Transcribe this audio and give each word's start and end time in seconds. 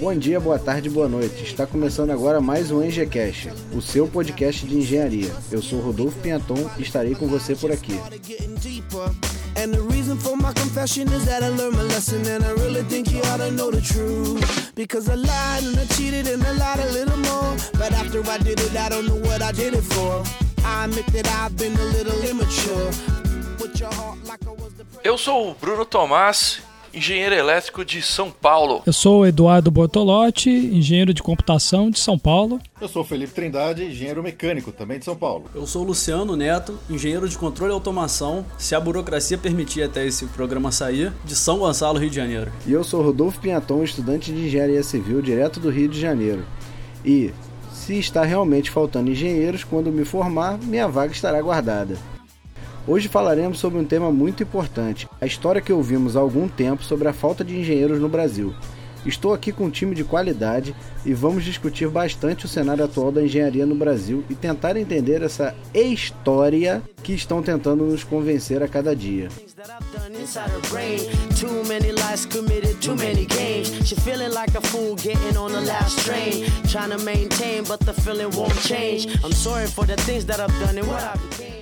Bom 0.00 0.14
dia, 0.14 0.40
boa 0.40 0.58
tarde, 0.58 0.88
boa 0.88 1.06
noite. 1.06 1.44
Está 1.44 1.66
começando 1.66 2.08
agora 2.08 2.40
mais 2.40 2.70
um 2.70 2.82
EngieCast, 2.82 3.50
o 3.74 3.82
seu 3.82 4.08
podcast 4.08 4.66
de 4.66 4.78
engenharia. 4.78 5.30
Eu 5.52 5.60
sou 5.60 5.78
Rodolfo 5.78 6.18
Pinhaton 6.20 6.70
e 6.78 6.82
estarei 6.82 7.14
com 7.14 7.26
você 7.26 7.54
por 7.54 7.70
aqui. 7.70 7.92
And 9.56 9.72
the 9.72 9.94
reason 9.94 10.16
for 10.16 10.38
my 10.38 10.54
confession 10.54 11.02
is 11.12 11.26
that 11.26 11.44
I 11.44 11.50
learned 11.50 11.76
my 11.76 11.82
lesson 11.82 12.22
And 12.22 12.42
I 12.42 12.52
really 12.62 12.82
think 12.84 13.12
you 13.12 13.20
ought 13.30 13.42
to 13.44 13.50
know 13.50 13.70
the 13.70 13.82
truth 13.82 14.72
Because 14.74 15.10
I 15.10 15.16
lied 15.16 15.64
and 15.64 15.78
I 15.78 15.86
cheated 15.94 16.28
and 16.28 16.42
I 16.46 16.52
lied 16.52 16.80
a 16.80 16.92
little 16.92 17.18
more 17.18 17.56
But 17.72 17.92
after 17.92 18.22
I 18.30 18.38
did 18.38 18.58
it, 18.60 18.74
I 18.76 18.88
don't 18.88 19.06
know 19.06 19.20
what 19.28 19.42
I 19.42 19.52
did 19.52 19.74
it 19.74 19.82
for 19.82 20.22
I 20.64 20.84
admit 20.84 21.06
that 21.08 21.28
I've 21.28 21.56
been 21.56 21.76
a 21.76 21.84
little 21.92 22.18
immature 22.24 22.90
Eu 25.04 25.18
sou 25.18 25.50
o 25.50 25.54
Bruno 25.54 25.84
Tomás 25.84 26.69
engenheiro 26.92 27.34
elétrico 27.34 27.84
de 27.84 28.02
São 28.02 28.30
Paulo. 28.30 28.82
Eu 28.84 28.92
sou 28.92 29.20
o 29.20 29.26
Eduardo 29.26 29.70
Bortolotti, 29.70 30.50
engenheiro 30.50 31.14
de 31.14 31.22
computação 31.22 31.90
de 31.90 31.98
São 31.98 32.18
Paulo. 32.18 32.60
Eu 32.80 32.88
sou 32.88 33.02
o 33.02 33.04
Felipe 33.04 33.32
Trindade, 33.32 33.84
engenheiro 33.84 34.22
mecânico 34.22 34.72
também 34.72 34.98
de 34.98 35.04
São 35.04 35.16
Paulo. 35.16 35.44
Eu 35.54 35.66
sou 35.66 35.82
o 35.82 35.86
Luciano 35.86 36.36
Neto, 36.36 36.78
engenheiro 36.88 37.28
de 37.28 37.38
controle 37.38 37.72
e 37.72 37.74
automação, 37.74 38.44
se 38.58 38.74
a 38.74 38.80
burocracia 38.80 39.38
permitir 39.38 39.82
até 39.82 40.04
esse 40.06 40.26
programa 40.26 40.72
sair, 40.72 41.12
de 41.24 41.34
São 41.34 41.58
Gonçalo, 41.58 41.98
Rio 41.98 42.10
de 42.10 42.16
Janeiro. 42.16 42.52
E 42.66 42.72
eu 42.72 42.82
sou 42.82 43.02
Rodolfo 43.02 43.40
Pinhaton, 43.40 43.82
estudante 43.82 44.32
de 44.32 44.46
engenharia 44.46 44.82
civil 44.82 45.22
direto 45.22 45.60
do 45.60 45.70
Rio 45.70 45.88
de 45.88 46.00
Janeiro. 46.00 46.44
E 47.04 47.32
se 47.72 47.98
está 47.98 48.24
realmente 48.24 48.70
faltando 48.70 49.10
engenheiros, 49.10 49.64
quando 49.64 49.90
me 49.90 50.04
formar, 50.04 50.58
minha 50.58 50.86
vaga 50.86 51.12
estará 51.12 51.40
guardada. 51.40 51.96
Hoje 52.86 53.08
falaremos 53.08 53.58
sobre 53.58 53.78
um 53.78 53.84
tema 53.84 54.10
muito 54.10 54.42
importante, 54.42 55.06
a 55.20 55.26
história 55.26 55.60
que 55.60 55.72
ouvimos 55.72 56.16
há 56.16 56.20
algum 56.20 56.48
tempo 56.48 56.82
sobre 56.82 57.08
a 57.08 57.12
falta 57.12 57.44
de 57.44 57.56
engenheiros 57.56 58.00
no 58.00 58.08
Brasil. 58.08 58.54
Estou 59.04 59.32
aqui 59.32 59.52
com 59.52 59.64
um 59.64 59.70
time 59.70 59.94
de 59.94 60.04
qualidade 60.04 60.74
e 61.04 61.14
vamos 61.14 61.44
discutir 61.44 61.88
bastante 61.88 62.44
o 62.44 62.48
cenário 62.48 62.84
atual 62.84 63.10
da 63.10 63.22
engenharia 63.22 63.64
no 63.64 63.74
Brasil 63.74 64.24
e 64.28 64.34
tentar 64.34 64.76
entender 64.76 65.22
essa 65.22 65.54
história 65.74 66.82
que 67.02 67.14
estão 67.14 67.42
tentando 67.42 67.84
nos 67.84 68.04
convencer 68.04 68.62
a 68.62 68.68
cada 68.68 68.94
dia. 68.94 69.28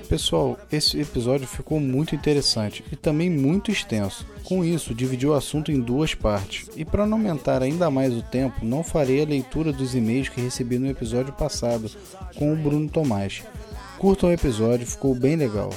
Pessoal, 0.09 0.59
esse 0.73 0.99
episódio 0.99 1.47
ficou 1.47 1.79
muito 1.79 2.15
interessante 2.15 2.83
e 2.91 2.97
também 2.97 3.29
muito 3.29 3.71
extenso. 3.71 4.27
Com 4.43 4.65
isso, 4.65 4.95
dividi 4.95 5.27
o 5.27 5.35
assunto 5.35 5.71
em 5.71 5.79
duas 5.79 6.15
partes. 6.15 6.67
E 6.75 6.83
para 6.83 7.07
não 7.07 7.19
aumentar 7.19 7.63
ainda 7.63 7.91
mais 7.91 8.15
o 8.15 8.23
tempo, 8.23 8.65
não 8.65 8.83
farei 8.83 9.23
a 9.23 9.27
leitura 9.27 9.71
dos 9.71 9.95
e-mails 9.95 10.31
que 10.31 10.41
recebi 10.41 10.79
no 10.79 10.89
episódio 10.89 11.35
passado 11.35 11.91
com 12.37 12.55
o 12.55 12.57
Bruno 12.57 12.89
Tomás. 12.89 13.43
Curtam 13.99 14.31
o 14.31 14.33
episódio, 14.33 14.87
ficou 14.87 15.15
bem 15.15 15.37
legal. 15.37 15.71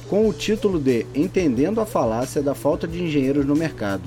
com 0.10 0.28
o 0.28 0.34
título 0.34 0.78
de 0.78 1.06
Entendendo 1.16 1.80
a 1.80 1.86
falácia 1.86 2.42
da 2.42 2.54
falta 2.54 2.86
de 2.86 3.02
engenheiros 3.02 3.46
no 3.46 3.56
mercado. 3.56 4.04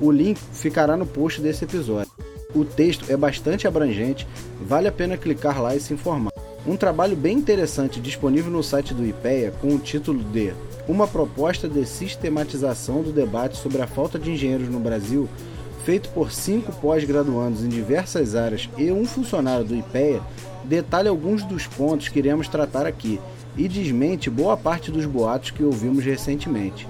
O 0.00 0.12
link 0.12 0.38
ficará 0.52 0.96
no 0.96 1.04
post 1.04 1.40
desse 1.40 1.64
episódio. 1.64 2.12
O 2.54 2.64
texto 2.64 3.06
é 3.08 3.16
bastante 3.16 3.66
abrangente, 3.66 4.24
vale 4.60 4.86
a 4.86 4.92
pena 4.92 5.16
clicar 5.16 5.60
lá 5.60 5.74
e 5.74 5.80
se 5.80 5.92
informar. 5.92 6.30
Um 6.64 6.76
trabalho 6.76 7.16
bem 7.16 7.38
interessante 7.38 7.98
disponível 7.98 8.52
no 8.52 8.62
site 8.62 8.94
do 8.94 9.04
IPEA 9.04 9.50
com 9.60 9.74
o 9.74 9.80
título 9.80 10.22
de 10.22 10.52
uma 10.88 11.06
proposta 11.06 11.68
de 11.68 11.86
sistematização 11.86 13.02
do 13.02 13.12
debate 13.12 13.56
sobre 13.56 13.80
a 13.80 13.86
falta 13.86 14.18
de 14.18 14.30
engenheiros 14.30 14.68
no 14.68 14.80
Brasil, 14.80 15.28
feito 15.84 16.08
por 16.10 16.32
cinco 16.32 16.72
pós-graduandos 16.72 17.64
em 17.64 17.68
diversas 17.68 18.34
áreas 18.34 18.68
e 18.76 18.90
um 18.90 19.04
funcionário 19.04 19.64
do 19.64 19.76
IPEA, 19.76 20.20
detalha 20.64 21.10
alguns 21.10 21.44
dos 21.44 21.66
pontos 21.66 22.08
que 22.08 22.18
iremos 22.18 22.48
tratar 22.48 22.86
aqui 22.86 23.20
e 23.56 23.68
desmente 23.68 24.30
boa 24.30 24.56
parte 24.56 24.90
dos 24.90 25.04
boatos 25.04 25.50
que 25.50 25.62
ouvimos 25.62 26.04
recentemente. 26.04 26.86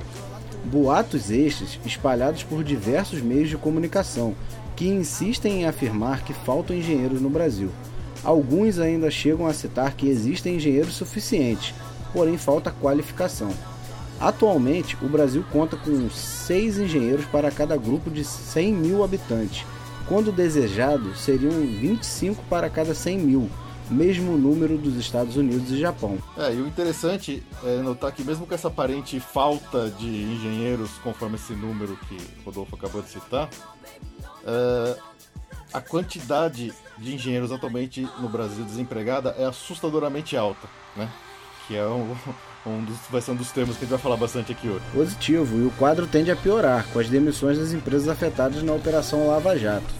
Boatos 0.65 1.31
estes 1.31 1.79
espalhados 1.85 2.45
por 2.45 2.63
diversos 2.63 3.21
meios 3.21 3.49
de 3.49 3.57
comunicação 3.57 4.35
que 4.77 4.87
insistem 4.87 5.63
em 5.63 5.67
afirmar 5.67 6.23
que 6.23 6.33
faltam 6.33 6.77
engenheiros 6.77 7.21
no 7.21 7.29
Brasil. 7.29 7.71
Alguns 8.25 8.79
ainda 8.79 9.11
chegam 9.11 9.47
a 9.47 9.53
citar 9.53 9.95
que 9.95 10.09
existem 10.09 10.57
engenheiros 10.57 10.95
suficientes, 10.95 11.75
porém 12.13 12.39
falta 12.39 12.71
qualificação. 12.71 13.51
Atualmente, 14.23 14.97
o 15.03 15.09
Brasil 15.09 15.45
conta 15.51 15.77
com 15.77 16.09
6 16.09 16.79
engenheiros 16.79 17.27
para 17.27 17.51
cada 17.51 17.77
grupo 17.77 18.09
de 18.09 18.25
100 18.25 18.73
mil 18.73 19.03
habitantes. 19.03 19.67
Quando 20.07 20.31
desejado, 20.31 21.13
seriam 21.17 21.51
25 21.51 22.41
para 22.45 22.71
cada 22.71 22.95
100 22.95 23.19
mil, 23.19 23.51
mesmo 23.91 24.39
número 24.39 24.79
dos 24.79 24.95
Estados 24.95 25.37
Unidos 25.37 25.73
e 25.73 25.81
Japão. 25.81 26.19
É, 26.37 26.55
e 26.55 26.61
o 26.61 26.69
interessante 26.69 27.43
é 27.65 27.79
notar 27.79 28.13
que 28.13 28.23
mesmo 28.23 28.47
com 28.47 28.55
essa 28.55 28.69
aparente 28.69 29.19
falta 29.19 29.91
de 29.91 30.07
engenheiros, 30.07 30.91
conforme 31.03 31.35
esse 31.35 31.53
número 31.55 31.99
que 32.09 32.17
Rodolfo 32.45 32.77
acabou 32.77 33.03
de 33.03 33.09
citar, 33.09 33.51
é, 34.47 34.99
a 35.73 35.81
quantidade 35.81 36.73
de 36.97 37.15
engenheiros 37.15 37.51
atualmente 37.51 38.09
no 38.21 38.29
Brasil 38.29 38.65
desempregada 38.65 39.35
é 39.37 39.45
assustadoramente 39.47 40.37
alta, 40.37 40.69
né? 40.95 41.11
Que 41.67 41.77
é 41.77 41.87
um, 41.87 42.15
um 42.67 42.85
dos, 42.85 42.97
vai 43.11 43.21
ser 43.21 43.33
um 43.33 43.37
dos 43.37 43.51
termos 43.51 43.77
que 43.77 43.85
a 43.85 43.87
gente 43.87 43.91
vai 43.91 43.99
falar 43.99 44.17
bastante 44.17 44.53
aqui 44.53 44.69
hoje. 44.69 44.85
Positivo, 44.93 45.59
e 45.59 45.67
o 45.67 45.71
quadro 45.73 46.07
tende 46.07 46.31
a 46.31 46.37
piorar 46.37 46.87
com 46.93 46.99
as 46.99 47.09
demissões 47.09 47.59
das 47.59 47.73
empresas 47.73 48.09
afetadas 48.09 48.63
na 48.63 48.73
Operação 48.73 49.27
Lava 49.27 49.59
Jato. 49.59 49.93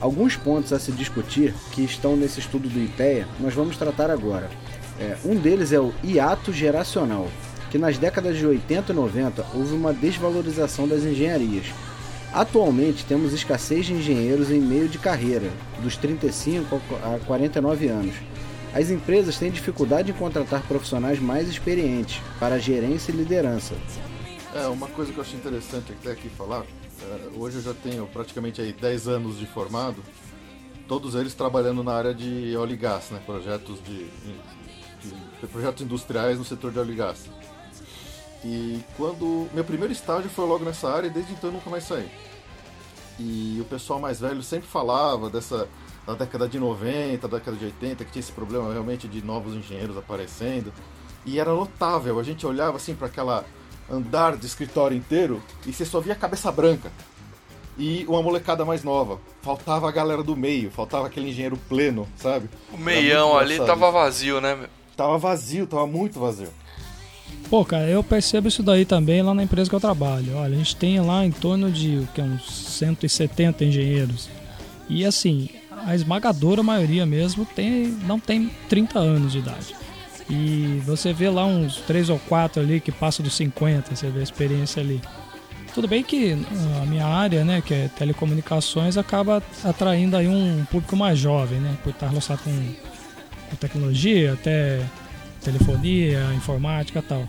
Alguns 0.00 0.34
pontos 0.34 0.72
a 0.72 0.78
se 0.78 0.90
discutir 0.92 1.54
que 1.72 1.82
estão 1.82 2.16
nesse 2.16 2.40
estudo 2.40 2.68
do 2.68 2.82
IPEA 2.82 3.28
nós 3.38 3.52
vamos 3.52 3.76
tratar 3.76 4.10
agora. 4.10 4.48
É, 4.98 5.16
um 5.24 5.36
deles 5.36 5.72
é 5.72 5.80
o 5.80 5.92
hiato 6.02 6.52
geracional, 6.52 7.28
que 7.70 7.76
nas 7.76 7.98
décadas 7.98 8.38
de 8.38 8.46
80 8.46 8.92
e 8.92 8.94
90 8.94 9.46
houve 9.54 9.74
uma 9.74 9.92
desvalorização 9.92 10.88
das 10.88 11.04
engenharias. 11.04 11.66
Atualmente 12.32 13.04
temos 13.04 13.34
escassez 13.34 13.86
de 13.86 13.92
engenheiros 13.92 14.50
em 14.50 14.60
meio 14.60 14.88
de 14.88 14.98
carreira, 14.98 15.50
dos 15.82 15.96
35 15.96 16.80
a 17.02 17.18
49 17.26 17.88
anos. 17.88 18.14
As 18.72 18.88
empresas 18.88 19.36
têm 19.36 19.50
dificuldade 19.50 20.12
em 20.12 20.14
contratar 20.14 20.62
profissionais 20.62 21.18
mais 21.18 21.48
experientes 21.48 22.22
para 22.38 22.58
gerência 22.58 23.12
e 23.12 23.16
liderança. 23.16 23.74
É, 24.54 24.66
uma 24.68 24.86
coisa 24.88 25.12
que 25.12 25.18
eu 25.18 25.22
acho 25.22 25.36
interessante 25.36 25.92
até 25.92 26.12
aqui 26.12 26.28
falar 26.28 26.64
hoje 27.36 27.56
eu 27.56 27.62
já 27.62 27.74
tenho 27.74 28.06
praticamente 28.06 28.60
aí 28.60 28.72
10 28.72 29.08
anos 29.08 29.38
de 29.38 29.46
formado, 29.46 30.02
todos 30.86 31.14
eles 31.14 31.34
trabalhando 31.34 31.82
na 31.82 31.92
área 31.92 32.14
de 32.14 32.56
óleo 32.56 32.74
e 32.74 32.76
gás, 32.76 33.10
né? 33.10 33.20
projetos, 33.24 33.82
de, 33.84 34.04
de, 34.04 35.46
projetos 35.46 35.82
industriais 35.82 36.38
no 36.38 36.44
setor 36.44 36.72
de 36.72 36.78
óleo 36.78 36.92
e 36.92 36.96
gás. 36.96 37.26
E 38.44 38.80
quando. 38.96 39.48
Meu 39.52 39.64
primeiro 39.64 39.92
estágio 39.92 40.30
foi 40.30 40.46
logo 40.46 40.64
nessa 40.64 40.90
área 40.90 41.06
e 41.06 41.10
desde 41.10 41.32
então 41.32 41.50
eu 41.50 41.54
nunca 41.54 41.68
mais 41.70 41.84
saí. 41.84 42.10
E 43.18 43.58
o 43.60 43.64
pessoal 43.66 44.00
mais 44.00 44.18
velho 44.18 44.42
sempre 44.42 44.66
falava 44.66 45.28
dessa. 45.28 45.68
da 46.06 46.14
década 46.14 46.48
de 46.48 46.58
90, 46.58 47.28
da 47.28 47.38
década 47.38 47.56
de 47.56 47.66
80, 47.66 48.04
que 48.04 48.12
tinha 48.12 48.20
esse 48.20 48.32
problema 48.32 48.72
realmente 48.72 49.06
de 49.06 49.22
novos 49.22 49.54
engenheiros 49.54 49.96
aparecendo. 49.96 50.72
e 51.26 51.38
era 51.38 51.52
notável. 51.52 52.18
A 52.18 52.22
gente 52.22 52.46
olhava 52.46 52.78
assim 52.78 52.94
para 52.94 53.08
aquela 53.08 53.44
andar 53.90 54.36
de 54.36 54.46
escritório 54.46 54.96
inteiro 54.96 55.42
e 55.66 55.72
você 55.72 55.84
só 55.84 56.00
via 56.00 56.14
cabeça 56.14 56.50
branca 56.52 56.90
e 57.78 58.04
uma 58.06 58.22
molecada 58.22 58.64
mais 58.64 58.84
nova. 58.84 59.18
Faltava 59.42 59.88
a 59.88 59.92
galera 59.92 60.22
do 60.22 60.36
meio, 60.36 60.70
faltava 60.70 61.06
aquele 61.06 61.30
engenheiro 61.30 61.58
pleno, 61.68 62.06
sabe? 62.16 62.48
O 62.72 62.76
meião 62.76 63.36
ali 63.36 63.58
tava 63.58 63.90
vazio, 63.90 64.40
né? 64.40 64.58
Tava 64.96 65.16
vazio, 65.18 65.66
tava 65.66 65.86
muito 65.86 66.20
vazio. 66.20 66.48
Pô, 67.48 67.64
cara, 67.64 67.88
eu 67.88 68.04
percebo 68.04 68.48
isso 68.48 68.62
daí 68.62 68.84
também 68.84 69.22
lá 69.22 69.34
na 69.34 69.42
empresa 69.42 69.68
que 69.68 69.74
eu 69.74 69.80
trabalho. 69.80 70.36
Olha, 70.36 70.54
a 70.54 70.58
gente 70.58 70.76
tem 70.76 71.00
lá 71.00 71.24
em 71.24 71.32
torno 71.32 71.70
de 71.70 71.96
o 71.98 72.08
que, 72.14 72.20
uns 72.20 72.48
170 72.78 73.64
engenheiros. 73.64 74.28
E 74.88 75.04
assim, 75.04 75.48
a 75.86 75.94
esmagadora 75.94 76.62
maioria 76.62 77.06
mesmo 77.06 77.44
tem, 77.46 77.86
não 78.06 78.20
tem 78.20 78.50
30 78.68 78.98
anos 78.98 79.32
de 79.32 79.38
idade. 79.38 79.74
E 80.30 80.80
você 80.86 81.12
vê 81.12 81.28
lá 81.28 81.44
uns 81.44 81.78
3 81.78 82.08
ou 82.08 82.18
4 82.20 82.62
ali 82.62 82.80
que 82.80 82.92
passam 82.92 83.24
dos 83.24 83.34
50, 83.34 83.96
você 83.96 84.08
vê 84.08 84.20
a 84.20 84.22
experiência 84.22 84.80
ali. 84.80 85.02
Tudo 85.74 85.88
bem 85.88 86.02
que 86.02 86.36
a 86.82 86.86
minha 86.86 87.06
área, 87.06 87.44
né, 87.44 87.60
que 87.60 87.74
é 87.74 87.88
telecomunicações, 87.88 88.96
acaba 88.96 89.42
atraindo 89.64 90.16
aí 90.16 90.28
um 90.28 90.64
público 90.70 90.96
mais 90.96 91.18
jovem, 91.18 91.58
né, 91.60 91.76
por 91.82 91.90
estar 91.90 92.08
relacionado 92.08 92.42
com, 92.42 92.74
com 93.50 93.56
tecnologia, 93.56 94.32
até 94.32 94.80
telefonia, 95.42 96.32
informática 96.34 97.02
tal. 97.02 97.26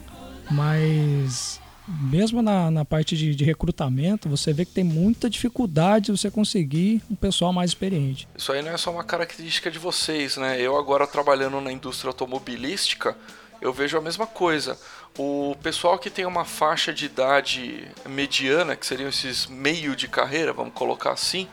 Mas 0.50 1.61
mesmo 1.88 2.42
na, 2.42 2.70
na 2.70 2.86
parte 2.86 3.18
de, 3.18 3.36
de, 3.36 3.44
recrutamento, 3.44 4.30
você 4.30 4.54
vê 4.54 4.66
que 4.66 4.72
tem 4.72 4.84
muita 4.84 5.30
dificuldade 5.30 6.06
de 6.06 6.12
você 6.12 6.30
conseguir 6.30 7.02
um 7.10 7.16
pessoal 7.16 7.52
mais 7.52 7.72
experiente. 7.72 8.28
Isso 8.38 8.52
aí 8.52 8.62
não 8.62 8.72
é 8.72 8.78
só 8.78 8.92
uma 8.92 9.04
característica 9.04 9.70
de 9.72 9.80
vocês, 9.80 10.38
né? 10.38 10.60
Eu 10.60 10.78
agora 10.78 11.08
trabalhando 11.08 11.60
na 11.60 11.72
indústria 11.72 12.10
automobilística, 12.10 13.18
eu 13.60 13.74
vejo 13.74 13.98
a 13.98 14.02
mesma 14.02 14.28
coisa. 14.28 14.78
O 15.18 15.56
pessoal 15.62 16.00
que 16.00 16.10
tem 16.10 16.26
uma 16.26 16.46
faixa 16.46 16.94
de 16.94 17.06
idade 17.06 17.88
mediana, 18.08 18.76
que 18.76 18.86
seriam 18.86 19.10
esses 19.10 19.48
meio 19.48 19.96
de 19.96 20.08
carreira, 20.08 20.54
vamos 20.54 20.74
colocar 20.74 21.12
assim, 21.12 21.48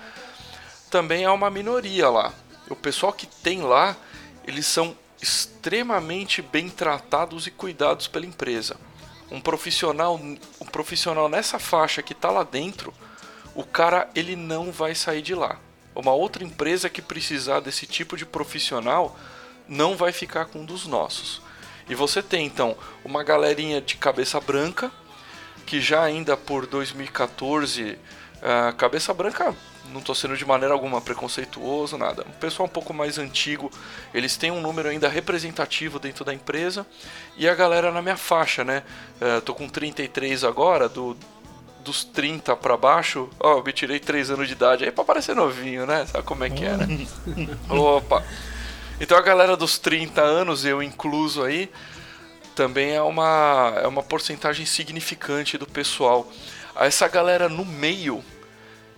também 0.90 1.24
é 1.24 1.31
uma 1.31 1.50
minoria 1.50 2.08
lá. 2.08 2.32
O 2.70 2.76
pessoal 2.76 3.12
que 3.12 3.26
tem 3.26 3.62
lá, 3.62 3.96
eles 4.46 4.66
são 4.66 4.96
extremamente 5.20 6.40
bem 6.40 6.69
tratados 6.69 7.46
e 7.46 7.50
cuidados 7.50 8.06
pela 8.06 8.26
empresa. 8.26 8.76
Um 9.30 9.40
profissional, 9.40 10.16
um 10.16 10.66
profissional 10.66 11.28
nessa 11.28 11.58
faixa 11.58 12.02
que 12.02 12.12
está 12.12 12.30
lá 12.30 12.44
dentro, 12.44 12.92
o 13.54 13.64
cara 13.64 14.08
ele 14.14 14.36
não 14.36 14.70
vai 14.70 14.94
sair 14.94 15.22
de 15.22 15.34
lá. 15.34 15.58
Uma 15.94 16.12
outra 16.12 16.44
empresa 16.44 16.88
que 16.88 17.02
precisar 17.02 17.60
desse 17.60 17.86
tipo 17.86 18.16
de 18.16 18.25
profissional 18.25 19.19
não 19.69 19.96
vai 19.96 20.12
ficar 20.12 20.46
com 20.46 20.60
um 20.60 20.64
dos 20.64 20.86
nossos. 20.86 21.42
E 21.88 21.94
você 21.94 22.22
tem 22.22 22.46
então 22.46 22.76
uma 23.04 23.25
galerinha 23.25 23.80
de 23.80 23.96
cabeça 23.96 24.40
branca 24.40 24.90
que 25.66 25.81
já 25.81 26.02
ainda 26.02 26.36
por 26.36 26.66
2014, 26.66 27.82
uh, 27.92 27.98
ah, 28.42 28.72
cabeça 28.72 29.12
branca 29.12 29.54
não 29.93 30.00
estou 30.00 30.14
sendo 30.14 30.37
de 30.37 30.44
maneira 30.44 30.73
alguma 30.75 31.00
preconceituoso, 31.00 31.96
nada. 31.96 32.25
Um 32.29 32.38
pessoal 32.38 32.67
um 32.67 32.70
pouco 32.70 32.93
mais 32.93 33.19
antigo, 33.19 33.70
eles 34.12 34.37
têm 34.37 34.50
um 34.50 34.61
número 34.61 34.88
ainda 34.88 35.08
representativo 35.08 35.99
dentro 35.99 36.25
da 36.25 36.35
empresa. 36.35 36.87
E 37.37 37.49
a 37.49 37.55
galera 37.55 37.90
na 37.90 38.02
minha 38.02 38.17
faixa, 38.17 38.64
né? 38.64 38.82
Uh, 39.20 39.40
tô 39.40 39.55
com 39.55 39.69
33 39.69 40.44
agora, 40.44 40.88
do, 40.88 41.17
dos 41.85 42.05
30 42.05 42.56
para 42.56 42.76
baixo. 42.76 43.29
Ó, 43.40 43.55
oh, 43.55 43.58
eu 43.58 43.64
me 43.64 43.73
tirei 43.73 43.99
3 43.99 44.31
anos 44.31 44.46
de 44.46 44.52
idade 44.52 44.85
aí 44.85 44.90
para 44.90 45.05
parecer 45.05 45.35
novinho, 45.35 45.87
né? 45.87 46.06
Sabe 46.06 46.25
como 46.25 46.44
é 46.44 46.50
que 46.50 46.64
é, 46.64 46.76
né? 46.76 47.06
Opa! 47.69 48.25
Então 49.00 49.17
a 49.17 49.23
galera 49.23 49.56
dos 49.56 49.79
30 49.79 50.20
anos, 50.20 50.64
eu 50.64 50.82
incluso 50.82 51.44
aí, 51.44 51.70
também 52.55 52.91
é 52.91 53.02
uma, 53.02 53.73
é 53.82 53.87
uma 53.87 54.02
porcentagem 54.02 54.67
significante 54.67 55.56
do 55.56 55.67
pessoal. 55.67 56.29
Essa 56.75 57.06
galera 57.06 57.49
no 57.49 57.64
meio 57.64 58.23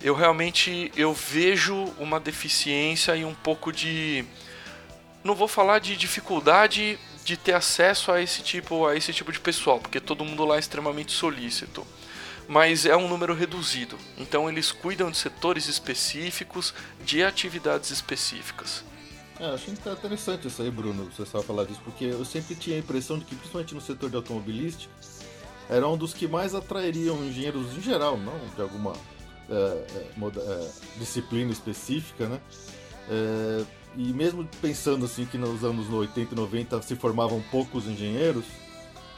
eu 0.03 0.15
realmente 0.15 0.91
eu 0.95 1.13
vejo 1.13 1.75
uma 1.99 2.19
deficiência 2.19 3.15
e 3.15 3.23
um 3.23 3.33
pouco 3.33 3.71
de 3.71 4.25
não 5.23 5.35
vou 5.35 5.47
falar 5.47 5.79
de 5.79 5.95
dificuldade 5.95 6.97
de 7.23 7.37
ter 7.37 7.53
acesso 7.53 8.11
a 8.11 8.21
esse 8.21 8.41
tipo 8.41 8.85
a 8.85 8.95
esse 8.95 9.13
tipo 9.13 9.31
de 9.31 9.39
pessoal, 9.39 9.79
porque 9.79 9.99
todo 9.99 10.25
mundo 10.25 10.43
lá 10.43 10.55
é 10.55 10.59
extremamente 10.59 11.11
solícito. 11.11 11.85
Mas 12.47 12.85
é 12.85 12.97
um 12.97 13.07
número 13.07 13.33
reduzido. 13.33 13.97
Então 14.17 14.49
eles 14.49 14.71
cuidam 14.71 15.09
de 15.09 15.17
setores 15.17 15.67
específicos, 15.67 16.73
de 17.05 17.23
atividades 17.23 17.91
específicas. 17.91 18.83
É, 19.39 19.45
achei 19.45 19.73
interessante 19.73 20.47
isso 20.47 20.61
aí, 20.61 20.69
Bruno, 20.69 21.09
você 21.15 21.23
estava 21.23 21.43
falar 21.43 21.63
disso, 21.65 21.79
porque 21.83 22.05
eu 22.05 22.25
sempre 22.25 22.55
tinha 22.55 22.75
a 22.75 22.79
impressão 22.79 23.17
de 23.17 23.25
que, 23.25 23.35
principalmente 23.35 23.73
no 23.73 23.81
setor 23.81 24.09
de 24.09 24.15
automobilística, 24.15 24.93
era 25.69 25.87
um 25.87 25.97
dos 25.97 26.13
que 26.13 26.27
mais 26.27 26.53
atrairiam 26.53 27.23
engenheiros 27.23 27.75
em 27.77 27.81
geral, 27.81 28.17
não 28.17 28.37
de 28.53 28.61
alguma 28.61 28.93
disciplina 30.97 31.51
específica, 31.51 32.27
né? 32.27 32.39
É, 33.09 33.63
e 33.95 34.13
mesmo 34.13 34.47
pensando 34.61 35.05
assim 35.05 35.25
que 35.25 35.37
nos 35.37 35.63
anos 35.63 35.91
80 35.91 36.33
e 36.33 36.37
90 36.37 36.81
se 36.81 36.95
formavam 36.95 37.43
poucos 37.51 37.85
engenheiros, 37.87 38.45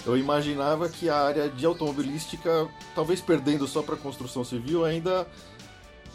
eu 0.05 0.17
imaginava 0.17 0.89
que 0.89 1.09
a 1.09 1.17
área 1.17 1.49
de 1.49 1.65
automobilística, 1.65 2.67
talvez 2.95 3.21
perdendo 3.21 3.67
só 3.67 3.81
para 3.81 3.95
construção 3.95 4.43
civil, 4.43 4.83
ainda 4.83 5.27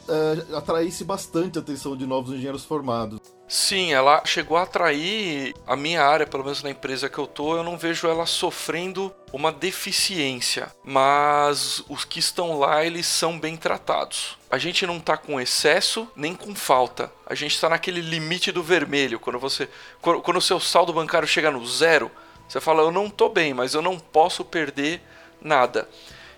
é, 0.08 0.56
atraísse 0.56 1.04
bastante 1.04 1.58
a 1.58 1.62
atenção 1.62 1.96
de 1.96 2.06
novos 2.06 2.32
engenheiros 2.32 2.64
formados. 2.64 3.17
Sim, 3.48 3.94
ela 3.94 4.20
chegou 4.26 4.58
a 4.58 4.64
atrair 4.64 5.54
a 5.66 5.74
minha 5.74 6.04
área, 6.04 6.26
pelo 6.26 6.44
menos 6.44 6.62
na 6.62 6.68
empresa 6.68 7.08
que 7.08 7.16
eu 7.16 7.26
tô, 7.26 7.56
eu 7.56 7.64
não 7.64 7.78
vejo 7.78 8.06
ela 8.06 8.26
sofrendo 8.26 9.10
uma 9.32 9.50
deficiência, 9.50 10.70
mas 10.84 11.82
os 11.88 12.04
que 12.04 12.18
estão 12.18 12.58
lá, 12.58 12.84
eles 12.84 13.06
são 13.06 13.40
bem 13.40 13.56
tratados. 13.56 14.36
A 14.50 14.58
gente 14.58 14.86
não 14.86 15.00
tá 15.00 15.16
com 15.16 15.40
excesso 15.40 16.06
nem 16.14 16.34
com 16.34 16.54
falta. 16.54 17.10
A 17.26 17.34
gente 17.34 17.54
está 17.54 17.70
naquele 17.70 18.02
limite 18.02 18.52
do 18.52 18.62
vermelho, 18.62 19.18
quando 19.18 19.38
você 19.38 19.66
quando 20.02 20.36
o 20.36 20.42
seu 20.42 20.60
saldo 20.60 20.92
bancário 20.92 21.26
chega 21.26 21.50
no 21.50 21.66
zero, 21.66 22.10
você 22.46 22.60
fala, 22.60 22.82
eu 22.82 22.92
não 22.92 23.08
tô 23.08 23.30
bem, 23.30 23.54
mas 23.54 23.72
eu 23.72 23.80
não 23.80 23.98
posso 23.98 24.44
perder 24.44 25.00
nada. 25.40 25.88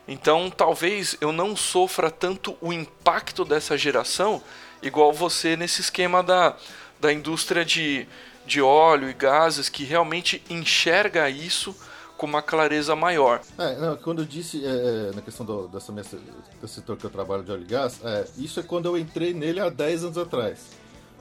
Então, 0.06 0.48
talvez 0.48 1.16
eu 1.20 1.32
não 1.32 1.56
sofra 1.56 2.08
tanto 2.08 2.56
o 2.60 2.72
impacto 2.72 3.44
dessa 3.44 3.76
geração 3.76 4.40
igual 4.82 5.12
você 5.12 5.56
nesse 5.56 5.80
esquema 5.80 6.22
da 6.22 6.56
da 7.00 7.12
indústria 7.12 7.64
de, 7.64 8.06
de 8.46 8.60
óleo 8.60 9.08
e 9.08 9.14
gases 9.14 9.68
que 9.68 9.84
realmente 9.84 10.42
enxerga 10.50 11.28
isso 11.30 11.74
com 12.16 12.26
uma 12.26 12.42
clareza 12.42 12.94
maior. 12.94 13.40
É, 13.56 13.76
não, 13.78 13.96
quando 13.96 14.20
eu 14.20 14.26
disse 14.26 14.62
é, 14.64 14.68
é 14.68 15.14
na 15.14 15.22
questão 15.22 15.46
do, 15.46 15.68
dessa 15.68 15.90
minha, 15.90 16.04
setor 16.66 16.96
que 16.98 17.04
eu 17.04 17.10
trabalho 17.10 17.42
de 17.42 17.50
óleo 17.50 17.62
e 17.62 17.66
gás, 17.66 17.98
é, 18.04 18.26
isso 18.36 18.60
é 18.60 18.62
quando 18.62 18.86
eu 18.86 18.98
entrei 18.98 19.32
nele 19.32 19.58
há 19.58 19.70
10 19.70 20.04
anos 20.04 20.18
atrás. 20.18 20.66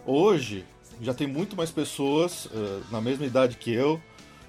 Hoje, 0.06 0.66
já 1.02 1.14
tem 1.14 1.28
muito 1.28 1.56
mais 1.56 1.72
pessoas 1.72 2.46
uh, 2.48 2.84
na 2.92 3.00
mesma 3.00 3.26
idade 3.26 3.56
que 3.56 3.72
eu, 3.72 4.02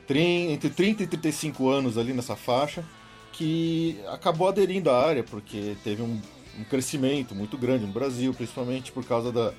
entre 0.09 0.71
30 0.71 1.05
e 1.05 1.07
35 1.07 1.69
anos 1.69 1.97
ali 1.97 2.13
nessa 2.13 2.35
faixa, 2.35 2.85
que 3.33 4.01
acabou 4.09 4.49
aderindo 4.49 4.91
à 4.91 5.07
área, 5.07 5.23
porque 5.23 5.77
teve 5.85 6.03
um, 6.03 6.21
um 6.59 6.65
crescimento 6.65 7.33
muito 7.33 7.57
grande 7.57 7.87
no 7.87 7.93
Brasil, 7.93 8.35
principalmente 8.35 8.91
por 8.91 9.05
causa 9.05 9.31
da, 9.31 9.55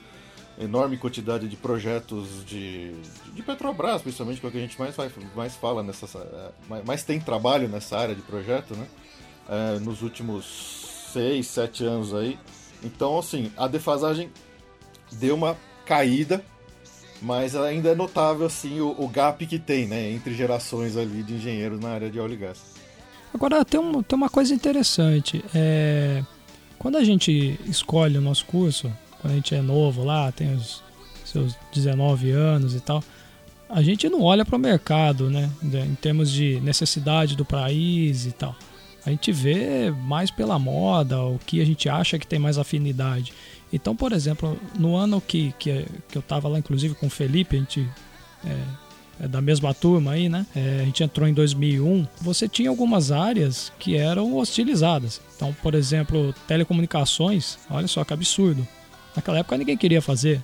enorme 0.62 0.98
quantidade 0.98 1.48
de 1.48 1.56
projetos 1.56 2.46
de, 2.46 2.94
de 3.34 3.42
Petrobras, 3.42 4.02
principalmente, 4.02 4.40
que 4.40 4.48
é 4.48 4.50
a 4.50 4.54
gente 4.54 4.80
mais, 4.80 4.96
mais 5.36 5.56
fala 5.56 5.84
nessa. 5.84 6.06
É, 6.20 6.84
mais 6.86 7.04
tem 7.04 7.20
trabalho 7.20 7.68
nessa 7.68 7.98
área 7.98 8.16
de 8.16 8.22
projeto, 8.22 8.76
né? 8.76 8.88
É, 9.50 9.80
nos 9.80 10.02
últimos 10.02 11.10
seis, 11.12 11.48
sete 11.48 11.84
anos 11.84 12.14
aí. 12.14 12.38
Então, 12.84 13.18
assim, 13.18 13.52
a 13.58 13.68
defasagem 13.68 14.30
deu 15.12 15.36
uma 15.36 15.58
caída, 15.86 16.44
mas 17.22 17.56
ainda 17.56 17.90
é 17.90 17.96
notável 17.96 18.46
assim 18.46 18.80
o, 18.80 18.96
o 18.98 19.08
gap 19.08 19.46
que 19.46 19.60
tem, 19.60 19.88
né, 19.88 20.12
entre 20.12 20.34
gerações 20.34 20.98
ali 20.98 21.22
de 21.22 21.34
engenheiros 21.34 21.80
na 21.80 21.90
área 21.90 22.10
de 22.10 22.20
óleo 22.20 22.34
e 22.34 22.38
gás. 22.38 22.60
Agora 23.34 23.64
tem, 23.64 23.80
um, 23.80 24.02
tem 24.02 24.18
uma 24.18 24.30
coisa 24.30 24.54
interessante. 24.54 25.44
É, 25.54 26.24
quando 26.78 26.98
a 26.98 27.04
gente 27.04 27.60
escolhe 27.66 28.18
o 28.18 28.22
nosso 28.22 28.46
curso, 28.46 28.92
quando 29.22 29.34
a 29.34 29.36
gente 29.36 29.54
é 29.54 29.62
novo 29.62 30.04
lá, 30.04 30.32
tem 30.32 30.54
os 30.56 30.82
seus 31.24 31.56
19 31.72 32.32
anos 32.32 32.76
e 32.76 32.80
tal, 32.80 33.04
a 33.70 33.82
gente 33.82 34.10
não 34.10 34.22
olha 34.22 34.44
para 34.44 34.56
o 34.56 34.60
mercado, 34.60 35.30
né, 35.30 35.50
em 35.64 35.96
termos 35.96 36.30
de 36.30 36.60
necessidade 36.60 37.38
do 37.38 37.46
país 37.46 38.26
e 38.26 38.32
tal. 38.32 38.56
A 39.06 39.10
gente 39.10 39.32
vê 39.32 39.90
mais 39.92 40.30
pela 40.30 40.60
moda, 40.60 41.22
o 41.22 41.40
que 41.46 41.62
a 41.62 41.66
gente 41.66 41.88
acha 41.88 42.20
que 42.20 42.28
tem 42.28 42.38
mais 42.38 42.58
afinidade. 42.58 43.34
Então, 43.72 43.96
por 43.96 44.12
exemplo, 44.12 44.60
no 44.78 44.96
ano 44.96 45.22
que, 45.22 45.54
que, 45.58 45.86
que 46.10 46.18
eu 46.18 46.20
estava 46.20 46.48
lá, 46.48 46.60
inclusive 46.60 46.94
com 46.96 47.08
o 47.08 47.10
Felipe, 47.10 47.56
a 47.56 47.60
gente 47.60 47.90
é, 48.46 49.24
é 49.26 49.28
da 49.28 49.42
mesma 49.42 49.74
turma 49.74 50.12
aí, 50.12 50.28
né? 50.28 50.46
É, 50.56 50.82
a 50.82 50.86
gente 50.86 51.04
entrou 51.04 51.28
em 51.28 51.34
2001. 51.34 52.06
Você 52.22 52.48
tinha 52.48 52.70
algumas 52.70 53.12
áreas 53.12 53.72
que 53.80 53.96
eram 53.96 54.36
hostilizadas. 54.36 55.22
Então, 55.36 55.56
por 55.64 55.74
exemplo, 55.74 56.36
telecomunicações, 56.48 57.58
olha 57.70 57.88
só 57.88 58.04
que 58.04 58.14
absurdo. 58.14 58.68
Naquela 59.16 59.40
época 59.40 59.58
ninguém 59.58 59.78
queria 59.78 60.02
fazer. 60.02 60.42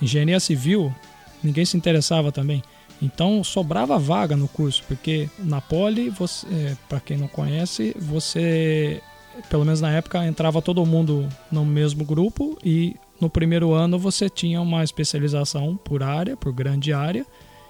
Engenharia 0.00 0.40
civil, 0.40 0.94
ninguém 1.42 1.64
se 1.64 1.76
interessava 1.76 2.30
também. 2.32 2.62
Então 3.02 3.42
sobrava 3.42 3.98
vaga 3.98 4.36
no 4.36 4.46
curso, 4.46 4.82
porque 4.86 5.28
na 5.38 5.60
Poli, 5.60 6.12
é, 6.52 6.76
para 6.88 7.00
quem 7.00 7.16
não 7.16 7.28
conhece, 7.28 7.94
você, 7.98 9.00
pelo 9.48 9.64
menos 9.64 9.80
na 9.80 9.90
época, 9.90 10.26
entrava 10.26 10.60
todo 10.60 10.84
mundo 10.84 11.28
no 11.50 11.64
mesmo 11.64 12.04
grupo 12.04 12.58
e 12.64 12.94
no 13.20 13.30
primeiro 13.30 13.72
ano 13.72 13.98
você 13.98 14.28
tinha 14.28 14.60
uma 14.60 14.84
especialização 14.84 15.76
por 15.76 16.02
área, 16.02 16.36
por 16.36 16.52
grande 16.52 16.92
área, 16.92 17.24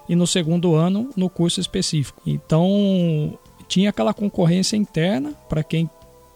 e 0.08 0.16
no 0.16 0.26
segundo 0.26 0.74
ano 0.74 1.10
no 1.16 1.30
curso 1.30 1.60
específico. 1.60 2.22
Então 2.26 3.38
tinha 3.68 3.90
aquela 3.90 4.12
concorrência 4.12 4.76
interna 4.76 5.32
para 5.48 5.62
quem 5.62 5.88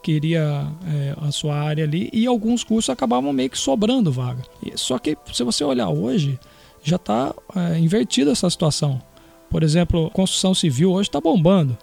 queria 0.04 0.66
é, 0.86 1.14
a 1.26 1.32
sua 1.32 1.56
área 1.56 1.82
ali 1.82 2.10
e 2.12 2.26
alguns 2.26 2.62
cursos 2.62 2.90
acabavam 2.90 3.32
meio 3.32 3.48
que 3.48 3.58
sobrando 3.58 4.12
vaga. 4.12 4.42
Só 4.74 4.98
que 4.98 5.16
se 5.32 5.42
você 5.42 5.64
olhar 5.64 5.88
hoje, 5.88 6.38
já 6.82 6.96
está 6.96 7.34
é, 7.56 7.78
invertida 7.78 8.30
essa 8.30 8.48
situação. 8.50 9.00
Por 9.48 9.62
exemplo, 9.62 10.10
construção 10.10 10.54
civil 10.54 10.92
hoje 10.92 11.08
está 11.08 11.22
bombando. 11.22 11.76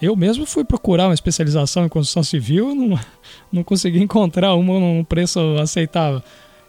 Eu 0.00 0.16
mesmo 0.16 0.44
fui 0.44 0.64
procurar 0.64 1.06
uma 1.06 1.14
especialização 1.14 1.86
em 1.86 1.88
construção 1.88 2.24
civil 2.24 2.72
e 2.72 2.74
não, 2.74 2.98
não 3.52 3.62
consegui 3.62 4.02
encontrar 4.02 4.54
uma 4.54 4.80
num 4.80 5.04
preço 5.04 5.38
aceitável. 5.60 6.20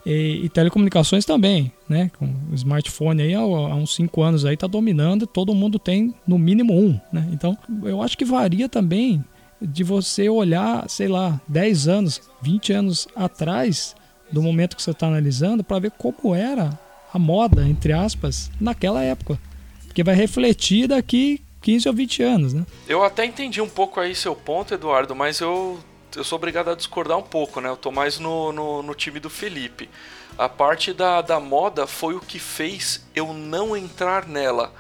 E, 0.06 0.42
e, 0.44 0.50
telecomunicações 0.50 1.24
também, 1.24 1.72
né? 1.88 2.12
Com 2.20 2.30
smartphone 2.52 3.22
aí 3.22 3.34
há, 3.34 3.40
há 3.40 3.76
uns 3.76 3.96
5 3.96 4.22
anos 4.22 4.46
aí 4.46 4.54
está 4.54 4.68
dominando, 4.68 5.26
todo 5.26 5.56
mundo 5.56 5.80
tem 5.80 6.14
no 6.28 6.38
mínimo 6.38 6.74
um, 6.74 7.00
né? 7.12 7.28
Então 7.32 7.58
eu 7.84 8.02
acho 8.02 8.18
que 8.18 8.26
varia 8.26 8.68
também 8.68 9.24
de 9.64 9.84
você 9.84 10.30
olhar, 10.30 10.90
sei 10.90 11.08
lá, 11.08 11.40
10 11.48 11.88
anos, 11.88 12.22
20 12.42 12.74
anos 12.74 13.08
atrás 13.16 13.96
do 14.32 14.42
momento 14.42 14.76
que 14.76 14.84
você 14.84 14.92
está 14.92 15.08
analisando 15.08 15.64
para 15.64 15.80
ver 15.80 15.92
como 15.92 16.36
era 16.36 16.78
a 17.14 17.20
moda, 17.20 17.68
entre 17.68 17.94
aspas, 17.94 18.52
naquela 18.60 19.04
época. 19.04 19.40
Porque 19.86 20.04
vai 20.04 20.16
refletir 20.16 20.88
daqui 20.88 21.42
15 21.62 21.88
ou 21.88 21.94
20 21.94 22.24
anos, 22.24 22.54
né? 22.54 22.66
Eu 22.88 23.04
até 23.04 23.26
entendi 23.26 23.62
um 23.62 23.70
pouco 23.70 24.00
aí 24.00 24.16
seu 24.16 24.36
ponto, 24.36 24.74
Eduardo, 24.74 25.16
mas 25.16 25.40
eu, 25.40 25.80
eu 26.16 26.24
sou 26.24 26.38
obrigado 26.38 26.70
a 26.70 26.76
discordar 26.76 27.18
um 27.18 27.24
pouco, 27.24 27.62
né? 27.62 27.70
Eu 27.70 27.78
tô 27.78 27.92
mais 27.92 28.20
no, 28.20 28.52
no, 28.52 28.84
no 28.84 28.96
time 28.96 29.20
do 29.20 29.30
Felipe. 29.30 29.90
A 30.38 30.50
parte 30.50 30.92
da, 30.94 31.22
da 31.22 31.40
moda 31.40 31.86
foi 31.86 32.16
o 32.16 32.20
que 32.20 32.40
fez 32.40 33.06
eu 33.16 33.34
não 33.34 33.78
entrar 33.78 34.28
nela. 34.28 34.74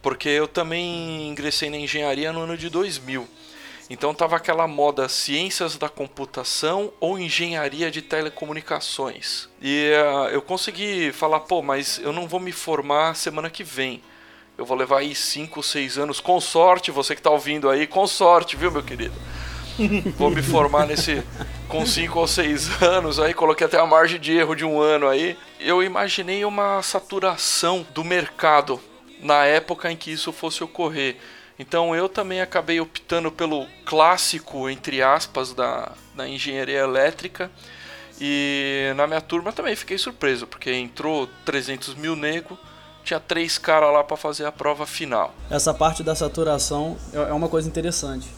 Porque 0.00 0.28
eu 0.28 0.48
também 0.48 1.28
ingressei 1.28 1.68
na 1.68 1.76
engenharia 1.76 2.32
no 2.32 2.40
ano 2.40 2.56
de 2.56 2.70
2000. 2.70 3.28
Então 3.88 4.12
tava 4.12 4.36
aquela 4.36 4.66
moda 4.66 5.08
ciências 5.08 5.76
da 5.76 5.88
computação 5.88 6.92
ou 6.98 7.18
engenharia 7.18 7.90
de 7.90 8.02
telecomunicações. 8.02 9.48
E 9.62 9.92
uh, 9.92 10.28
eu 10.30 10.42
consegui 10.42 11.12
falar, 11.12 11.40
pô, 11.40 11.62
mas 11.62 11.98
eu 11.98 12.12
não 12.12 12.26
vou 12.26 12.40
me 12.40 12.52
formar 12.52 13.14
semana 13.14 13.48
que 13.48 13.62
vem. 13.62 14.02
Eu 14.58 14.64
vou 14.64 14.76
levar 14.76 14.98
aí 14.98 15.14
5, 15.14 15.62
6 15.62 15.98
anos, 15.98 16.18
com 16.18 16.40
sorte, 16.40 16.90
você 16.90 17.14
que 17.14 17.20
está 17.20 17.30
ouvindo 17.30 17.68
aí, 17.68 17.86
com 17.86 18.06
sorte, 18.06 18.56
viu, 18.56 18.72
meu 18.72 18.82
querido? 18.82 19.14
Vou 20.16 20.30
me 20.30 20.42
formar 20.42 20.86
nesse 20.86 21.22
com 21.68 21.84
5 21.84 22.18
ou 22.18 22.26
6 22.26 22.82
anos 22.82 23.20
aí, 23.20 23.34
coloquei 23.34 23.66
até 23.66 23.78
a 23.78 23.84
margem 23.84 24.18
de 24.18 24.32
erro 24.32 24.54
de 24.54 24.64
um 24.64 24.80
ano 24.80 25.06
aí. 25.06 25.36
Eu 25.60 25.82
imaginei 25.82 26.42
uma 26.46 26.80
saturação 26.80 27.86
do 27.92 28.02
mercado 28.02 28.80
na 29.20 29.44
época 29.44 29.92
em 29.92 29.96
que 29.96 30.10
isso 30.10 30.32
fosse 30.32 30.64
ocorrer. 30.64 31.16
Então 31.58 31.94
eu 31.94 32.08
também 32.08 32.40
acabei 32.40 32.80
optando 32.80 33.30
pelo 33.32 33.66
clássico, 33.84 34.68
entre 34.68 35.02
aspas, 35.02 35.52
da, 35.52 35.92
da 36.14 36.28
engenharia 36.28 36.80
elétrica. 36.80 37.50
E 38.20 38.92
na 38.96 39.06
minha 39.06 39.20
turma 39.20 39.52
também 39.52 39.76
fiquei 39.76 39.98
surpreso, 39.98 40.46
porque 40.46 40.72
entrou 40.72 41.28
300 41.44 41.94
mil 41.94 42.16
nego, 42.16 42.58
tinha 43.04 43.20
três 43.20 43.58
caras 43.58 43.92
lá 43.92 44.02
para 44.02 44.16
fazer 44.16 44.46
a 44.46 44.52
prova 44.52 44.86
final. 44.86 45.34
Essa 45.50 45.72
parte 45.72 46.02
da 46.02 46.14
saturação 46.14 46.96
é, 47.12 47.18
é 47.18 47.32
uma 47.32 47.48
coisa 47.48 47.68
interessante. 47.68 48.28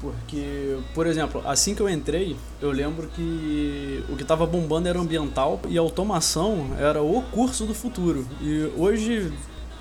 Porque, 0.00 0.78
por 0.94 1.06
exemplo, 1.06 1.42
assim 1.44 1.74
que 1.74 1.80
eu 1.80 1.88
entrei, 1.88 2.36
eu 2.60 2.70
lembro 2.70 3.08
que 3.08 4.04
o 4.08 4.16
que 4.16 4.22
estava 4.22 4.46
bombando 4.46 4.88
era 4.88 4.98
ambiental 4.98 5.60
e 5.68 5.76
automação 5.76 6.70
era 6.78 7.02
o 7.02 7.20
curso 7.32 7.66
do 7.66 7.74
futuro. 7.74 8.26
E 8.40 8.72
hoje 8.76 9.32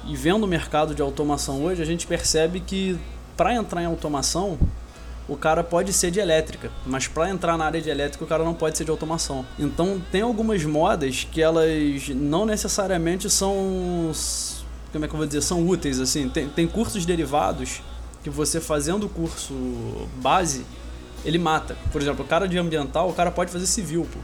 e 0.07 0.15
vendo 0.15 0.43
o 0.43 0.47
mercado 0.47 0.95
de 0.95 1.01
automação 1.01 1.63
hoje, 1.63 1.81
a 1.81 1.85
gente 1.85 2.07
percebe 2.07 2.59
que 2.59 2.97
para 3.35 3.53
entrar 3.53 3.83
em 3.83 3.85
automação, 3.85 4.57
o 5.27 5.35
cara 5.35 5.63
pode 5.63 5.91
ser 5.91 6.09
de 6.09 6.19
elétrica, 6.19 6.71
mas 6.85 7.07
para 7.07 7.29
entrar 7.29 7.57
na 7.57 7.65
área 7.65 7.81
de 7.81 7.89
elétrica 7.89 8.23
o 8.23 8.27
cara 8.27 8.43
não 8.43 8.53
pode 8.53 8.77
ser 8.77 8.85
de 8.85 8.91
automação. 8.91 9.45
Então 9.59 10.01
tem 10.11 10.21
algumas 10.21 10.63
modas 10.63 11.27
que 11.29 11.41
elas 11.41 12.09
não 12.09 12.45
necessariamente 12.45 13.29
são 13.29 14.11
como 14.91 15.05
é 15.05 15.07
que 15.07 15.13
eu 15.13 15.17
vou 15.17 15.27
dizer, 15.27 15.41
são 15.41 15.67
úteis 15.67 15.99
assim. 15.99 16.29
Tem, 16.29 16.47
tem 16.47 16.67
cursos 16.67 17.05
derivados 17.05 17.81
que 18.23 18.29
você 18.29 18.59
fazendo 18.59 19.05
o 19.05 19.09
curso 19.09 19.53
base, 20.15 20.65
ele 21.25 21.37
mata. 21.37 21.77
Por 21.91 22.01
exemplo, 22.01 22.23
o 22.23 22.27
cara 22.27 22.47
de 22.47 22.57
ambiental, 22.57 23.09
o 23.09 23.13
cara 23.13 23.31
pode 23.31 23.51
fazer 23.51 23.67
civil, 23.67 24.07
pô. 24.11 24.19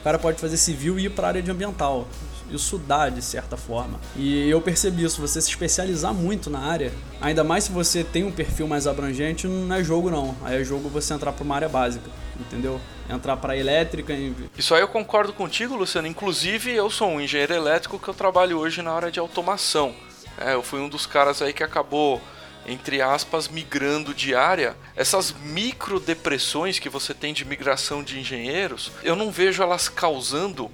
O 0.00 0.02
cara 0.02 0.18
pode 0.18 0.40
fazer 0.40 0.56
civil 0.56 0.98
e 0.98 1.06
ir 1.06 1.10
para 1.10 1.26
a 1.26 1.28
área 1.28 1.42
de 1.42 1.50
ambiental. 1.50 2.06
Isso 2.50 2.78
dá 2.78 3.08
de 3.08 3.22
certa 3.22 3.56
forma. 3.56 4.00
E 4.16 4.48
eu 4.48 4.60
percebi 4.60 5.04
isso, 5.04 5.20
você 5.20 5.40
se 5.40 5.48
especializar 5.48 6.12
muito 6.12 6.50
na 6.50 6.60
área, 6.60 6.92
ainda 7.20 7.44
mais 7.44 7.64
se 7.64 7.72
você 7.72 8.02
tem 8.02 8.24
um 8.24 8.32
perfil 8.32 8.66
mais 8.66 8.86
abrangente, 8.86 9.46
não 9.46 9.74
é 9.74 9.82
jogo 9.84 10.10
não. 10.10 10.34
Aí 10.42 10.60
é 10.60 10.64
jogo 10.64 10.88
você 10.88 11.14
entrar 11.14 11.32
para 11.32 11.44
uma 11.44 11.54
área 11.54 11.68
básica, 11.68 12.10
entendeu? 12.38 12.80
Entrar 13.08 13.36
para 13.36 13.56
elétrica. 13.56 14.14
Isso 14.56 14.74
aí 14.74 14.80
eu 14.80 14.88
concordo 14.88 15.32
contigo, 15.32 15.74
Luciano. 15.76 16.06
Inclusive, 16.06 16.72
eu 16.72 16.90
sou 16.90 17.08
um 17.08 17.20
engenheiro 17.20 17.54
elétrico 17.54 17.98
que 17.98 18.08
eu 18.08 18.14
trabalho 18.14 18.58
hoje 18.58 18.82
na 18.82 18.92
área 18.92 19.10
de 19.10 19.18
automação. 19.18 19.94
É, 20.38 20.54
eu 20.54 20.62
fui 20.62 20.80
um 20.80 20.88
dos 20.88 21.06
caras 21.06 21.42
aí 21.42 21.52
que 21.52 21.62
acabou 21.62 22.20
entre 22.66 23.00
aspas, 23.00 23.48
migrando 23.48 24.14
de 24.14 24.34
área, 24.34 24.76
essas 24.94 25.32
micro 25.32 25.98
depressões 25.98 26.78
que 26.78 26.88
você 26.88 27.14
tem 27.14 27.32
de 27.32 27.44
migração 27.44 28.02
de 28.02 28.18
engenheiros, 28.20 28.92
eu 29.02 29.16
não 29.16 29.30
vejo 29.30 29.62
elas 29.62 29.88
causando 29.88 30.70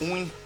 um 0.00 0.16
impacto 0.16 0.45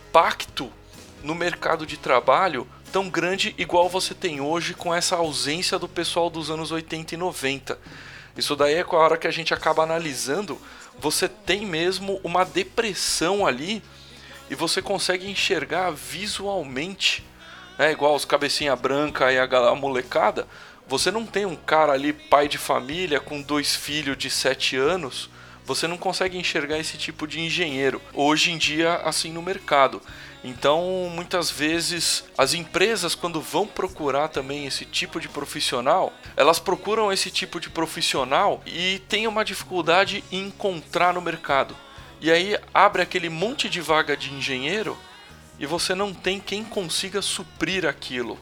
no 1.23 1.35
mercado 1.35 1.87
de 1.87 1.97
trabalho 1.97 2.67
tão 2.91 3.09
grande 3.09 3.55
igual 3.57 3.89
você 3.89 4.15
tem 4.15 4.41
hoje 4.41 4.75
com 4.75 4.95
essa 4.95 5.17
ausência 5.17 5.79
do 5.79 5.89
pessoal 5.89 6.29
dos 6.29 6.51
anos 6.51 6.73
80 6.73 7.15
e 7.15 7.17
90. 7.17 7.79
Isso 8.37 8.57
daí 8.57 8.75
é 8.75 8.85
com 8.85 8.97
a 8.97 9.01
hora 9.01 9.17
que 9.17 9.27
a 9.27 9.31
gente 9.31 9.55
acaba 9.55 9.83
analisando, 9.83 10.61
você 10.99 11.29
tem 11.29 11.65
mesmo 11.65 12.21
uma 12.25 12.45
depressão 12.45 13.47
ali 13.47 13.83
e 14.49 14.55
você 14.55 14.83
consegue 14.83 15.31
enxergar 15.31 15.91
visualmente, 15.91 17.25
né, 17.79 17.93
igual 17.93 18.15
os 18.15 18.25
cabecinha 18.25 18.75
branca 18.75 19.33
e 19.33 19.39
a 19.39 19.75
molecada, 19.75 20.47
você 20.89 21.11
não 21.11 21.25
tem 21.25 21.47
um 21.47 21.55
cara 21.55 21.93
ali, 21.93 22.13
pai 22.13 22.49
de 22.49 22.59
família, 22.59 23.21
com 23.21 23.41
dois 23.41 23.77
filhos 23.77 24.19
de 24.19 24.29
7 24.29 24.77
anos, 24.77 25.31
você 25.71 25.87
não 25.87 25.97
consegue 25.97 26.37
enxergar 26.37 26.81
esse 26.81 26.99
tipo 26.99 27.29
de 27.29 27.39
engenheiro 27.39 28.03
hoje 28.13 28.51
em 28.51 28.59
dia 28.59 28.95
assim 29.05 29.31
no 29.31 29.41
mercado. 29.41 30.03
Então, 30.43 31.09
muitas 31.15 31.49
vezes 31.49 32.25
as 32.37 32.55
empresas 32.55 33.15
quando 33.15 33.41
vão 33.41 33.69
procurar 33.69 34.27
também 34.27 34.67
esse 34.67 34.85
tipo 34.85 35.21
de 35.21 35.29
profissional, 35.29 36.13
elas 36.37 36.59
procuram 36.59 37.13
esse 37.13 37.31
tipo 37.31 37.61
de 37.61 37.71
profissional 37.71 38.61
e 38.67 39.01
tem 39.09 39.29
uma 39.29 39.45
dificuldade 39.45 40.25
em 40.33 40.49
encontrar 40.49 41.15
no 41.15 41.21
mercado. 41.21 41.77
E 42.21 42.33
aí 42.33 42.59
abre 42.75 43.03
aquele 43.03 43.29
monte 43.29 43.69
de 43.69 43.81
vaga 43.81 44.17
de 44.17 44.35
engenheiro 44.35 44.99
e 45.57 45.67
você 45.67 45.95
não 45.95 46.13
tem 46.13 46.41
quem 46.41 46.65
consiga 46.65 47.23
suprir 47.23 47.87
aquilo. 47.87 48.37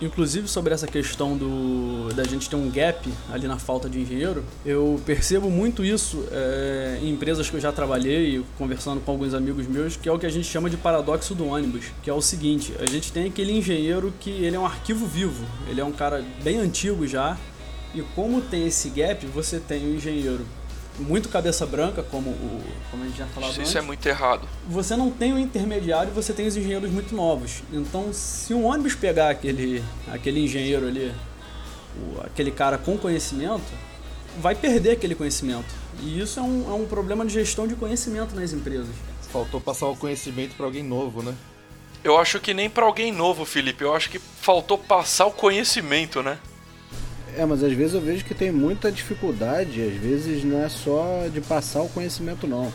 Inclusive 0.00 0.46
sobre 0.46 0.74
essa 0.74 0.86
questão 0.86 1.36
do 1.36 2.08
da 2.14 2.24
gente 2.24 2.50
ter 2.50 2.56
um 2.56 2.70
gap 2.70 3.10
ali 3.32 3.48
na 3.48 3.58
falta 3.58 3.88
de 3.88 4.00
engenheiro, 4.00 4.44
eu 4.64 5.00
percebo 5.06 5.50
muito 5.50 5.82
isso 5.82 6.26
é, 6.30 6.98
em 7.02 7.10
empresas 7.10 7.48
que 7.48 7.56
eu 7.56 7.60
já 7.60 7.72
trabalhei, 7.72 8.44
conversando 8.58 9.00
com 9.00 9.10
alguns 9.10 9.32
amigos 9.32 9.66
meus, 9.66 9.96
que 9.96 10.08
é 10.08 10.12
o 10.12 10.18
que 10.18 10.26
a 10.26 10.30
gente 10.30 10.46
chama 10.46 10.68
de 10.68 10.76
paradoxo 10.76 11.34
do 11.34 11.46
ônibus, 11.46 11.86
que 12.02 12.10
é 12.10 12.12
o 12.12 12.20
seguinte: 12.20 12.74
a 12.78 12.86
gente 12.86 13.10
tem 13.10 13.26
aquele 13.26 13.52
engenheiro 13.52 14.12
que 14.20 14.30
ele 14.30 14.56
é 14.56 14.58
um 14.58 14.66
arquivo 14.66 15.06
vivo, 15.06 15.44
ele 15.68 15.80
é 15.80 15.84
um 15.84 15.92
cara 15.92 16.22
bem 16.42 16.58
antigo 16.58 17.06
já, 17.06 17.38
e 17.94 18.02
como 18.14 18.42
tem 18.42 18.66
esse 18.66 18.90
gap, 18.90 19.24
você 19.26 19.58
tem 19.58 19.86
o 19.86 19.92
um 19.92 19.94
engenheiro 19.94 20.46
muito 20.98 21.28
cabeça 21.28 21.66
branca, 21.66 22.02
como, 22.02 22.30
o, 22.30 22.62
como 22.90 23.02
a 23.02 23.06
gente 23.06 23.18
já 23.18 23.26
falou 23.26 23.50
Isso 23.50 23.60
antes. 23.60 23.76
é 23.76 23.80
muito 23.80 24.06
errado. 24.06 24.48
Você 24.68 24.96
não 24.96 25.10
tem 25.10 25.32
o 25.32 25.38
intermediário, 25.38 26.12
você 26.12 26.32
tem 26.32 26.46
os 26.46 26.56
engenheiros 26.56 26.90
muito 26.90 27.14
novos. 27.14 27.62
Então, 27.72 28.12
se 28.12 28.54
um 28.54 28.64
ônibus 28.64 28.94
pegar 28.94 29.30
aquele, 29.30 29.82
aquele 30.12 30.40
engenheiro 30.44 30.86
ali, 30.86 31.12
o, 31.96 32.20
aquele 32.22 32.50
cara 32.50 32.78
com 32.78 32.96
conhecimento, 32.96 33.64
vai 34.38 34.54
perder 34.54 34.92
aquele 34.92 35.14
conhecimento. 35.14 35.74
E 36.00 36.20
isso 36.20 36.38
é 36.38 36.42
um, 36.42 36.70
é 36.70 36.74
um 36.74 36.86
problema 36.86 37.24
de 37.24 37.32
gestão 37.32 37.66
de 37.66 37.74
conhecimento 37.74 38.34
nas 38.34 38.52
empresas. 38.52 38.94
Faltou 39.32 39.60
passar 39.60 39.86
o 39.86 39.96
conhecimento 39.96 40.54
para 40.54 40.66
alguém 40.66 40.82
novo, 40.82 41.22
né? 41.22 41.34
Eu 42.04 42.18
acho 42.18 42.38
que 42.38 42.54
nem 42.54 42.70
para 42.70 42.84
alguém 42.84 43.10
novo, 43.10 43.44
Felipe. 43.44 43.82
Eu 43.82 43.94
acho 43.94 44.08
que 44.10 44.18
faltou 44.18 44.78
passar 44.78 45.26
o 45.26 45.32
conhecimento, 45.32 46.22
né? 46.22 46.38
É, 47.36 47.44
mas 47.44 47.62
às 47.62 47.72
vezes 47.72 47.92
eu 47.92 48.00
vejo 48.00 48.24
que 48.24 48.34
tem 48.34 48.50
muita 48.50 48.90
dificuldade, 48.90 49.82
às 49.82 49.94
vezes 49.94 50.42
não 50.42 50.58
é 50.58 50.70
só 50.70 51.28
de 51.30 51.42
passar 51.42 51.82
o 51.82 51.88
conhecimento 51.88 52.46
não. 52.46 52.72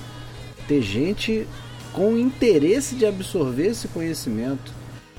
Ter 0.67 0.81
gente 0.83 1.47
com 1.91 2.15
interesse 2.15 2.95
de 2.95 3.05
absorver 3.05 3.67
esse 3.67 3.87
conhecimento. 3.87 4.71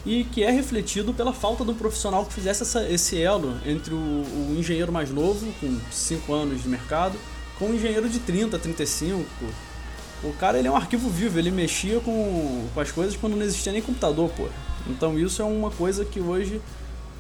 e 0.05 0.25
que 0.25 0.43
é 0.43 0.51
refletido 0.51 1.15
pela 1.15 1.33
falta 1.33 1.65
do 1.65 1.75
profissional 1.75 2.25
que 2.27 2.33
fizesse 2.33 2.63
essa, 2.63 2.89
esse 2.89 3.21
elo 3.21 3.57
entre 3.65 3.95
o, 3.95 3.97
o 3.97 4.57
engenheiro 4.59 4.91
mais 4.93 5.11
novo, 5.11 5.47
com 5.61 5.79
5 5.93 6.33
anos 6.33 6.63
de 6.63 6.69
mercado, 6.69 7.17
com 7.57 7.67
o 7.67 7.75
engenheiro 7.75 8.09
de 8.09 8.19
30, 8.19 8.59
35. 8.59 9.25
O 10.25 10.33
cara 10.35 10.59
ele 10.59 10.67
é 10.67 10.71
um 10.71 10.77
arquivo 10.77 11.09
vivo, 11.09 11.39
ele 11.39 11.51
mexia 11.51 12.01
com, 12.01 12.67
com 12.75 12.81
as 12.81 12.91
coisas 12.91 13.17
quando 13.17 13.37
não 13.37 13.45
existia 13.45 13.73
nem 13.73 13.83
computador, 13.83 14.31
pô. 14.31 14.47
Então 14.89 15.19
isso 15.19 15.41
é 15.41 15.45
uma 15.45 15.71
coisa 15.71 16.05
que 16.05 16.21
hoje 16.21 16.61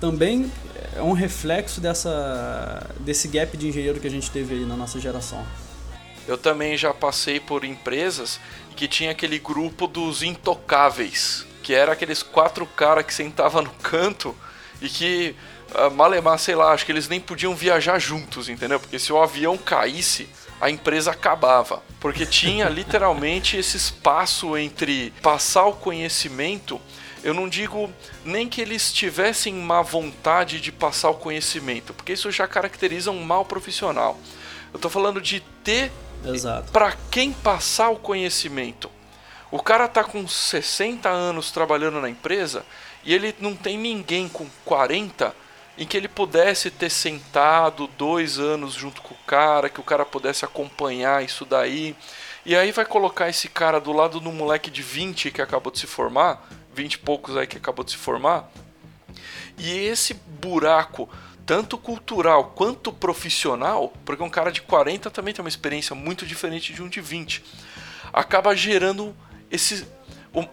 também 0.01 0.51
é 0.95 1.03
um 1.03 1.13
reflexo 1.13 1.81
dessa, 1.81 2.91
desse 3.01 3.29
gap 3.29 3.57
de 3.57 3.69
engenheiro 3.69 4.01
que 4.01 4.07
a 4.07 4.11
gente 4.11 4.31
teve 4.31 4.55
aí 4.55 4.65
na 4.65 4.77
nossa 4.77 5.01
geração. 5.01 5.45
Eu 6.27 6.39
também 6.39 6.77
já 6.77 6.95
passei 6.95 7.41
por 7.41 7.65
empresas 7.65 8.39
que 8.77 8.87
tinha 8.87 9.11
aquele 9.11 9.39
grupo 9.39 9.87
dos 9.87 10.23
intocáveis, 10.23 11.47
que 11.63 11.75
era 11.75 11.93
aqueles 11.93 12.23
quatro 12.23 12.67
caras 12.67 13.05
que 13.05 13.13
sentavam 13.13 13.63
no 13.63 13.71
canto 13.83 14.37
e 14.81 14.89
que, 14.89 15.35
uh, 15.75 15.91
malemar, 15.91 16.39
sei 16.39 16.55
lá, 16.55 16.73
acho 16.73 16.87
que 16.87 16.93
eles 16.93 17.09
nem 17.09 17.21
podiam 17.21 17.55
viajar 17.55 17.99
juntos, 17.99 18.49
entendeu? 18.49 18.79
Porque 18.79 18.99
se 18.99 19.13
o 19.13 19.21
avião 19.21 19.57
caísse, 19.57 20.29
a 20.61 20.71
empresa 20.71 21.11
acabava. 21.11 21.83
Porque 22.01 22.25
tinha 22.25 22.69
literalmente 22.71 23.57
esse 23.57 23.77
espaço 23.77 24.57
entre 24.57 25.13
passar 25.23 25.67
o 25.67 25.73
conhecimento. 25.73 26.81
Eu 27.23 27.33
não 27.33 27.49
digo 27.49 27.93
nem 28.25 28.49
que 28.49 28.61
eles 28.61 28.93
tivessem 28.93 29.55
má 29.55 29.81
vontade 29.81 30.61
de 30.61 30.73
passar 30.73 31.11
o 31.11 31.15
conhecimento, 31.15 31.95
porque 31.95 32.13
isso 32.13 32.31
já 32.31 32.49
caracteriza 32.49 33.11
um 33.11 33.23
mal 33.23 33.45
profissional. 33.45 34.19
Eu 34.73 34.77
estou 34.77 34.91
falando 34.91 35.21
de 35.21 35.41
ter 35.63 35.93
para 36.73 36.97
quem 37.11 37.33
passar 37.33 37.91
o 37.91 37.97
conhecimento. 37.97 38.91
O 39.51 39.63
cara 39.63 39.87
tá 39.87 40.03
com 40.03 40.27
60 40.27 41.09
anos 41.09 41.51
trabalhando 41.51 42.01
na 42.01 42.09
empresa 42.09 42.65
e 43.05 43.13
ele 43.13 43.35
não 43.39 43.55
tem 43.55 43.77
ninguém 43.77 44.29
com 44.29 44.47
40 44.65 45.35
em 45.77 45.87
que 45.87 45.97
ele 45.97 46.09
pudesse 46.09 46.71
ter 46.71 46.91
sentado 46.91 47.87
dois 47.99 48.39
anos 48.39 48.75
junto 48.75 49.01
com 49.03 49.15
o 49.15 49.19
cara, 49.27 49.69
que 49.69 49.81
o 49.81 49.85
cara 49.85 50.05
pudesse 50.05 50.45
acompanhar 50.45 51.25
isso 51.25 51.45
daí. 51.45 51.97
E 52.45 52.57
aí 52.57 52.73
vai 52.73 52.85
colocar 52.85 53.29
esse 53.29 53.49
cara 53.49 53.81
do 53.81 53.93
lado 53.93 54.21
do 54.21 54.33
moleque 54.33 54.71
de 54.71 54.83
20 54.83 55.31
que 55.31 55.41
acabou 55.41 55.73
de 55.73 55.79
se 55.79 55.87
formar, 55.87 56.49
20 56.75 56.95
e 56.95 56.99
poucos 56.99 57.37
aí 57.37 57.47
que 57.47 57.57
acabou 57.57 57.85
de 57.85 57.93
se 57.93 57.97
formar. 57.97 58.51
E 59.59 59.71
esse 59.71 60.15
buraco 60.15 61.09
tanto 61.45 61.77
cultural 61.77 62.53
quanto 62.55 62.93
profissional, 62.93 63.93
porque 64.05 64.23
um 64.23 64.31
cara 64.31 64.51
de 64.51 64.63
40 64.63 65.11
também 65.11 65.35
tem 65.35 65.43
uma 65.45 65.49
experiência 65.49 65.95
muito 65.95 66.25
diferente 66.25 66.73
de 66.73 66.83
um 66.83 66.89
de 66.89 67.01
20, 67.01 67.43
acaba 68.13 68.55
gerando 68.55 69.15
esse, 69.51 69.87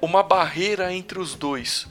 uma 0.02 0.24
barreira 0.24 0.94
entre 0.94 1.20
os 1.20 1.36
dois. 1.36 1.88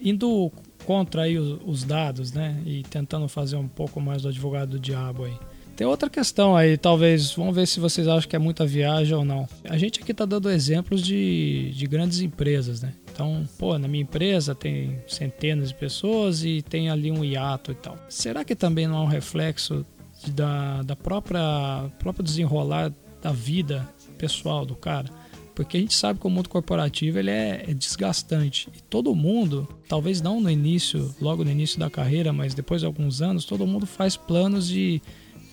Indo 0.00 0.50
contra 0.84 1.22
aí 1.22 1.38
os 1.38 1.84
dados, 1.84 2.32
né, 2.32 2.60
e 2.66 2.82
tentando 2.82 3.28
fazer 3.28 3.56
um 3.56 3.68
pouco 3.68 4.00
mais 4.00 4.22
do 4.22 4.28
advogado 4.28 4.70
do 4.70 4.80
diabo 4.80 5.24
aí. 5.24 5.38
Tem 5.76 5.86
outra 5.86 6.10
questão 6.10 6.56
aí, 6.56 6.76
talvez, 6.76 7.32
vamos 7.32 7.54
ver 7.54 7.66
se 7.66 7.80
vocês 7.80 8.06
acham 8.06 8.28
que 8.28 8.36
é 8.36 8.38
muita 8.38 8.66
viagem 8.66 9.16
ou 9.16 9.24
não. 9.24 9.48
A 9.64 9.78
gente 9.78 10.00
aqui 10.00 10.12
está 10.12 10.24
dando 10.24 10.50
exemplos 10.50 11.02
de, 11.02 11.70
de 11.72 11.86
grandes 11.86 12.20
empresas, 12.20 12.82
né? 12.82 12.92
Então, 13.22 13.44
pô, 13.56 13.78
na 13.78 13.86
minha 13.86 14.02
empresa 14.02 14.52
tem 14.52 14.98
centenas 15.06 15.68
de 15.68 15.76
pessoas 15.76 16.44
e 16.44 16.60
tem 16.60 16.90
ali 16.90 17.12
um 17.12 17.24
hiato 17.24 17.70
e 17.70 17.74
tal. 17.76 17.96
Será 18.08 18.44
que 18.44 18.56
também 18.56 18.88
não 18.88 18.96
é 18.96 19.00
um 19.02 19.06
reflexo 19.06 19.86
da, 20.26 20.82
da 20.82 20.96
própria 20.96 21.88
próprio 22.00 22.24
desenrolar 22.24 22.92
da 23.22 23.30
vida 23.30 23.88
pessoal 24.18 24.66
do 24.66 24.74
cara? 24.74 25.08
Porque 25.54 25.76
a 25.76 25.80
gente 25.80 25.94
sabe 25.94 26.18
que 26.18 26.26
o 26.26 26.30
mundo 26.30 26.48
corporativo 26.48 27.20
ele 27.20 27.30
é, 27.30 27.64
é, 27.68 27.74
desgastante. 27.74 28.68
E 28.76 28.82
todo 28.82 29.14
mundo, 29.14 29.68
talvez 29.86 30.20
não 30.20 30.40
no 30.40 30.50
início, 30.50 31.14
logo 31.20 31.44
no 31.44 31.50
início 31.50 31.78
da 31.78 31.88
carreira, 31.88 32.32
mas 32.32 32.54
depois 32.54 32.80
de 32.80 32.86
alguns 32.86 33.22
anos, 33.22 33.44
todo 33.44 33.66
mundo 33.66 33.86
faz 33.86 34.16
planos 34.16 34.66
de 34.66 35.00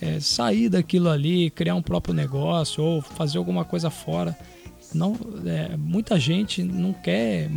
é, 0.01 0.19
sair 0.19 0.69
daquilo 0.69 1.09
ali, 1.09 1.51
criar 1.51 1.75
um 1.75 1.83
próprio 1.83 2.15
negócio 2.15 2.83
ou 2.83 2.99
fazer 2.99 3.37
alguma 3.37 3.63
coisa 3.63 3.91
fora. 3.91 4.35
Não, 4.93 5.15
é, 5.45 5.77
muita 5.77 6.19
gente 6.19 6.63
não 6.63 6.93
quer 6.93 7.49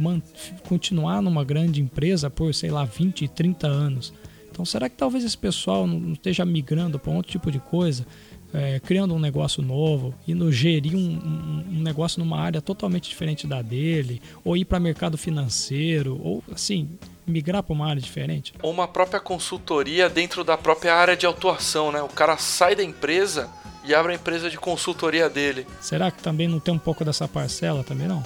continuar 0.69 1.23
numa 1.23 1.45
grande 1.45 1.81
empresa 1.81 2.29
por, 2.29 2.55
sei 2.55 2.71
lá, 2.71 2.85
20, 2.85 3.29
30 3.29 3.67
anos. 3.67 4.13
Então, 4.51 4.65
será 4.65 4.89
que 4.89 4.97
talvez 4.97 5.25
esse 5.25 5.37
pessoal 5.37 5.87
não 5.87 6.13
esteja 6.13 6.45
migrando 6.45 6.99
para 6.99 7.11
outro 7.11 7.33
tipo 7.33 7.51
de 7.51 7.59
coisa, 7.59 8.07
é, 8.53 8.79
criando 8.81 9.15
um 9.15 9.19
negócio 9.19 9.63
novo, 9.63 10.15
indo 10.29 10.53
gerir 10.53 10.95
um, 10.95 10.99
um, 10.99 11.65
um, 11.79 11.81
negócio 11.81 12.23
numa 12.23 12.39
área 12.39 12.61
totalmente 12.61 13.09
diferente 13.09 13.47
da 13.47 13.63
dele, 13.63 14.21
ou 14.45 14.55
ir 14.55 14.67
para 14.67 14.79
mercado 14.79 15.17
financeiro, 15.17 16.21
ou 16.23 16.45
assim, 16.53 16.91
migrar 17.27 17.63
para 17.63 17.73
uma 17.73 17.89
área 17.89 18.03
diferente? 18.03 18.53
Ou 18.63 18.71
uma 18.71 18.87
própria 18.87 19.21
consultoria 19.21 20.11
dentro 20.11 20.45
da 20.45 20.59
própria 20.59 20.95
área 20.95 21.17
de 21.17 21.27
atuação, 21.27 21.91
né? 21.91 22.03
O 22.03 22.09
cara 22.09 22.37
sai 22.37 22.77
da 22.77 22.85
empresa 22.85 23.49
e 23.85 23.95
abre 23.95 24.13
a 24.13 24.15
empresa 24.15 24.49
de 24.49 24.57
consultoria 24.57 25.29
dele. 25.29 25.67
Será 25.81 26.11
que 26.11 26.23
também 26.23 26.49
não 26.49 26.61
tem 26.61 26.73
um 26.73 26.79
pouco 26.79 27.05
dessa 27.05 27.27
parcela 27.27 27.83
também 27.83 28.09
não? 28.09 28.23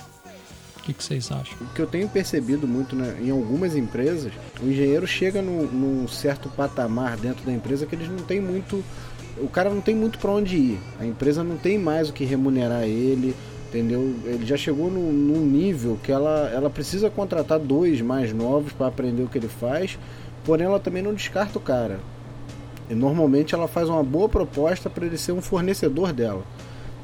O 0.77 0.83
que, 0.83 0.93
que 0.93 1.03
vocês 1.03 1.33
acham? 1.33 1.57
O 1.61 1.75
que 1.75 1.83
eu 1.83 1.87
tenho 1.87 2.09
percebido 2.09 2.67
muito 2.67 2.95
né, 2.95 3.19
em 3.21 3.31
algumas 3.31 3.75
empresas, 3.75 4.33
o 4.63 4.67
engenheiro 4.67 5.07
chega 5.07 5.43
no, 5.43 5.65
num 5.67 6.07
certo 6.07 6.49
patamar 6.49 7.17
dentro 7.17 7.45
da 7.45 7.53
empresa 7.53 7.87
que 7.87 7.95
eles 7.95 8.09
não 8.09 8.19
têm 8.19 8.41
muito. 8.41 8.85
O 9.39 9.49
cara 9.49 9.69
não 9.69 9.81
tem 9.81 9.95
muito 9.95 10.19
para 10.19 10.31
onde 10.31 10.57
ir. 10.57 10.81
A 11.01 11.05
empresa 11.05 11.43
não 11.43 11.57
tem 11.57 11.77
mais 11.77 12.09
o 12.09 12.13
que 12.13 12.25
remunerar 12.25 12.85
ele 12.85 13.35
entendeu? 13.69 14.15
Ele 14.25 14.47
já 14.47 14.57
chegou 14.57 14.91
num, 14.91 15.13
num, 15.13 15.45
nível 15.45 15.99
que 16.03 16.11
ela, 16.11 16.51
ela 16.53 16.71
precisa 16.71 17.11
contratar 17.11 17.59
dois 17.59 18.01
mais 18.01 18.33
novos 18.33 18.73
para 18.73 18.87
aprender 18.87 19.23
o 19.23 19.29
que 19.29 19.39
ele 19.39 19.49
faz, 19.49 19.99
porém 20.45 20.67
ela 20.67 20.81
também 20.81 21.03
não 21.03 21.13
descarta 21.13 21.59
o 21.59 21.61
cara. 21.61 22.01
E 22.89 22.95
normalmente 22.95 23.55
ela 23.55 23.67
faz 23.67 23.89
uma 23.89 24.03
boa 24.03 24.29
proposta 24.29 24.89
para 24.89 25.07
ele 25.07 25.19
ser 25.19 25.33
um 25.33 25.41
fornecedor 25.41 26.13
dela, 26.13 26.43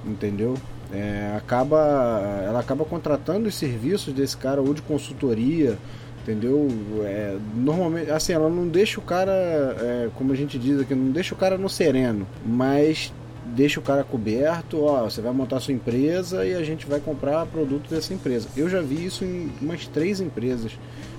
entendeu? 0.04 0.54
É, 0.92 1.34
acaba, 1.36 2.42
ela 2.46 2.60
acaba 2.60 2.84
contratando 2.84 3.48
os 3.48 3.54
serviços 3.54 4.12
desse 4.12 4.36
cara 4.36 4.60
ou 4.60 4.74
de 4.74 4.82
consultoria, 4.82 5.78
entendeu? 6.22 6.68
É, 7.02 7.36
normalmente, 7.54 8.10
assim, 8.10 8.32
ela 8.32 8.48
não 8.48 8.68
deixa 8.68 9.00
o 9.00 9.02
cara, 9.02 9.32
é, 9.32 10.08
como 10.14 10.32
a 10.32 10.36
gente 10.36 10.58
diz 10.58 10.80
aqui, 10.80 10.94
não 10.94 11.10
deixa 11.10 11.34
o 11.34 11.38
cara 11.38 11.58
no 11.58 11.68
sereno, 11.68 12.26
mas 12.44 13.12
deixa 13.44 13.80
o 13.80 13.82
cara 13.82 14.04
coberto, 14.04 14.82
ó, 14.84 15.04
você 15.04 15.20
vai 15.20 15.32
montar 15.32 15.60
sua 15.60 15.74
empresa 15.74 16.44
e 16.44 16.54
a 16.54 16.62
gente 16.62 16.86
vai 16.86 17.00
comprar 17.00 17.44
produto 17.46 17.88
dessa 17.90 18.14
empresa. 18.14 18.48
Eu 18.56 18.68
já 18.68 18.80
vi 18.80 19.04
isso 19.04 19.24
em 19.24 19.50
umas 19.60 19.86
três 19.86 20.20
empresas 20.20 20.72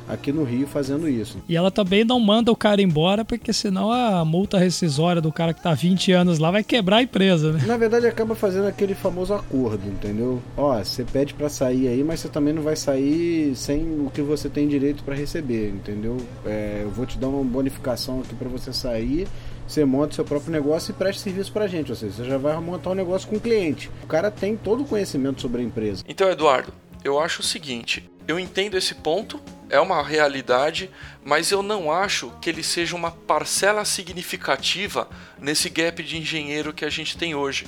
aqui 0.08 0.32
no 0.32 0.44
Rio 0.44 0.68
fazendo 0.68 1.08
isso. 1.08 1.38
E 1.48 1.56
ela 1.56 1.72
também 1.72 2.04
não 2.04 2.20
manda 2.20 2.52
o 2.52 2.56
cara 2.56 2.82
embora, 2.82 3.24
porque 3.24 3.54
senão 3.54 3.92
a 3.92 4.24
multa 4.26 4.58
rescisória 4.58 5.22
do 5.22 5.32
cara 5.32 5.54
que 5.54 5.62
tá 5.62 5.74
20 5.74 6.12
anos 6.12 6.40
lá 6.40 6.52
vai 6.52 6.64
quebrar 6.64 6.98
a 6.98 7.04
empresa, 7.04 7.54
né? 7.54 7.64
Na 7.66 7.78
verdade, 7.78 8.08
acaba 8.08 8.36
fazendo 8.36 8.68
aquele 8.68 8.96
famoso 8.96 9.34
acordo, 9.34 9.88
entendeu? 9.88 10.42
Ó, 10.58 10.78
você 10.78 11.04
pede 11.04 11.34
para 11.34 11.50
sair 11.50 11.88
aí, 11.88 12.04
mas 12.04 12.20
você 12.20 12.30
também 12.30 12.54
não 12.54 12.62
vai 12.62 12.76
sair 12.76 13.56
sem 13.56 13.82
o 14.00 14.10
que 14.14 14.22
você 14.22 14.50
tem 14.50 14.68
direito 14.68 15.04
para 15.04 15.16
receber, 15.16 15.70
entendeu? 15.70 16.18
É, 16.46 16.82
eu 16.84 16.90
vou 16.90 17.06
te 17.06 17.18
dar 17.18 17.28
uma 17.28 17.44
bonificação 17.44 18.22
aqui 18.22 18.36
para 18.36 18.50
você 18.50 18.74
sair 18.74 19.28
você 19.68 19.86
monta 19.86 20.14
seu 20.14 20.26
próprio 20.26 20.52
negócio 20.52 20.92
e 20.92 20.94
presta 20.94 21.24
serviço 21.24 21.52
pra 21.52 21.68
gente. 21.68 21.90
Ou 21.90 21.96
seja, 21.96 22.14
você 22.14 22.26
já 22.26 22.38
vai 22.38 22.56
montar 22.60 22.92
um 22.92 22.96
negócio 22.96 23.28
com 23.28 23.38
o 23.38 23.40
cliente. 23.40 23.90
O 24.04 24.08
cara 24.08 24.30
tem 24.30 24.56
todo 24.56 24.84
o 24.84 24.86
conhecimento 24.86 25.42
sobre 25.42 25.62
a 25.62 25.64
empresa. 25.64 26.04
Então, 26.08 26.30
Eduardo, 26.30 26.74
eu 27.04 27.20
acho 27.20 27.42
o 27.42 27.44
seguinte: 27.44 28.10
eu 28.28 28.40
entendo 28.40 28.78
esse 28.78 28.96
ponto, 28.96 29.42
é 29.70 29.80
uma 29.80 30.04
realidade, 30.04 30.90
mas 31.24 31.52
eu 31.52 31.62
não 31.62 31.92
acho 31.92 32.32
que 32.42 32.50
ele 32.50 32.64
seja 32.64 32.96
uma 32.96 33.12
parcela 33.12 33.84
significativa 33.86 35.10
nesse 35.40 35.70
gap 35.70 36.02
de 36.04 36.18
engenheiro 36.18 36.74
que 36.74 36.86
a 36.86 36.90
gente 36.90 37.18
tem 37.18 37.36
hoje. 37.36 37.68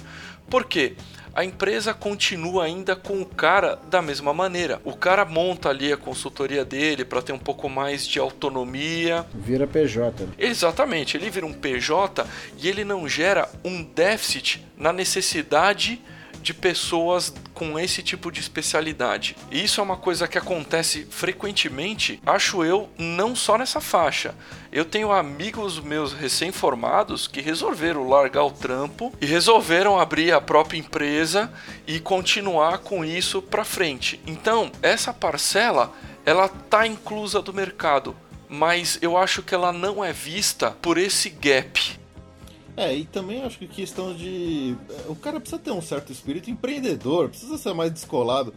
Por 0.49 0.65
quê? 0.65 0.95
a 1.35 1.43
empresa 1.43 1.93
continua 1.93 2.63
ainda 2.63 2.95
com 2.95 3.21
o 3.21 3.25
cara 3.25 3.77
da 3.89 4.01
mesma 4.01 4.33
maneira. 4.33 4.81
O 4.85 4.95
cara 4.95 5.25
monta 5.25 5.67
ali 5.67 5.91
a 5.91 5.97
consultoria 5.97 6.63
dele 6.63 7.03
para 7.03 7.21
ter 7.21 7.33
um 7.33 7.37
pouco 7.37 7.67
mais 7.67 8.07
de 8.07 8.19
autonomia. 8.19 9.25
Vira 9.33 9.67
PJ. 9.67 10.29
Exatamente, 10.39 11.17
ele 11.17 11.29
vira 11.29 11.45
um 11.45 11.51
PJ 11.51 12.25
e 12.57 12.69
ele 12.69 12.85
não 12.85 13.05
gera 13.05 13.49
um 13.65 13.83
déficit 13.83 14.65
na 14.77 14.93
necessidade 14.93 15.97
de 15.97 16.14
pessoas 16.53 17.33
com 17.53 17.79
esse 17.79 18.03
tipo 18.03 18.31
de 18.31 18.39
especialidade. 18.39 19.35
E 19.49 19.63
isso 19.63 19.79
é 19.79 19.83
uma 19.83 19.97
coisa 19.97 20.27
que 20.27 20.37
acontece 20.37 21.07
frequentemente, 21.09 22.21
acho 22.25 22.63
eu, 22.63 22.89
não 22.97 23.35
só 23.35 23.57
nessa 23.57 23.81
faixa. 23.81 24.35
Eu 24.71 24.83
tenho 24.83 25.11
amigos 25.11 25.79
meus 25.79 26.13
recém-formados 26.13 27.27
que 27.27 27.41
resolveram 27.41 28.07
largar 28.07 28.43
o 28.43 28.51
trampo 28.51 29.13
e 29.21 29.25
resolveram 29.25 29.99
abrir 29.99 30.31
a 30.33 30.41
própria 30.41 30.77
empresa 30.77 31.51
e 31.87 31.99
continuar 31.99 32.79
com 32.79 33.03
isso 33.03 33.41
para 33.41 33.63
frente. 33.63 34.19
Então, 34.27 34.71
essa 34.81 35.13
parcela, 35.13 35.93
ela 36.25 36.47
tá 36.47 36.85
inclusa 36.85 37.41
do 37.41 37.53
mercado, 37.53 38.15
mas 38.49 38.99
eu 39.01 39.17
acho 39.17 39.41
que 39.41 39.55
ela 39.55 39.71
não 39.71 40.03
é 40.03 40.11
vista 40.11 40.71
por 40.81 40.97
esse 40.97 41.29
gap 41.29 42.04
é, 42.77 42.93
e 42.93 43.05
também 43.05 43.41
acho 43.43 43.57
que 43.57 43.67
questão 43.67 44.13
de. 44.13 44.75
O 45.07 45.15
cara 45.15 45.39
precisa 45.39 45.61
ter 45.61 45.71
um 45.71 45.81
certo 45.81 46.11
espírito 46.11 46.49
empreendedor, 46.49 47.29
precisa 47.29 47.57
ser 47.57 47.73
mais 47.73 47.91
descolado. 47.91 48.53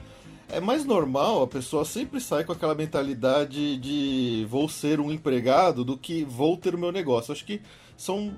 é 0.48 0.59
mais 0.61 0.85
normal, 0.85 1.42
a 1.42 1.46
pessoa 1.46 1.85
sempre 1.85 2.20
sai 2.20 2.42
com 2.42 2.52
aquela 2.52 2.74
mentalidade 2.74 3.76
de 3.76 4.46
vou 4.50 4.68
ser 4.68 4.98
um 4.98 5.12
empregado 5.12 5.85
do 5.85 5.96
que 5.96 6.24
vou 6.24 6.57
ter 6.57 6.74
o 6.74 6.78
meu 6.78 6.90
negócio. 6.90 7.33
Acho 7.33 7.44
que 7.44 7.61
são. 7.96 8.35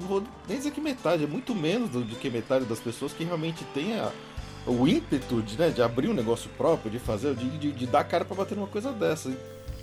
Não 0.00 0.08
vou 0.08 0.22
nem 0.48 0.58
dizer 0.58 0.72
que 0.72 0.80
metade, 0.80 1.22
é 1.22 1.26
muito 1.28 1.54
menos 1.54 1.90
do, 1.90 2.02
do 2.02 2.16
que 2.16 2.28
metade 2.28 2.64
das 2.64 2.80
pessoas 2.80 3.12
que 3.12 3.22
realmente 3.22 3.64
tem 3.72 3.92
a, 4.00 4.10
o 4.66 4.88
ímpeto 4.88 5.42
de, 5.42 5.56
né, 5.56 5.70
de 5.70 5.80
abrir 5.80 6.08
um 6.08 6.14
negócio 6.14 6.50
próprio, 6.56 6.90
de 6.90 6.98
fazer, 6.98 7.36
de, 7.36 7.58
de, 7.58 7.72
de 7.72 7.86
dar 7.86 8.02
cara 8.02 8.24
para 8.24 8.34
bater 8.34 8.56
numa 8.56 8.66
coisa 8.66 8.90
dessa. 8.92 9.30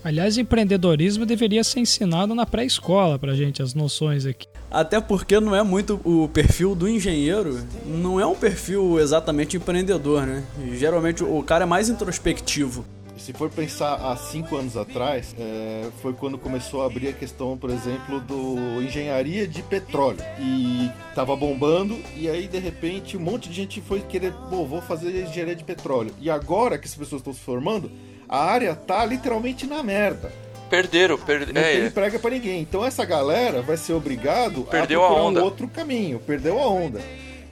Aliás, 0.03 0.37
empreendedorismo 0.37 1.25
deveria 1.25 1.63
ser 1.63 1.81
ensinado 1.81 2.33
na 2.33 2.45
pré-escola 2.45 3.19
pra 3.19 3.35
gente, 3.35 3.61
as 3.61 3.73
noções 3.73 4.25
aqui. 4.25 4.47
Até 4.71 5.01
porque 5.01 5.39
não 5.39 5.55
é 5.55 5.63
muito 5.63 5.99
o 6.05 6.27
perfil 6.29 6.75
do 6.75 6.87
engenheiro, 6.87 7.59
não 7.85 8.19
é 8.19 8.25
um 8.25 8.35
perfil 8.35 8.99
exatamente 8.99 9.57
empreendedor, 9.57 10.25
né? 10.25 10.43
Geralmente 10.73 11.23
o 11.23 11.41
cara 11.43 11.63
é 11.63 11.67
mais 11.67 11.89
introspectivo. 11.89 12.85
Se 13.17 13.33
for 13.33 13.49
pensar 13.49 13.95
há 13.95 14.15
cinco 14.15 14.55
anos 14.55 14.77
atrás, 14.77 15.35
é, 15.37 15.87
foi 16.01 16.13
quando 16.13 16.37
começou 16.37 16.81
a 16.81 16.85
abrir 16.85 17.09
a 17.09 17.13
questão, 17.13 17.57
por 17.57 17.69
exemplo, 17.69 18.21
do 18.21 18.81
engenharia 18.81 19.45
de 19.45 19.61
petróleo. 19.61 20.19
E 20.39 20.89
tava 21.13 21.35
bombando, 21.35 21.99
e 22.15 22.29
aí 22.29 22.47
de 22.47 22.57
repente 22.57 23.17
um 23.17 23.19
monte 23.19 23.49
de 23.49 23.55
gente 23.55 23.81
foi 23.81 23.99
querer, 23.99 24.31
pô, 24.49 24.65
vou 24.65 24.81
fazer 24.81 25.09
engenharia 25.27 25.55
de 25.55 25.65
petróleo. 25.65 26.13
E 26.21 26.29
agora 26.29 26.77
que 26.77 26.87
as 26.87 26.95
pessoas 26.95 27.19
estão 27.19 27.33
se 27.33 27.41
formando, 27.41 27.91
a 28.29 28.43
área 28.45 28.75
tá 28.75 29.03
literalmente 29.05 29.65
na 29.67 29.81
merda. 29.83 30.31
Perderam, 30.69 31.17
perderam. 31.17 31.53
Não 31.53 31.61
É, 31.61 31.73
tem 31.77 31.85
emprego 31.87 32.19
pra 32.19 32.29
ninguém. 32.29 32.61
Então 32.61 32.85
essa 32.85 33.03
galera 33.03 33.61
vai 33.61 33.75
ser 33.75 33.93
obrigado 33.93 34.61
Perdeu 34.69 35.01
a 35.01 35.05
a 35.05 35.07
procurar 35.09 35.27
onda. 35.27 35.41
um 35.41 35.43
outro 35.43 35.67
caminho, 35.67 36.19
perdeu 36.19 36.59
a 36.59 36.67
onda. 36.67 37.01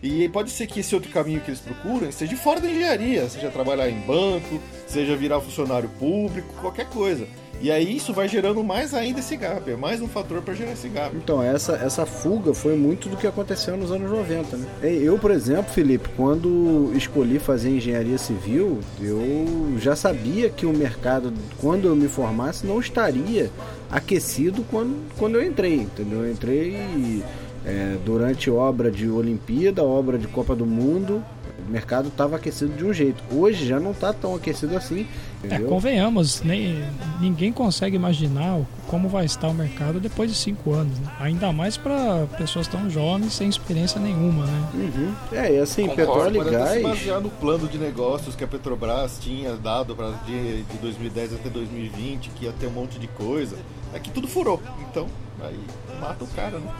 E 0.03 0.29
pode 0.29 0.51
ser 0.51 0.67
que 0.67 0.81
esse 0.81 0.93
outro 0.93 1.11
caminho 1.11 1.41
que 1.41 1.49
eles 1.49 1.59
procuram 1.59 2.11
seja 2.11 2.37
fora 2.37 2.59
da 2.61 2.69
engenharia, 2.69 3.27
seja 3.27 3.49
trabalhar 3.49 3.89
em 3.89 3.99
banco, 4.01 4.61
seja 4.85 5.15
virar 5.15 5.41
funcionário 5.41 5.89
público, 5.97 6.53
qualquer 6.61 6.85
coisa. 6.85 7.27
E 7.59 7.71
aí 7.71 7.97
isso 7.97 8.13
vai 8.13 8.27
gerando 8.27 8.63
mais 8.63 8.93
ainda 8.93 9.19
esse 9.19 9.35
gap, 9.35 9.69
é 9.69 9.75
mais 9.75 9.99
um 9.99 10.07
fator 10.07 10.41
para 10.41 10.53
gerar 10.53 10.73
esse 10.73 10.87
gap. 10.87 11.15
Então, 11.15 11.41
essa, 11.41 11.73
essa 11.73 12.05
fuga 12.05 12.53
foi 12.53 12.75
muito 12.75 13.09
do 13.09 13.17
que 13.17 13.25
aconteceu 13.25 13.75
nos 13.75 13.91
anos 13.91 14.11
90, 14.11 14.57
né? 14.57 14.67
Eu, 14.83 15.17
por 15.17 15.31
exemplo, 15.31 15.73
Felipe, 15.73 16.07
quando 16.15 16.91
escolhi 16.95 17.39
fazer 17.39 17.71
engenharia 17.71 18.17
civil, 18.17 18.79
eu 19.01 19.75
já 19.79 19.95
sabia 19.95 20.49
que 20.49 20.67
o 20.67 20.73
mercado, 20.73 21.33
quando 21.59 21.87
eu 21.87 21.95
me 21.95 22.07
formasse, 22.07 22.65
não 22.65 22.79
estaria 22.79 23.49
aquecido 23.89 24.63
quando, 24.69 24.95
quando 25.17 25.35
eu 25.35 25.43
entrei, 25.43 25.75
entendeu? 25.77 26.25
Eu 26.25 26.31
entrei 26.31 27.23
é, 27.65 27.97
durante 28.05 28.51
obra 28.51 28.91
de 28.91 29.09
Olimpíada, 29.09 29.83
obra 29.83 30.17
de 30.17 30.27
Copa 30.27 30.55
do 30.55 30.65
Mundo, 30.65 31.23
o 31.67 31.71
mercado 31.71 32.07
estava 32.07 32.37
aquecido 32.37 32.73
de 32.75 32.85
um 32.85 32.93
jeito. 32.93 33.21
Hoje 33.31 33.65
já 33.67 33.79
não 33.79 33.91
está 33.91 34.13
tão 34.13 34.33
aquecido 34.33 34.77
assim, 34.77 35.05
É, 35.49 35.55
entendeu? 35.55 35.69
convenhamos, 35.69 36.41
nem, 36.41 36.83
ninguém 37.19 37.51
consegue 37.51 37.95
imaginar 37.95 38.59
como 38.87 39.09
vai 39.09 39.25
estar 39.25 39.47
o 39.47 39.53
mercado 39.53 39.99
depois 39.99 40.31
de 40.31 40.37
cinco 40.37 40.73
anos. 40.73 40.97
né? 40.99 41.07
Ainda 41.19 41.51
mais 41.51 41.77
para 41.77 42.25
pessoas 42.37 42.67
tão 42.67 42.89
jovens 42.89 43.33
sem 43.33 43.49
experiência 43.49 43.99
nenhuma, 43.99 44.45
né? 44.45 44.67
Uhum. 44.73 45.13
É, 45.31 45.53
e 45.53 45.59
assim, 45.59 45.87
Concordo, 45.87 46.39
petróleo 46.39 46.41
e 46.41 46.45
se 46.45 46.51
gás. 46.51 46.83
basear 46.83 47.21
no 47.21 47.29
plano 47.29 47.67
de 47.67 47.77
negócios 47.77 48.35
que 48.35 48.43
a 48.43 48.47
Petrobras 48.47 49.17
tinha 49.19 49.55
dado 49.55 49.95
para 49.95 50.11
de, 50.25 50.63
de 50.63 50.77
2010 50.77 51.33
até 51.35 51.49
2020, 51.49 52.29
que 52.29 52.45
ia 52.45 52.51
ter 52.53 52.67
um 52.67 52.71
monte 52.71 52.97
de 52.99 53.07
coisa. 53.07 53.55
É 53.93 53.99
que 53.99 54.09
tudo 54.09 54.27
furou. 54.27 54.61
Então, 54.89 55.07
aí 55.41 55.59
mata 55.99 56.23
o 56.23 56.27
cara, 56.27 56.59
né? 56.59 56.71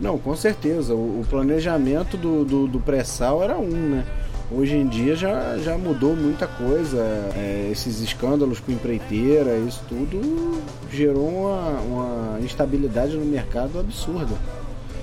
Não, 0.00 0.18
com 0.18 0.34
certeza. 0.34 0.94
O, 0.94 1.20
o 1.20 1.26
planejamento 1.28 2.16
do, 2.16 2.44
do, 2.44 2.66
do 2.66 2.80
pré-sal 2.80 3.42
era 3.42 3.56
um, 3.56 3.70
né? 3.70 4.04
Hoje 4.50 4.76
em 4.76 4.86
dia 4.86 5.16
já, 5.16 5.56
já 5.58 5.78
mudou 5.78 6.14
muita 6.14 6.46
coisa. 6.46 6.98
É, 7.34 7.68
esses 7.72 8.00
escândalos 8.00 8.60
com 8.60 8.72
empreiteira, 8.72 9.56
isso 9.56 9.82
tudo 9.88 10.62
gerou 10.90 11.28
uma, 11.28 11.80
uma 11.80 12.40
instabilidade 12.40 13.16
no 13.16 13.24
mercado 13.24 13.78
absurda. 13.78 14.34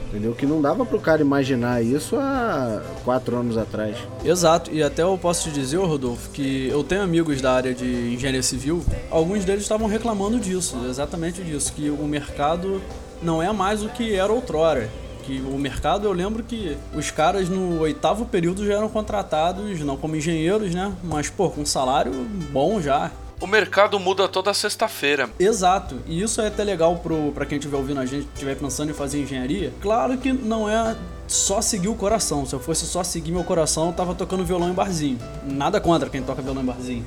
Entendeu? 0.10 0.34
Que 0.34 0.46
não 0.46 0.62
dava 0.62 0.86
pro 0.86 1.00
cara 1.00 1.22
imaginar 1.22 1.82
isso 1.82 2.18
há 2.18 2.82
quatro 3.06 3.38
anos 3.38 3.58
atrás. 3.58 3.96
Exato, 4.26 4.70
e 4.70 4.84
até 4.84 5.04
eu 5.04 5.18
posso 5.18 5.50
te 5.50 5.56
dizer, 5.56 5.78
Rodolfo, 5.78 6.30
que 6.32 6.68
eu 6.68 6.84
tenho 6.84 7.02
amigos 7.02 7.40
da 7.42 7.54
área 7.54 7.74
de 7.74 8.14
engenharia 8.14 8.44
civil, 8.44 8.84
alguns 9.10 9.46
deles 9.46 9.64
estavam 9.64 9.88
reclamando 9.88 10.38
disso, 10.38 10.76
exatamente 10.90 11.42
disso, 11.42 11.72
que 11.72 11.90
o 11.90 12.04
mercado 12.04 12.82
não 13.24 13.42
é 13.42 13.54
mais 13.54 13.84
o 13.84 13.90
que 13.90 14.14
era 14.14 14.32
outrora. 14.34 14.90
Que 15.26 15.40
o 15.42 15.58
mercado, 15.58 16.08
eu 16.08 16.14
lembro 16.14 16.44
que 16.44 16.78
os 16.96 17.12
caras 17.12 17.48
no 17.48 17.80
oitavo 17.80 18.26
período 18.26 18.66
já 18.66 18.74
eram 18.74 18.90
contratados, 18.90 19.80
não 19.82 19.98
como 19.98 20.16
engenheiros, 20.16 20.74
né? 20.74 20.92
Mas, 21.04 21.30
pô, 21.30 21.50
com 21.50 21.66
salário 21.66 22.12
bom 22.52 22.82
já. 22.82 23.12
O 23.40 23.48
mercado 23.48 24.00
muda 24.00 24.28
toda 24.28 24.54
sexta-feira. 24.54 25.28
Exato, 25.40 26.00
e 26.06 26.22
isso 26.22 26.40
é 26.42 26.48
até 26.48 26.64
legal 26.64 26.98
pro, 26.98 27.32
pra 27.32 27.44
quem 27.44 27.58
estiver 27.58 27.76
ouvindo 27.76 28.00
a 28.00 28.06
gente, 28.06 28.28
estiver 28.32 28.56
pensando 28.56 28.92
em 28.92 28.94
fazer 28.94 29.20
engenharia. 29.20 29.74
Claro 29.82 30.16
que 30.18 30.32
não 30.32 30.70
é 30.70 30.96
só 31.28 31.60
seguir 31.60 31.88
o 31.88 31.96
coração. 31.96 32.46
Se 32.46 32.54
eu 32.54 32.60
fosse 32.60 32.86
só 32.86 33.04
seguir 33.04 33.32
meu 33.32 33.44
coração, 33.44 33.88
eu 33.88 33.94
tava 33.94 34.14
tocando 34.14 34.46
violão 34.46 34.70
em 34.70 34.74
barzinho. 34.74 35.18
Nada 35.44 35.82
contra 35.82 36.08
quem 36.08 36.22
toca 36.22 36.40
violão 36.40 36.62
em 36.62 36.68
barzinho. 36.68 37.06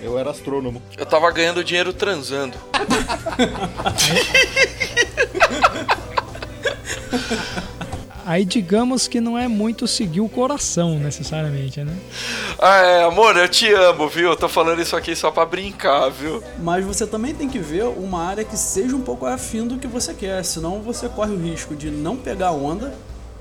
Eu 0.00 0.18
era 0.18 0.30
astrônomo. 0.30 0.80
Eu 0.96 1.04
tava 1.04 1.30
ganhando 1.30 1.62
dinheiro 1.62 1.92
transando. 1.92 2.56
Aí 8.26 8.44
digamos 8.44 9.06
que 9.06 9.20
não 9.20 9.38
é 9.38 9.46
muito 9.46 9.86
seguir 9.86 10.20
o 10.20 10.28
coração 10.28 10.98
necessariamente, 10.98 11.84
né? 11.84 11.96
Ah, 12.58 12.78
é, 12.78 13.04
amor, 13.04 13.36
eu 13.36 13.48
te 13.48 13.72
amo, 13.72 14.08
viu? 14.08 14.30
Eu 14.30 14.36
tô 14.36 14.48
falando 14.48 14.82
isso 14.82 14.96
aqui 14.96 15.14
só 15.14 15.30
pra 15.30 15.46
brincar, 15.46 16.08
viu? 16.08 16.42
Mas 16.58 16.84
você 16.84 17.06
também 17.06 17.32
tem 17.32 17.48
que 17.48 17.60
ver 17.60 17.84
uma 17.84 18.24
área 18.24 18.42
que 18.42 18.56
seja 18.56 18.96
um 18.96 19.00
pouco 19.00 19.26
afim 19.26 19.64
do 19.64 19.78
que 19.78 19.86
você 19.86 20.12
quer, 20.12 20.44
senão 20.44 20.82
você 20.82 21.08
corre 21.08 21.32
o 21.32 21.40
risco 21.40 21.76
de 21.76 21.88
não 21.88 22.16
pegar 22.16 22.48
a 22.48 22.52
onda, 22.52 22.92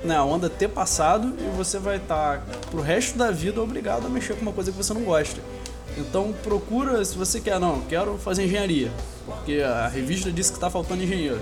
né, 0.04 0.16
a 0.16 0.24
onda 0.24 0.52
ter 0.52 0.68
passado 0.68 1.34
e 1.40 1.58
você 1.58 1.80
vai 1.80 1.98
estar 1.98 2.46
pro 2.70 2.80
resto 2.80 3.18
da 3.18 3.32
vida 3.32 3.60
obrigado 3.60 4.06
a 4.06 4.10
mexer 4.10 4.36
com 4.36 4.44
uma 4.44 4.54
coisa 4.54 4.72
que 4.72 4.78
você 4.78 4.94
não 4.94 5.02
gosta. 5.02 5.42
Então 5.98 6.32
procura, 6.44 7.04
se 7.04 7.18
você 7.18 7.42
quer, 7.42 7.60
não, 7.60 7.82
quero 7.82 8.20
fazer 8.20 8.44
engenharia, 8.44 8.92
porque 9.26 9.62
a 9.62 9.88
revista 9.88 10.32
disse 10.32 10.54
que 10.54 10.60
tá 10.60 10.70
faltando 10.70 11.02
engenheiro. 11.02 11.42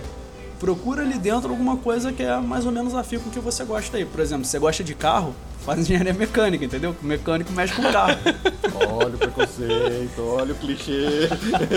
Procura 0.64 1.02
ali 1.02 1.20
dentro 1.20 1.50
alguma 1.50 1.76
coisa 1.76 2.14
que 2.14 2.24
é 2.24 2.40
mais 2.40 2.66
ou 2.66 2.72
menos 2.72 2.96
afim 2.96 3.20
com 3.20 3.28
o 3.28 3.32
que 3.34 3.40
você 3.40 3.66
gosta 3.66 3.98
aí. 3.98 4.06
Por 4.06 4.22
exemplo, 4.22 4.46
se 4.46 4.52
você 4.52 4.60
gosta 4.60 4.82
de 4.82 4.96
carro, 4.96 5.36
faz 5.66 5.78
engenharia 5.80 6.14
mecânica, 6.14 6.64
entendeu? 6.64 6.96
O 7.04 7.06
mecânico 7.06 7.52
mexe 7.52 7.74
com 7.74 7.82
carro. 7.92 8.18
Olha 8.90 9.14
o 9.14 9.18
preconceito, 9.18 10.22
olha 10.22 10.54
o 10.54 10.56
clichê. 10.56 11.28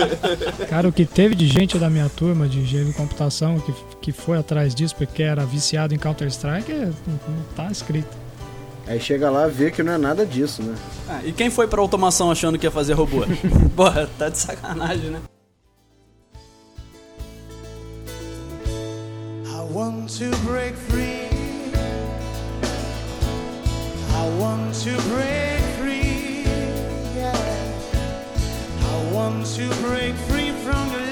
Cara, 0.69 0.87
o 0.87 0.91
que 0.91 1.05
teve 1.05 1.35
de 1.35 1.47
gente 1.47 1.77
da 1.77 1.89
minha 1.89 2.09
turma 2.09 2.47
de 2.47 2.59
engenharia 2.59 2.91
de 2.91 2.97
computação 2.97 3.59
que, 3.59 3.73
que 4.01 4.11
foi 4.11 4.37
atrás 4.37 4.73
disso 4.73 4.95
porque 4.95 5.23
era 5.23 5.45
viciado 5.45 5.93
em 5.93 5.97
Counter-Strike, 5.97 6.71
é, 6.71 6.85
não 6.85 7.19
não 7.27 7.43
tá 7.55 7.69
escrito. 7.71 8.15
Aí 8.85 8.99
chega 8.99 9.29
lá 9.29 9.47
vê 9.47 9.71
que 9.71 9.83
não 9.83 9.93
é 9.93 9.97
nada 9.97 10.25
disso, 10.25 10.63
né? 10.63 10.75
Ah, 11.09 11.21
e 11.25 11.31
quem 11.31 11.49
foi 11.49 11.67
pra 11.67 11.81
automação 11.81 12.31
achando 12.31 12.57
que 12.57 12.65
ia 12.65 12.71
fazer 12.71 12.93
robô? 12.93 13.25
Porra, 13.75 14.09
tá 14.17 14.29
de 14.29 14.37
sacanagem, 14.37 15.09
né? 15.09 15.21
Want 19.77 20.09
to 20.09 20.31
break 20.37 20.73
free. 20.73 21.29
I 24.21 24.23
want 24.39 24.73
to 24.85 24.93
break 25.13 25.61
free. 25.77 26.41
Yeah. 27.15 27.37
I 28.91 29.13
want 29.13 29.45
to 29.57 29.67
break 29.85 30.15
free 30.29 30.49
from 30.65 30.83
the 30.93 31.06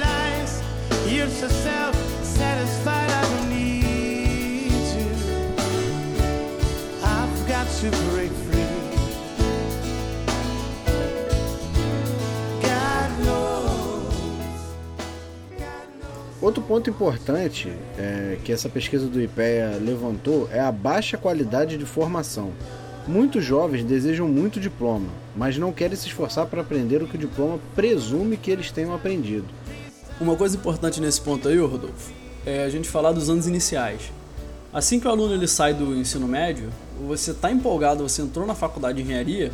ponto 16.67 16.89
importante 16.89 17.71
é, 17.97 18.37
que 18.43 18.51
essa 18.51 18.67
pesquisa 18.67 19.07
do 19.07 19.21
IPEA 19.21 19.77
levantou 19.79 20.49
é 20.51 20.59
a 20.59 20.71
baixa 20.71 21.17
qualidade 21.17 21.77
de 21.77 21.85
formação. 21.85 22.51
Muitos 23.07 23.43
jovens 23.43 23.83
desejam 23.83 24.27
muito 24.27 24.59
diploma, 24.59 25.07
mas 25.35 25.57
não 25.57 25.71
querem 25.71 25.95
se 25.95 26.07
esforçar 26.07 26.47
para 26.47 26.61
aprender 26.61 27.03
o 27.03 27.07
que 27.07 27.15
o 27.15 27.19
diploma 27.19 27.59
presume 27.75 28.35
que 28.35 28.49
eles 28.49 28.71
tenham 28.71 28.95
aprendido. 28.95 29.45
Uma 30.19 30.35
coisa 30.35 30.57
importante 30.57 30.99
nesse 30.99 31.21
ponto 31.21 31.47
aí, 31.47 31.57
Rodolfo, 31.57 32.11
é 32.45 32.63
a 32.63 32.69
gente 32.69 32.89
falar 32.89 33.11
dos 33.11 33.29
anos 33.29 33.47
iniciais. 33.47 34.11
Assim 34.73 34.99
que 34.99 35.07
o 35.07 35.11
aluno 35.11 35.33
ele 35.33 35.47
sai 35.47 35.73
do 35.73 35.95
ensino 35.95 36.27
médio, 36.27 36.69
você 37.07 37.33
tá 37.33 37.51
empolgado, 37.51 38.07
você 38.07 38.23
entrou 38.23 38.47
na 38.47 38.55
faculdade 38.55 38.97
de 38.97 39.03
engenharia, 39.03 39.51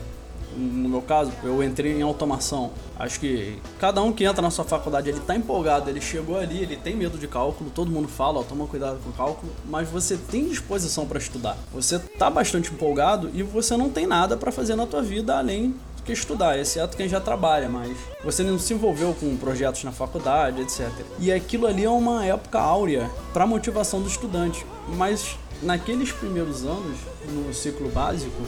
no 0.55 0.89
meu 0.89 1.01
caso, 1.01 1.31
eu 1.43 1.63
entrei 1.63 1.93
em 1.93 2.01
automação. 2.01 2.71
Acho 2.97 3.19
que 3.19 3.59
cada 3.79 4.01
um 4.01 4.11
que 4.11 4.23
entra 4.23 4.41
na 4.41 4.51
sua 4.51 4.65
faculdade, 4.65 5.09
ele 5.09 5.19
tá 5.19 5.35
empolgado, 5.35 5.89
ele 5.89 6.01
chegou 6.01 6.37
ali, 6.37 6.61
ele 6.61 6.77
tem 6.77 6.95
medo 6.95 7.17
de 7.17 7.27
cálculo, 7.27 7.69
todo 7.69 7.91
mundo 7.91 8.07
fala, 8.07 8.39
ó, 8.39 8.43
toma 8.43 8.67
cuidado 8.67 8.99
com 9.03 9.09
o 9.09 9.13
cálculo, 9.13 9.51
mas 9.65 9.89
você 9.89 10.17
tem 10.17 10.47
disposição 10.47 11.05
para 11.05 11.17
estudar. 11.17 11.57
Você 11.73 11.99
tá 11.99 12.29
bastante 12.29 12.71
empolgado 12.71 13.29
e 13.33 13.43
você 13.43 13.75
não 13.75 13.89
tem 13.89 14.05
nada 14.05 14.37
para 14.37 14.51
fazer 14.51 14.75
na 14.75 14.85
tua 14.85 15.01
vida 15.01 15.37
além 15.37 15.75
que 16.03 16.11
estudar, 16.11 16.57
exceto 16.57 16.97
quem 16.97 17.07
já 17.07 17.19
trabalha, 17.19 17.69
mas 17.69 17.95
você 18.23 18.43
não 18.43 18.57
se 18.57 18.73
envolveu 18.73 19.13
com 19.13 19.37
projetos 19.37 19.83
na 19.83 19.91
faculdade, 19.91 20.61
etc. 20.61 20.89
E 21.19 21.31
aquilo 21.31 21.67
ali 21.67 21.83
é 21.83 21.89
uma 21.89 22.25
época 22.25 22.59
áurea 22.59 23.09
para 23.31 23.45
motivação 23.45 24.01
do 24.01 24.07
estudante. 24.07 24.65
Mas 24.97 25.37
naqueles 25.61 26.11
primeiros 26.11 26.65
anos, 26.65 26.97
no 27.29 27.53
ciclo 27.53 27.89
básico, 27.89 28.41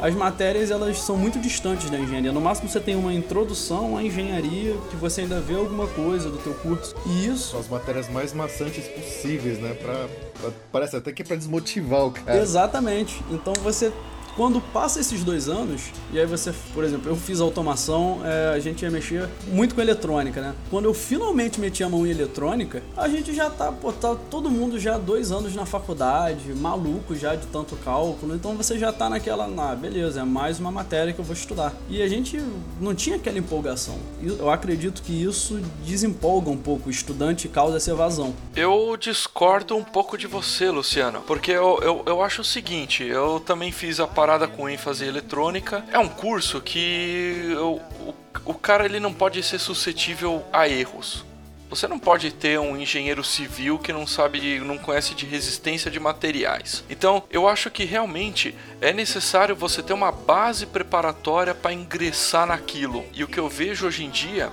as 0.00 0.14
matérias 0.14 0.70
elas 0.70 0.98
são 1.00 1.16
muito 1.16 1.38
distantes 1.38 1.88
da 1.90 1.98
engenharia. 1.98 2.32
No 2.32 2.40
máximo 2.40 2.68
você 2.68 2.80
tem 2.80 2.94
uma 2.96 3.12
introdução 3.12 3.96
à 3.96 4.02
engenharia, 4.02 4.74
que 4.90 4.96
você 4.96 5.22
ainda 5.22 5.40
vê 5.40 5.54
alguma 5.54 5.86
coisa 5.88 6.28
do 6.30 6.38
teu 6.38 6.54
curso. 6.54 6.94
E 7.06 7.26
isso 7.26 7.50
São 7.52 7.60
as 7.60 7.68
matérias 7.68 8.08
mais 8.08 8.32
maçantes 8.32 8.86
possíveis, 8.88 9.58
né? 9.58 9.74
Pra, 9.74 10.06
pra- 10.40 10.50
parece 10.72 10.96
até 10.96 11.12
que 11.12 11.22
é 11.22 11.24
pra 11.24 11.36
desmotivar 11.36 12.06
o 12.06 12.10
cara. 12.10 12.38
Exatamente. 12.38 13.22
Então 13.30 13.52
você. 13.62 13.92
Quando 14.36 14.60
passa 14.60 15.00
esses 15.00 15.24
dois 15.24 15.48
anos, 15.48 15.84
e 16.12 16.18
aí 16.18 16.26
você, 16.26 16.52
por 16.74 16.84
exemplo, 16.84 17.10
eu 17.10 17.16
fiz 17.16 17.40
automação, 17.40 18.20
é, 18.22 18.54
a 18.54 18.58
gente 18.58 18.82
ia 18.82 18.90
mexer 18.90 19.26
muito 19.48 19.74
com 19.74 19.80
eletrônica, 19.80 20.42
né? 20.42 20.54
Quando 20.70 20.84
eu 20.84 20.92
finalmente 20.92 21.58
meti 21.58 21.82
a 21.82 21.88
mão 21.88 22.06
em 22.06 22.10
eletrônica, 22.10 22.82
a 22.94 23.08
gente 23.08 23.34
já 23.34 23.48
tá, 23.48 23.72
pô, 23.72 23.90
tá 23.92 24.14
todo 24.30 24.50
mundo 24.50 24.78
já 24.78 24.98
dois 24.98 25.32
anos 25.32 25.54
na 25.54 25.64
faculdade, 25.64 26.52
maluco 26.52 27.16
já 27.16 27.34
de 27.34 27.46
tanto 27.46 27.76
cálculo, 27.76 28.34
então 28.34 28.54
você 28.54 28.78
já 28.78 28.92
tá 28.92 29.08
naquela, 29.08 29.46
ah, 29.56 29.74
beleza, 29.74 30.20
é 30.20 30.24
mais 30.24 30.60
uma 30.60 30.70
matéria 30.70 31.14
que 31.14 31.18
eu 31.18 31.24
vou 31.24 31.34
estudar. 31.34 31.72
E 31.88 32.02
a 32.02 32.08
gente 32.08 32.38
não 32.78 32.94
tinha 32.94 33.16
aquela 33.16 33.38
empolgação. 33.38 33.96
Eu 34.20 34.50
acredito 34.50 35.02
que 35.02 35.12
isso 35.12 35.60
desempolga 35.82 36.50
um 36.50 36.58
pouco 36.58 36.88
o 36.88 36.90
estudante 36.90 37.46
e 37.46 37.48
causa 37.48 37.78
essa 37.78 37.90
evasão. 37.90 38.34
Eu 38.54 38.98
discordo 38.98 39.76
um 39.76 39.84
pouco 39.84 40.18
de 40.18 40.26
você, 40.26 40.70
Luciano, 40.70 41.22
porque 41.26 41.52
eu, 41.52 41.78
eu, 41.82 42.02
eu 42.04 42.22
acho 42.22 42.42
o 42.42 42.44
seguinte: 42.44 43.02
eu 43.02 43.40
também 43.40 43.72
fiz 43.72 43.98
a 43.98 44.06
parada 44.26 44.48
com 44.48 44.68
ênfase 44.68 45.04
eletrônica. 45.04 45.84
É 45.92 45.98
um 46.00 46.08
curso 46.08 46.60
que 46.60 47.46
eu- 47.48 47.80
o, 48.00 48.14
o 48.44 48.54
cara 48.54 48.84
ele 48.84 48.98
não 48.98 49.14
pode 49.14 49.40
ser 49.40 49.60
suscetível 49.60 50.44
a 50.52 50.68
erros. 50.68 51.24
Você 51.70 51.86
não 51.86 51.96
pode 51.98 52.32
ter 52.32 52.58
um 52.58 52.76
engenheiro 52.76 53.22
civil 53.22 53.78
que 53.78 53.92
não 53.92 54.04
sabe, 54.04 54.58
não 54.58 54.78
conhece 54.78 55.14
de 55.14 55.24
resistência 55.26 55.88
de 55.92 56.00
materiais. 56.00 56.82
Então, 56.90 57.22
eu 57.30 57.46
acho 57.48 57.70
que 57.70 57.84
realmente 57.84 58.52
é 58.80 58.92
necessário 58.92 59.54
você 59.54 59.80
ter 59.80 59.92
uma 59.92 60.10
base 60.10 60.66
preparatória 60.66 61.54
para 61.54 61.72
ingressar 61.72 62.46
naquilo. 62.48 63.04
E 63.12 63.22
o 63.22 63.28
que 63.28 63.38
eu 63.38 63.48
vejo 63.48 63.86
hoje 63.86 64.04
em 64.04 64.10
dia 64.10 64.50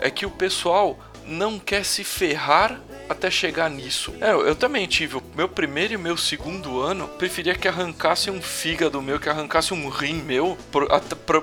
é 0.00 0.08
que 0.08 0.24
o 0.26 0.30
pessoal 0.30 0.96
não 1.24 1.58
quer 1.58 1.84
se 1.84 2.04
ferrar 2.04 2.80
até 3.08 3.30
chegar 3.30 3.70
nisso. 3.70 4.14
É, 4.20 4.30
eu, 4.30 4.54
também 4.54 4.86
tive 4.86 5.16
o 5.16 5.22
meu 5.34 5.48
primeiro 5.48 5.94
e 5.94 5.96
meu 5.96 6.16
segundo 6.16 6.80
ano, 6.80 7.08
preferia 7.08 7.54
que 7.54 7.68
arrancasse 7.68 8.30
um 8.30 8.40
fígado 8.40 9.00
meu, 9.02 9.20
que 9.20 9.28
arrancasse 9.28 9.72
um 9.72 9.88
rim 9.88 10.22
meu, 10.22 10.56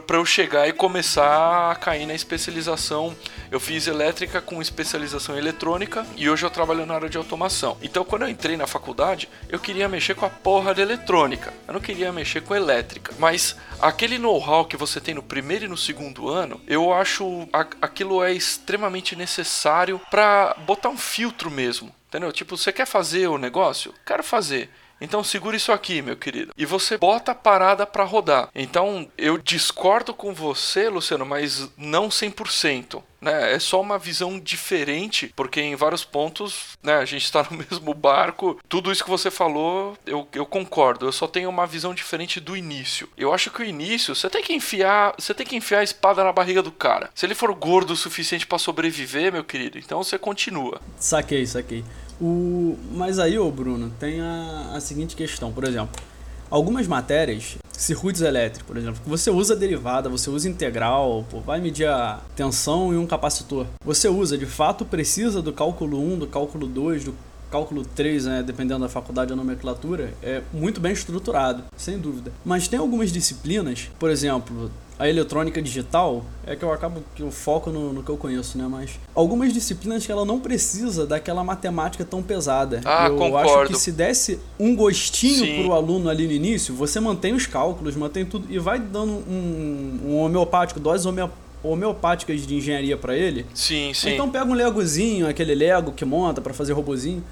pra 0.08 0.17
eu 0.17 0.26
chegar 0.26 0.67
e 0.67 0.73
começar 0.73 1.71
a 1.71 1.76
cair 1.76 2.06
na 2.06 2.13
especialização. 2.13 3.15
Eu 3.52 3.60
fiz 3.60 3.88
elétrica 3.88 4.41
com 4.41 4.62
especialização 4.62 5.36
em 5.36 5.38
eletrônica 5.38 6.06
e 6.17 6.30
hoje 6.30 6.43
eu 6.43 6.49
trabalho 6.49 6.86
na 6.86 6.95
área 6.95 7.10
de 7.10 7.17
automação. 7.17 7.78
Então, 7.82 8.04
quando 8.04 8.23
eu 8.23 8.30
entrei 8.30 8.58
na 8.58 8.65
faculdade, 8.65 9.30
eu 9.47 9.60
queria 9.60 9.88
mexer 9.88 10.15
com 10.15 10.26
a 10.26 10.30
porra 10.30 10.73
da 10.73 10.82
eletrônica. 10.82 11.54
Eu 11.67 11.76
não 11.76 11.82
queria 11.82 12.12
mexer 12.12 12.41
com 12.41 12.56
elétrica. 12.56 13.13
Mas 13.19 13.56
aquele 13.80 14.17
know-how 14.17 14.65
que 14.65 14.76
você 14.76 14.99
tem 14.99 15.13
no 15.13 15.21
primeiro 15.21 15.65
e 15.65 15.67
no 15.67 15.78
segundo 15.78 16.30
ano, 16.30 16.60
eu 16.67 16.91
acho 16.91 17.47
aquilo 17.82 18.23
é 18.23 18.34
extremamente 18.34 19.15
necessário 19.15 20.02
pra 20.10 20.56
botar 20.65 20.89
um 20.89 20.97
filtro 20.97 21.52
mesmo. 21.54 21.96
Entendeu? 22.08 22.32
Tipo, 22.32 22.58
você 22.58 22.72
quer 22.72 22.86
fazer 22.86 23.28
o 23.28 23.38
negócio? 23.38 23.94
Quero 24.06 24.24
fazer. 24.24 24.70
Então 25.04 25.22
segura 25.22 25.58
isso 25.58 25.72
aqui, 25.72 26.02
meu 26.02 26.16
querido. 26.16 26.54
E 26.58 26.66
você 26.66 26.98
bota 26.98 27.34
a 27.34 27.36
parada 27.36 27.86
pra 27.86 28.06
rodar. 28.06 28.50
Então 28.56 29.06
eu 29.18 29.38
discordo 29.38 30.13
com 30.13 30.34
você, 30.34 30.88
Luciano, 30.88 31.26
mas 31.26 31.70
não 31.78 32.08
100%. 32.08 33.04
Né? 33.20 33.54
É 33.54 33.60
só 33.60 33.82
uma 33.82 33.98
visão 33.98 34.39
diferente, 34.39 35.32
porque 35.36 35.62
em 35.62 35.76
vários 35.76 36.04
pontos 36.04 36.78
né, 36.82 36.96
a 36.96 37.06
gente 37.06 37.24
está 37.24 37.46
no 37.50 37.58
mesmo 37.70 37.94
barco. 37.94 38.60
Tudo 38.68 38.92
isso 38.92 39.04
que 39.04 39.10
você 39.10 39.30
falou, 39.30 39.98
eu, 40.06 40.28
eu 40.34 40.46
concordo. 40.46 41.06
Eu 41.06 41.12
só 41.12 41.28
tenho 41.28 41.50
uma 41.50 41.68
visão 41.68 41.94
diferente 41.94 42.39
do 42.39 42.56
início. 42.56 43.10
Eu 43.18 43.34
acho 43.34 43.52
que 43.52 43.62
o 43.62 43.66
início, 43.66 44.16
você 44.16 44.30
tem 44.30 44.42
que 44.42 44.54
enfiar. 44.54 45.13
Você 45.18 45.34
tem 45.34 45.46
que 45.46 45.56
enfiar 45.56 45.80
a 45.80 45.84
espada 45.84 46.24
na 46.24 46.32
barriga 46.32 46.62
do 46.62 46.72
cara. 46.72 47.10
Se 47.13 47.26
ele 47.26 47.36
for 47.36 47.54
gordo 47.54 47.92
o 47.92 47.98
suficiente 47.98 48.48
pra 48.48 48.58
sobreviver, 48.58 49.34
meu 49.34 49.44
querido, 49.44 49.78
então 49.78 50.02
você 50.02 50.18
continua. 50.18 50.82
Saquei, 50.98 51.46
saquei. 51.46 51.84
O... 52.21 52.78
Mas 52.91 53.19
aí, 53.19 53.38
ô 53.38 53.49
Bruno, 53.52 53.91
tem 53.99 54.21
a, 54.21 54.71
a 54.73 54.80
seguinte 54.80 55.15
questão, 55.15 55.52
por 55.52 55.63
exemplo. 55.63 56.02
Algumas 56.49 56.88
matérias, 56.88 57.58
circuitos 57.71 58.21
elétricos, 58.21 58.67
por 58.67 58.78
exemplo, 58.78 59.02
você 59.06 59.32
usa 59.32 59.56
derivada, 59.56 60.08
você 60.08 60.30
usa 60.30 60.47
integral, 60.47 61.26
pô, 61.30 61.39
vai 61.39 61.60
medir 61.60 61.88
a 61.88 62.21
tensão 62.36 62.93
e 62.93 62.97
um 62.97 63.08
capacitor. 63.08 63.65
Você 63.84 64.08
usa, 64.08 64.38
de 64.38 64.45
fato, 64.45 64.86
precisa 64.86 65.41
do 65.41 65.52
cálculo 65.52 65.99
1, 65.99 66.19
do 66.19 66.28
cálculo 66.28 66.67
2, 66.67 67.06
do 67.06 67.15
cálculo 67.54 67.86
3, 67.86 68.26
né, 68.26 68.44
dependendo 68.44 68.80
da 68.80 68.89
faculdade 68.89 69.32
ou 69.32 69.38
nomenclatura, 69.38 70.12
é 70.24 70.42
muito 70.52 70.82
bem 70.82 70.92
estruturado, 70.92 71.63
sem 71.78 72.00
dúvida. 72.00 72.32
Mas 72.44 72.68
tem 72.68 72.80
algumas 72.80 73.12
disciplinas, 73.12 73.92
por 74.00 74.10
exemplo, 74.10 74.72
a 74.98 75.08
eletrônica 75.08 75.62
digital, 75.62 76.26
é 76.48 76.56
que 76.56 76.63
eu 76.66 76.74
acabo 76.74 77.04
que 77.16 77.22
eu 77.22 77.30
foco 77.30 77.70
no, 77.70 77.94
no 77.94 78.02
que 78.02 78.10
eu 78.10 78.18
conheço, 78.18 78.58
né? 78.58 78.66
Mas 78.68 79.00
algumas 79.13 79.54
disciplinas 79.54 80.04
que 80.04 80.12
ela 80.12 80.26
não 80.26 80.39
precisa 80.39 81.06
daquela 81.06 81.44
matemática 81.44 82.04
tão 82.04 82.24
pesada. 82.24 82.82
Ah, 82.86 83.06
eu 83.08 83.38
acho 83.38 83.48
concordo. 83.50 83.72
que 83.74 83.80
se 83.80 83.92
desse 83.92 84.39
um 84.60 84.76
gostinho 84.76 85.46
Sim. 85.46 85.62
pro 85.63 85.74
aluno 85.74 86.10
ali 86.10 86.26
no 86.26 86.34
início, 86.34 86.74
você 86.74 87.00
mantém 87.00 87.34
os 87.36 87.46
cálculos, 87.46 87.96
mantém 87.96 88.26
tudo 88.26 88.48
e 88.52 88.58
vai 88.58 88.80
dando 88.80 89.12
um, 89.30 90.00
um 90.06 90.18
homeopático, 90.18 90.80
doses 90.80 91.06
homeo- 91.06 91.30
homeopáticas 91.63 92.46
de 92.46 92.56
engenharia 92.56 92.98
para 92.98 93.16
ele. 93.16 93.46
Sim, 93.54 93.94
sim. 93.94 94.10
Então 94.13 94.30
pega 94.30 94.46
um 94.46 94.54
legozinho, 94.54 95.28
aquele 95.28 95.56
lego 95.56 95.92
que 95.92 96.04
monta 96.06 96.42
para 96.42 96.54
fazer 96.54 96.74
robozinho, 96.74 97.24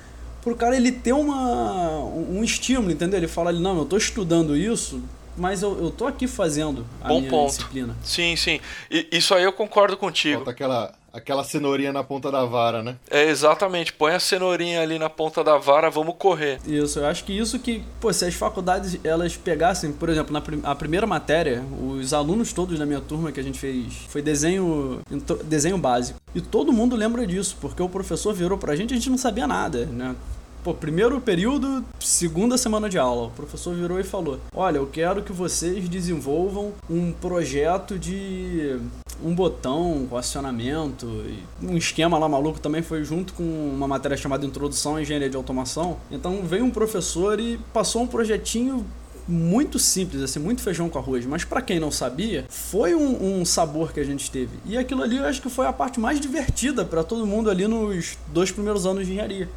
pro 0.42 0.56
cara 0.56 0.76
ele 0.76 0.92
ter 0.92 1.14
uma, 1.14 2.00
um 2.00 2.44
estímulo, 2.44 2.92
entendeu? 2.92 3.18
Ele 3.20 3.28
fala 3.28 3.50
ali, 3.50 3.60
não, 3.60 3.78
eu 3.78 3.86
tô 3.86 3.98
estudando 3.98 4.56
isso, 4.56 5.02
mas 5.38 5.62
eu, 5.62 5.78
eu 5.82 5.90
tô 5.92 6.08
aqui 6.08 6.28
fazendo 6.28 6.86
a 7.02 7.08
Bom 7.08 7.20
minha 7.20 7.30
ponto. 7.30 7.50
disciplina. 7.50 7.96
Sim, 8.04 8.36
sim. 8.36 8.60
E- 8.90 9.08
isso 9.12 9.34
aí 9.34 9.44
eu 9.44 9.54
concordo 9.54 9.96
contigo. 9.98 10.38
Falta 10.38 10.52
aquela, 10.52 10.94
aquela 11.13 11.43
cenourinha 11.43 11.91
na 11.91 12.04
ponta 12.04 12.32
da 12.32 12.45
vara, 12.45 12.82
né? 12.84 12.95
É 13.10 13.24
exatamente. 13.30 13.93
Põe 13.93 14.13
a 14.13 14.19
cenourinha 14.19 14.82
ali 14.82 14.97
na 14.97 15.10
ponta 15.10 15.43
da 15.43 15.58
vara, 15.58 15.89
vamos 15.89 16.15
correr. 16.17 16.60
Isso, 16.65 17.00
eu 17.00 17.06
acho 17.08 17.24
que 17.24 17.38
isso 17.38 17.60
que, 17.60 17.84
pô, 18.00 18.12
se 18.13 18.26
as 18.26 18.34
faculdades 18.34 19.00
elas 19.04 19.36
pegassem, 19.36 19.91
por 19.91 20.10
exemplo, 20.10 20.32
na 20.34 20.41
prim- 20.41 20.62
a 20.63 20.76
primeira 20.76 21.06
matéria, 21.08 21.63
os 21.82 22.13
alunos 22.13 22.54
todos 22.54 22.78
da 22.80 22.86
minha 22.86 23.02
turma 23.02 23.32
que 23.32 23.39
a 23.39 23.43
gente 23.43 23.60
fez 23.60 23.93
foi 24.10 24.21
desenho, 24.21 25.02
desenho 25.45 25.78
básico. 25.78 26.19
E 26.34 26.41
todo 26.41 26.71
mundo 26.71 26.95
lembra 26.95 27.26
disso, 27.28 27.58
porque 27.60 27.82
o 27.82 27.89
professor 27.89 28.34
virou 28.34 28.58
pra 28.58 28.76
gente 28.76 28.91
e 28.91 28.93
a 28.93 28.97
gente 28.97 29.10
não 29.10 29.17
sabia 29.17 29.47
nada, 29.47 29.86
né? 29.86 30.15
Pô, 30.63 30.76
primeiro 30.76 31.19
período, 31.19 31.84
segunda 32.00 32.56
semana 32.56 32.88
de 32.88 32.95
aula, 32.95 33.28
o 33.28 33.32
professor 33.32 33.74
virou 33.74 34.00
e 34.00 34.04
falou: 34.04 34.39
Olha, 34.56 34.78
eu 34.78 34.86
quero 34.86 35.24
que 35.24 35.34
vocês 35.34 35.89
desenvolvam 35.89 36.71
um 36.88 37.12
projeto 37.12 37.97
de 37.97 38.80
um 39.24 39.34
botão 39.34 40.06
com 40.08 40.15
acionamento, 40.15 41.08
um 41.63 41.76
esquema 41.76 42.19
lá 42.19 42.30
maluco 42.30 42.60
também 42.60 42.84
foi 42.84 43.04
junto 43.04 43.34
com 43.34 43.43
uma 43.43 43.88
matéria 43.88 44.15
chamada 44.15 44.45
Introdução 44.45 44.97
à 44.97 45.02
Engenharia 45.02 45.32
de 45.32 45.36
Automação. 45.36 45.97
Então 46.12 46.43
veio 46.43 46.63
um 46.63 46.69
professor 46.69 47.39
e 47.39 47.60
passou 47.74 48.04
um 48.04 48.08
projetinho 48.08 48.86
muito 49.28 49.80
simples, 49.80 50.21
assim, 50.21 50.39
muito 50.39 50.62
feijão 50.62 50.89
com 50.89 51.00
arroz. 51.00 51.26
Mas 51.26 51.43
pra 51.43 51.62
quem 51.62 51.80
não 51.80 51.89
sabia, 51.89 52.45
foi 52.50 52.93
um, 52.93 53.39
um 53.39 53.45
sabor 53.45 53.93
que 53.93 54.00
a 54.00 54.04
gente 54.04 54.30
teve. 54.30 54.52
E 54.65 54.78
aquilo 54.78 55.02
ali 55.02 55.17
eu 55.17 55.26
acho 55.26 55.41
que 55.41 55.50
foi 55.50 55.65
a 55.65 55.74
parte 55.74 56.00
mais 56.00 56.19
divertida 56.19 56.86
pra 56.86 57.04
todo 57.04 57.26
mundo 57.26 57.50
ali 57.50 57.67
nos 57.67 58.17
dois 58.28 58.52
primeiros 58.52 58.86
anos 58.86 59.06
de 59.06 59.13
engenharia. 59.13 59.50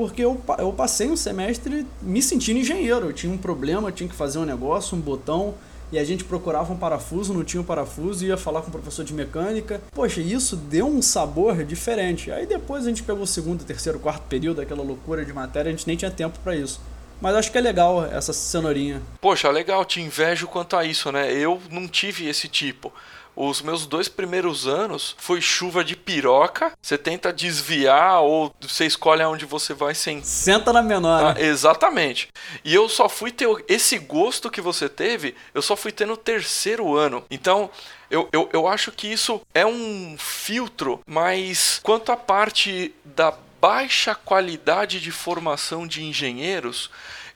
Porque 0.00 0.24
eu, 0.24 0.40
eu 0.56 0.72
passei 0.72 1.10
um 1.10 1.16
semestre 1.16 1.86
me 2.00 2.22
sentindo 2.22 2.58
engenheiro. 2.58 3.08
Eu 3.08 3.12
tinha 3.12 3.30
um 3.30 3.36
problema, 3.36 3.92
tinha 3.92 4.08
que 4.08 4.16
fazer 4.16 4.38
um 4.38 4.46
negócio, 4.46 4.96
um 4.96 5.00
botão, 5.00 5.52
e 5.92 5.98
a 5.98 6.04
gente 6.04 6.24
procurava 6.24 6.72
um 6.72 6.76
parafuso, 6.78 7.34
não 7.34 7.44
tinha 7.44 7.60
um 7.60 7.64
parafuso, 7.64 8.24
ia 8.24 8.38
falar 8.38 8.62
com 8.62 8.68
o 8.68 8.70
professor 8.70 9.04
de 9.04 9.12
mecânica. 9.12 9.78
Poxa, 9.92 10.22
isso 10.22 10.56
deu 10.56 10.86
um 10.86 11.02
sabor 11.02 11.62
diferente. 11.64 12.32
Aí 12.32 12.46
depois 12.46 12.86
a 12.86 12.88
gente 12.88 13.02
pegou 13.02 13.24
o 13.24 13.26
segundo, 13.26 13.62
terceiro, 13.62 13.98
quarto 13.98 14.22
período, 14.22 14.62
aquela 14.62 14.82
loucura 14.82 15.22
de 15.22 15.34
matéria, 15.34 15.68
a 15.68 15.72
gente 15.72 15.86
nem 15.86 15.98
tinha 15.98 16.10
tempo 16.10 16.38
pra 16.42 16.56
isso. 16.56 16.80
Mas 17.20 17.34
acho 17.34 17.52
que 17.52 17.58
é 17.58 17.60
legal 17.60 18.02
essa 18.06 18.32
cenourinha. 18.32 19.02
Poxa, 19.20 19.50
legal, 19.50 19.84
te 19.84 20.00
invejo 20.00 20.46
quanto 20.46 20.76
a 20.76 20.84
isso, 20.86 21.12
né? 21.12 21.30
Eu 21.30 21.60
não 21.70 21.86
tive 21.86 22.26
esse 22.26 22.48
tipo. 22.48 22.90
Os 23.42 23.62
meus 23.62 23.86
dois 23.86 24.06
primeiros 24.06 24.66
anos 24.66 25.16
foi 25.16 25.40
chuva 25.40 25.82
de 25.82 25.96
piroca. 25.96 26.72
Você 26.82 26.98
tenta 26.98 27.32
desviar 27.32 28.20
ou 28.20 28.54
você 28.60 28.84
escolhe 28.84 29.22
aonde 29.22 29.46
você 29.46 29.72
vai 29.72 29.94
sem 29.94 30.22
Senta 30.22 30.74
na 30.74 30.82
menor, 30.82 31.34
né? 31.34 31.42
exatamente. 31.42 32.28
E 32.62 32.74
eu 32.74 32.86
só 32.86 33.08
fui 33.08 33.32
ter 33.32 33.48
esse 33.66 33.98
gosto 33.98 34.50
que 34.50 34.60
você 34.60 34.90
teve, 34.90 35.34
eu 35.54 35.62
só 35.62 35.74
fui 35.74 35.90
ter 35.90 36.06
no 36.06 36.18
terceiro 36.18 36.94
ano. 36.94 37.24
Então, 37.30 37.70
eu, 38.10 38.28
eu, 38.30 38.46
eu 38.52 38.68
acho 38.68 38.92
que 38.92 39.10
isso 39.10 39.40
é 39.54 39.64
um 39.64 40.16
filtro, 40.18 41.00
mas 41.06 41.80
quanto 41.82 42.12
à 42.12 42.18
parte 42.18 42.94
da 43.02 43.32
baixa 43.58 44.14
qualidade 44.14 45.00
de 45.00 45.10
formação 45.10 45.86
de 45.86 46.04
engenheiros, 46.04 46.90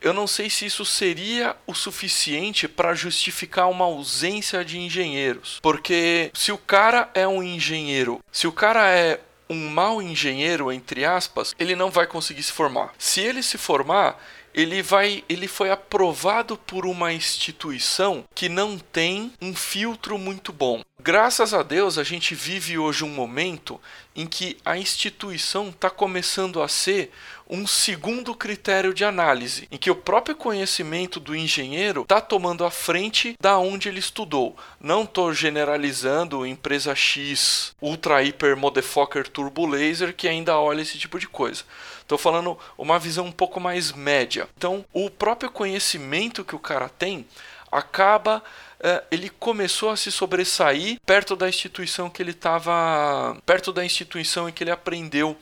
eu 0.04 0.12
não 0.12 0.26
sei 0.26 0.50
se 0.50 0.66
isso 0.66 0.84
seria 0.84 1.56
o 1.66 1.74
suficiente 1.74 2.68
para 2.68 2.94
justificar 2.94 3.70
uma 3.70 3.86
ausência 3.86 4.62
de 4.62 4.78
engenheiros. 4.78 5.58
Porque 5.62 6.30
se 6.34 6.52
o 6.52 6.58
cara 6.58 7.10
é 7.14 7.26
um 7.26 7.42
engenheiro, 7.42 8.20
se 8.30 8.46
o 8.46 8.52
cara 8.52 8.86
é 8.90 9.18
um 9.48 9.70
mau 9.70 10.02
engenheiro, 10.02 10.70
entre 10.70 11.06
aspas, 11.06 11.54
ele 11.58 11.74
não 11.74 11.90
vai 11.90 12.06
conseguir 12.06 12.42
se 12.42 12.52
formar. 12.52 12.92
Se 12.98 13.20
ele 13.20 13.42
se 13.42 13.56
formar, 13.56 14.20
ele 14.54 14.82
vai 14.82 15.24
ele 15.28 15.48
foi 15.48 15.70
aprovado 15.70 16.56
por 16.56 16.86
uma 16.86 17.12
instituição 17.12 18.24
que 18.34 18.48
não 18.48 18.78
tem 18.78 19.32
um 19.42 19.54
filtro 19.54 20.16
muito 20.16 20.52
bom. 20.52 20.82
Graças 21.00 21.52
a 21.52 21.62
Deus 21.62 21.98
a 21.98 22.04
gente 22.04 22.34
vive 22.34 22.78
hoje 22.78 23.04
um 23.04 23.08
momento 23.08 23.80
em 24.14 24.26
que 24.26 24.56
a 24.64 24.78
instituição 24.78 25.70
está 25.70 25.90
começando 25.90 26.62
a 26.62 26.68
ser 26.68 27.10
um 27.48 27.66
segundo 27.66 28.34
critério 28.34 28.94
de 28.94 29.04
análise, 29.04 29.68
em 29.70 29.76
que 29.76 29.90
o 29.90 29.96
próprio 29.96 30.34
conhecimento 30.34 31.20
do 31.20 31.36
engenheiro 31.36 32.02
está 32.02 32.20
tomando 32.20 32.64
a 32.64 32.70
frente 32.70 33.36
da 33.40 33.58
onde 33.58 33.88
ele 33.88 33.98
estudou. 33.98 34.56
Não 34.80 35.02
estou 35.02 35.32
generalizando 35.32 36.46
empresa 36.46 36.94
X, 36.94 37.74
ultra 37.80 38.22
hiper 38.22 38.56
motherfucker 38.56 39.28
turbo 39.28 39.66
laser 39.66 40.14
que 40.14 40.28
ainda 40.28 40.58
olha 40.58 40.82
esse 40.82 40.98
tipo 40.98 41.18
de 41.18 41.28
coisa. 41.28 41.64
Estou 42.00 42.18
falando 42.18 42.58
uma 42.76 42.98
visão 42.98 43.26
um 43.26 43.32
pouco 43.32 43.60
mais 43.60 43.92
média. 43.92 44.48
Então, 44.56 44.84
o 44.92 45.10
próprio 45.10 45.50
conhecimento 45.50 46.44
que 46.44 46.54
o 46.54 46.58
cara 46.58 46.88
tem 46.88 47.26
acaba 47.70 48.42
é, 48.80 49.02
ele 49.10 49.30
começou 49.30 49.88
a 49.88 49.96
se 49.96 50.12
sobressair 50.12 50.98
perto 51.06 51.34
da 51.34 51.48
instituição 51.48 52.10
que 52.10 52.22
ele 52.22 52.32
estava 52.32 53.34
perto 53.46 53.72
da 53.72 53.82
instituição 53.82 54.46
em 54.46 54.52
que 54.52 54.62
ele 54.62 54.70
aprendeu 54.70 55.34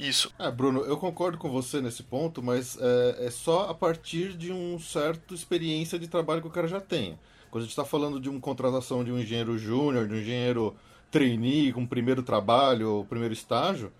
isso. 0.00 0.32
É, 0.38 0.50
Bruno, 0.50 0.80
eu 0.80 0.96
concordo 0.96 1.36
com 1.36 1.50
você 1.50 1.80
nesse 1.80 2.02
ponto, 2.02 2.42
mas 2.42 2.78
é, 2.80 3.26
é 3.26 3.30
só 3.30 3.68
a 3.68 3.74
partir 3.74 4.36
de 4.36 4.50
um 4.50 4.78
certo 4.78 5.34
experiência 5.34 5.98
de 5.98 6.08
trabalho 6.08 6.40
que 6.40 6.48
o 6.48 6.50
cara 6.50 6.66
já 6.66 6.80
tem. 6.80 7.18
Quando 7.50 7.62
a 7.62 7.66
gente 7.66 7.72
está 7.72 7.84
falando 7.84 8.20
de 8.20 8.28
uma 8.28 8.40
contratação 8.40 9.04
de 9.04 9.12
um 9.12 9.18
engenheiro 9.18 9.58
júnior, 9.58 10.08
de 10.08 10.14
um 10.14 10.18
engenheiro 10.18 10.74
trainee 11.10 11.72
com 11.72 11.84
primeiro 11.86 12.22
trabalho 12.22 13.04
primeiro 13.08 13.34
estágio, 13.34 13.92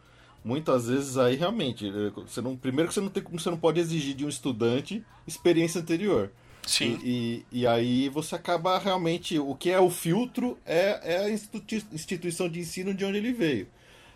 muitas 0.45 0.89
vezes 0.89 1.19
aí 1.19 1.37
realmente, 1.37 1.89
é, 1.89 2.11
você 2.11 2.41
não, 2.41 2.57
primeiro 2.57 2.89
que 2.89 2.95
você 2.95 3.01
não, 3.01 3.11
tem, 3.11 3.23
você 3.23 3.51
não 3.51 3.59
pode 3.59 3.81
exigir 3.81 4.15
de 4.15 4.25
um 4.25 4.29
estudante 4.29 5.05
experiência 5.27 5.81
anterior. 5.81 6.31
Sim. 6.67 6.99
E, 7.03 7.45
e, 7.53 7.61
e, 7.61 7.67
aí 7.67 8.09
você 8.09 8.35
acaba 8.35 8.79
realmente. 8.79 9.39
O 9.39 9.55
que 9.55 9.71
é 9.71 9.81
o 9.81 9.91
filtro 9.91 10.59
é, 10.65 11.15
é 11.15 11.19
a 11.25 11.31
instituição 11.31 12.49
de 12.49 12.61
ensino 12.61 12.95
de 12.95 13.05
onde 13.05 13.19
ele 13.19 13.33
veio. 13.33 13.67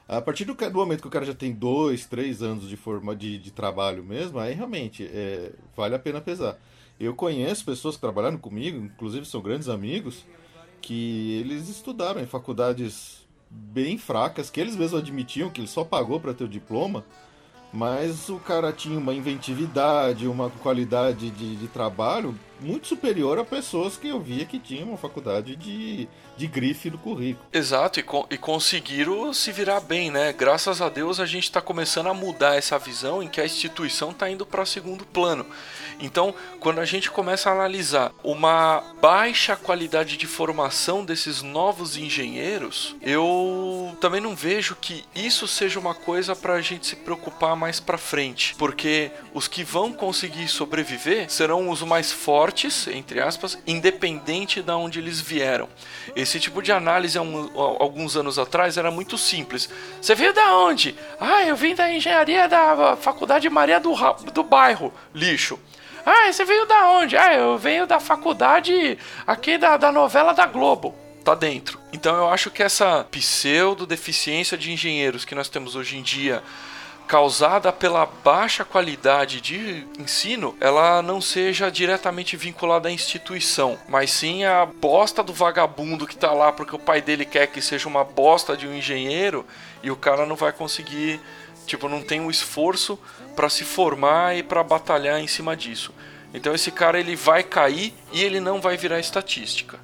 A 0.06 0.20
partir 0.20 0.44
do, 0.44 0.54
do, 0.54 0.78
momento 0.78 1.00
que 1.00 1.08
o 1.08 1.10
cara 1.10 1.24
já 1.24 1.34
tem 1.34 1.52
dois, 1.52 2.04
três 2.04 2.42
anos 2.42 2.68
de 2.68 2.76
forma 2.76 3.16
de, 3.16 3.38
de 3.38 3.50
trabalho 3.50 4.04
mesmo, 4.04 4.38
aí 4.38 4.52
realmente 4.52 5.08
é, 5.10 5.52
vale 5.74 5.94
a 5.94 5.98
pena 5.98 6.20
pesar. 6.20 6.58
Eu 7.00 7.14
conheço 7.14 7.64
pessoas 7.64 7.94
que 7.94 8.02
trabalharam 8.02 8.36
comigo, 8.36 8.84
inclusive 8.84 9.24
são 9.24 9.40
grandes 9.40 9.68
amigos, 9.68 10.24
que 10.80 11.38
eles 11.40 11.68
estudaram 11.70 12.20
em 12.20 12.26
faculdades 12.26 13.26
bem 13.50 13.96
fracas, 13.96 14.50
que 14.50 14.60
eles 14.60 14.76
mesmos 14.76 15.00
admitiam 15.00 15.48
que 15.48 15.60
ele 15.60 15.68
só 15.68 15.84
pagou 15.84 16.20
para 16.20 16.34
ter 16.34 16.44
o 16.44 16.48
diploma, 16.48 17.04
mas 17.72 18.28
o 18.28 18.38
cara 18.38 18.72
tinha 18.72 18.98
uma 18.98 19.14
inventividade, 19.14 20.28
uma 20.28 20.50
qualidade 20.50 21.30
de, 21.30 21.56
de 21.56 21.68
trabalho 21.68 22.38
muito 22.60 22.86
superior 22.86 23.38
a 23.38 23.44
pessoas 23.44 23.96
que 23.96 24.08
eu 24.08 24.20
via 24.20 24.44
que 24.44 24.58
tinham 24.58 24.88
uma 24.88 24.98
faculdade 24.98 25.56
de, 25.56 26.08
de 26.36 26.46
grife 26.46 26.90
no 26.90 26.98
currículo. 26.98 27.46
Exato, 27.52 28.00
e, 28.00 28.02
co 28.02 28.26
e 28.30 28.38
conseguiram 28.38 29.32
se 29.32 29.52
virar 29.52 29.80
bem, 29.80 30.10
né? 30.10 30.32
Graças 30.32 30.80
a 30.80 30.88
Deus 30.88 31.20
a 31.20 31.26
gente 31.26 31.44
está 31.44 31.60
começando 31.60 32.08
a 32.08 32.14
mudar 32.14 32.56
essa 32.56 32.78
visão 32.78 33.22
em 33.22 33.28
que 33.28 33.40
a 33.40 33.44
instituição 33.44 34.10
está 34.10 34.30
indo 34.30 34.46
para 34.46 34.64
segundo 34.66 35.04
plano. 35.04 35.46
Então, 36.00 36.34
quando 36.60 36.80
a 36.80 36.84
gente 36.84 37.10
começa 37.10 37.48
a 37.48 37.52
analisar 37.52 38.12
uma 38.22 38.82
baixa 39.00 39.56
qualidade 39.56 40.16
de 40.16 40.26
formação 40.26 41.04
desses 41.04 41.42
novos 41.42 41.96
engenheiros, 41.96 42.96
eu 43.00 43.96
também 44.00 44.20
não 44.20 44.34
vejo 44.34 44.76
que 44.80 45.04
isso 45.14 45.46
seja 45.46 45.78
uma 45.78 45.94
coisa 45.94 46.34
para 46.34 46.54
a 46.54 46.60
gente 46.60 46.86
se 46.86 46.96
preocupar 46.96 47.56
mais 47.56 47.80
para 47.80 47.98
frente, 47.98 48.54
porque 48.56 49.10
os 49.32 49.46
que 49.46 49.62
vão 49.62 49.92
conseguir 49.92 50.48
sobreviver 50.48 51.30
serão 51.30 51.70
os 51.70 51.82
mais 51.82 52.12
fortes, 52.12 52.43
entre 52.92 53.20
aspas, 53.20 53.58
independente 53.66 54.60
de 54.62 54.72
onde 54.72 54.98
eles 54.98 55.20
vieram. 55.20 55.68
Esse 56.14 56.38
tipo 56.40 56.62
de 56.62 56.72
análise 56.72 57.18
um, 57.18 57.50
alguns 57.54 58.16
anos 58.16 58.38
atrás 58.38 58.76
era 58.76 58.90
muito 58.90 59.16
simples. 59.16 59.68
Você 60.00 60.14
veio 60.14 60.32
da 60.32 60.56
onde? 60.56 60.94
Ah, 61.20 61.42
eu 61.44 61.56
vim 61.56 61.74
da 61.74 61.92
engenharia 61.92 62.48
da 62.48 62.96
Faculdade 62.96 63.48
Maria 63.48 63.80
do, 63.80 63.94
do 64.32 64.42
Bairro. 64.42 64.92
Lixo. 65.14 65.58
Ah, 66.04 66.30
você 66.30 66.44
veio 66.44 66.66
da 66.66 66.90
onde? 66.90 67.16
Ah, 67.16 67.34
eu 67.34 67.56
venho 67.56 67.86
da 67.86 67.98
faculdade 67.98 68.98
aqui 69.26 69.56
da, 69.56 69.76
da 69.76 69.90
novela 69.90 70.34
da 70.34 70.44
Globo. 70.44 70.94
Tá 71.24 71.34
dentro. 71.34 71.80
Então 71.90 72.14
eu 72.14 72.28
acho 72.28 72.50
que 72.50 72.62
essa 72.62 73.04
pseudo 73.10 73.86
deficiência 73.86 74.58
de 74.58 74.70
engenheiros 74.70 75.24
que 75.24 75.34
nós 75.34 75.48
temos 75.48 75.74
hoje 75.74 75.96
em 75.96 76.02
dia 76.02 76.42
causada 77.06 77.72
pela 77.72 78.06
baixa 78.06 78.64
qualidade 78.64 79.40
de 79.40 79.86
ensino, 79.98 80.56
ela 80.60 81.02
não 81.02 81.20
seja 81.20 81.70
diretamente 81.70 82.36
vinculada 82.36 82.88
à 82.88 82.92
instituição, 82.92 83.78
mas 83.88 84.10
sim 84.10 84.44
a 84.44 84.66
bosta 84.66 85.22
do 85.22 85.32
vagabundo 85.32 86.06
que 86.06 86.16
tá 86.16 86.32
lá 86.32 86.50
porque 86.50 86.74
o 86.74 86.78
pai 86.78 87.02
dele 87.02 87.24
quer 87.24 87.46
que 87.46 87.60
seja 87.60 87.88
uma 87.88 88.04
bosta 88.04 88.56
de 88.56 88.66
um 88.66 88.74
engenheiro 88.74 89.44
e 89.82 89.90
o 89.90 89.96
cara 89.96 90.24
não 90.24 90.36
vai 90.36 90.52
conseguir, 90.52 91.20
tipo, 91.66 91.88
não 91.88 92.02
tem 92.02 92.20
o 92.20 92.30
esforço 92.30 92.98
para 93.36 93.48
se 93.48 93.64
formar 93.64 94.36
e 94.36 94.42
para 94.42 94.62
batalhar 94.62 95.20
em 95.20 95.26
cima 95.26 95.56
disso. 95.56 95.92
Então 96.32 96.54
esse 96.54 96.70
cara 96.70 96.98
ele 96.98 97.14
vai 97.14 97.42
cair 97.42 97.94
e 98.12 98.22
ele 98.22 98.40
não 98.40 98.60
vai 98.60 98.76
virar 98.76 98.98
estatística. 98.98 99.78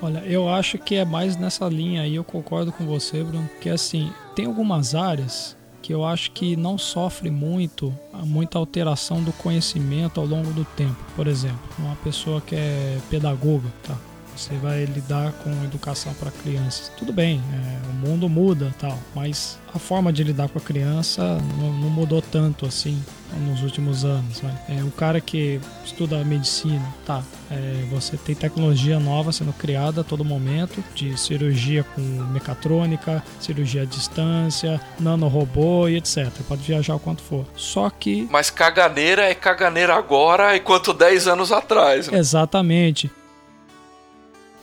Olha, 0.00 0.18
eu 0.26 0.48
acho 0.48 0.78
que 0.78 0.96
é 0.96 1.04
mais 1.04 1.36
nessa 1.36 1.64
linha 1.66 2.02
aí, 2.02 2.16
eu 2.16 2.24
concordo 2.24 2.72
com 2.72 2.84
você, 2.84 3.22
Bruno, 3.22 3.48
que 3.60 3.70
assim, 3.70 4.12
tem 4.34 4.46
algumas 4.46 4.94
áreas 4.94 5.56
eu 5.92 6.04
acho 6.04 6.30
que 6.32 6.56
não 6.56 6.78
sofre 6.78 7.30
muito 7.30 7.92
muita 8.24 8.58
alteração 8.58 9.22
do 9.22 9.32
conhecimento 9.32 10.20
ao 10.20 10.26
longo 10.26 10.52
do 10.52 10.64
tempo. 10.64 10.96
Por 11.16 11.26
exemplo, 11.26 11.58
uma 11.78 11.96
pessoa 11.96 12.40
que 12.40 12.54
é 12.54 12.98
pedagoga, 13.10 13.68
tá? 13.82 13.96
Você 14.34 14.54
vai 14.56 14.84
lidar 14.86 15.32
com 15.32 15.50
educação 15.64 16.14
para 16.14 16.30
crianças. 16.30 16.90
Tudo 16.96 17.12
bem, 17.12 17.40
é, 17.52 17.90
o 17.90 18.08
mundo 18.08 18.28
muda 18.28 18.74
tal, 18.78 18.98
mas 19.14 19.58
a 19.74 19.78
forma 19.78 20.12
de 20.12 20.24
lidar 20.24 20.48
com 20.48 20.58
a 20.58 20.62
criança 20.62 21.22
não, 21.58 21.72
não 21.72 21.90
mudou 21.90 22.22
tanto 22.22 22.64
assim 22.64 23.02
nos 23.40 23.62
últimos 23.62 24.04
anos. 24.04 24.42
Né? 24.42 24.54
É, 24.68 24.82
o 24.82 24.90
cara 24.90 25.20
que 25.20 25.60
estuda 25.84 26.22
medicina, 26.24 26.82
tá? 27.04 27.22
É, 27.50 27.84
você 27.90 28.16
tem 28.16 28.34
tecnologia 28.34 28.98
nova 28.98 29.32
sendo 29.32 29.52
criada 29.52 30.00
a 30.00 30.04
todo 30.04 30.24
momento, 30.24 30.82
de 30.94 31.18
cirurgia 31.18 31.84
com 31.84 32.00
mecatrônica, 32.00 33.22
cirurgia 33.40 33.82
à 33.82 33.84
distância, 33.84 34.80
nanorobô 34.98 35.88
e 35.88 35.96
etc. 35.96 36.28
Pode 36.48 36.62
viajar 36.62 36.94
o 36.94 36.98
quanto 36.98 37.22
for. 37.22 37.46
Só 37.56 37.90
que. 37.90 38.26
Mas 38.30 38.50
caganeira 38.50 39.22
é 39.22 39.34
caganeira 39.34 39.94
agora 39.94 40.56
enquanto 40.56 40.92
10 40.92 41.28
anos 41.28 41.52
atrás. 41.52 42.08
Né? 42.08 42.18
Exatamente. 42.18 43.10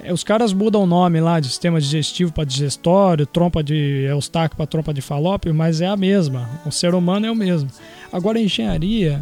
É, 0.02 0.14
os 0.14 0.24
caras 0.24 0.54
mudam 0.54 0.84
o 0.84 0.86
nome 0.86 1.20
lá 1.20 1.40
de 1.40 1.48
sistema 1.48 1.80
digestivo 1.80 2.32
para 2.32 2.44
digestório, 2.44 3.26
trompa 3.26 3.64
de 3.64 4.06
Eustáquio 4.10 4.58
para 4.58 4.66
trompa 4.66 4.94
de 4.94 5.02
falópio, 5.02 5.54
mas 5.54 5.82
é 5.82 5.88
a 5.88 5.98
mesma. 5.98 6.50
O 6.66 6.72
ser 6.72 6.96
humano 6.96 7.26
é 7.26 7.32
o 7.32 7.36
mesmo. 7.36 7.70
Agora 8.12 8.40
a 8.40 8.42
engenharia, 8.42 9.22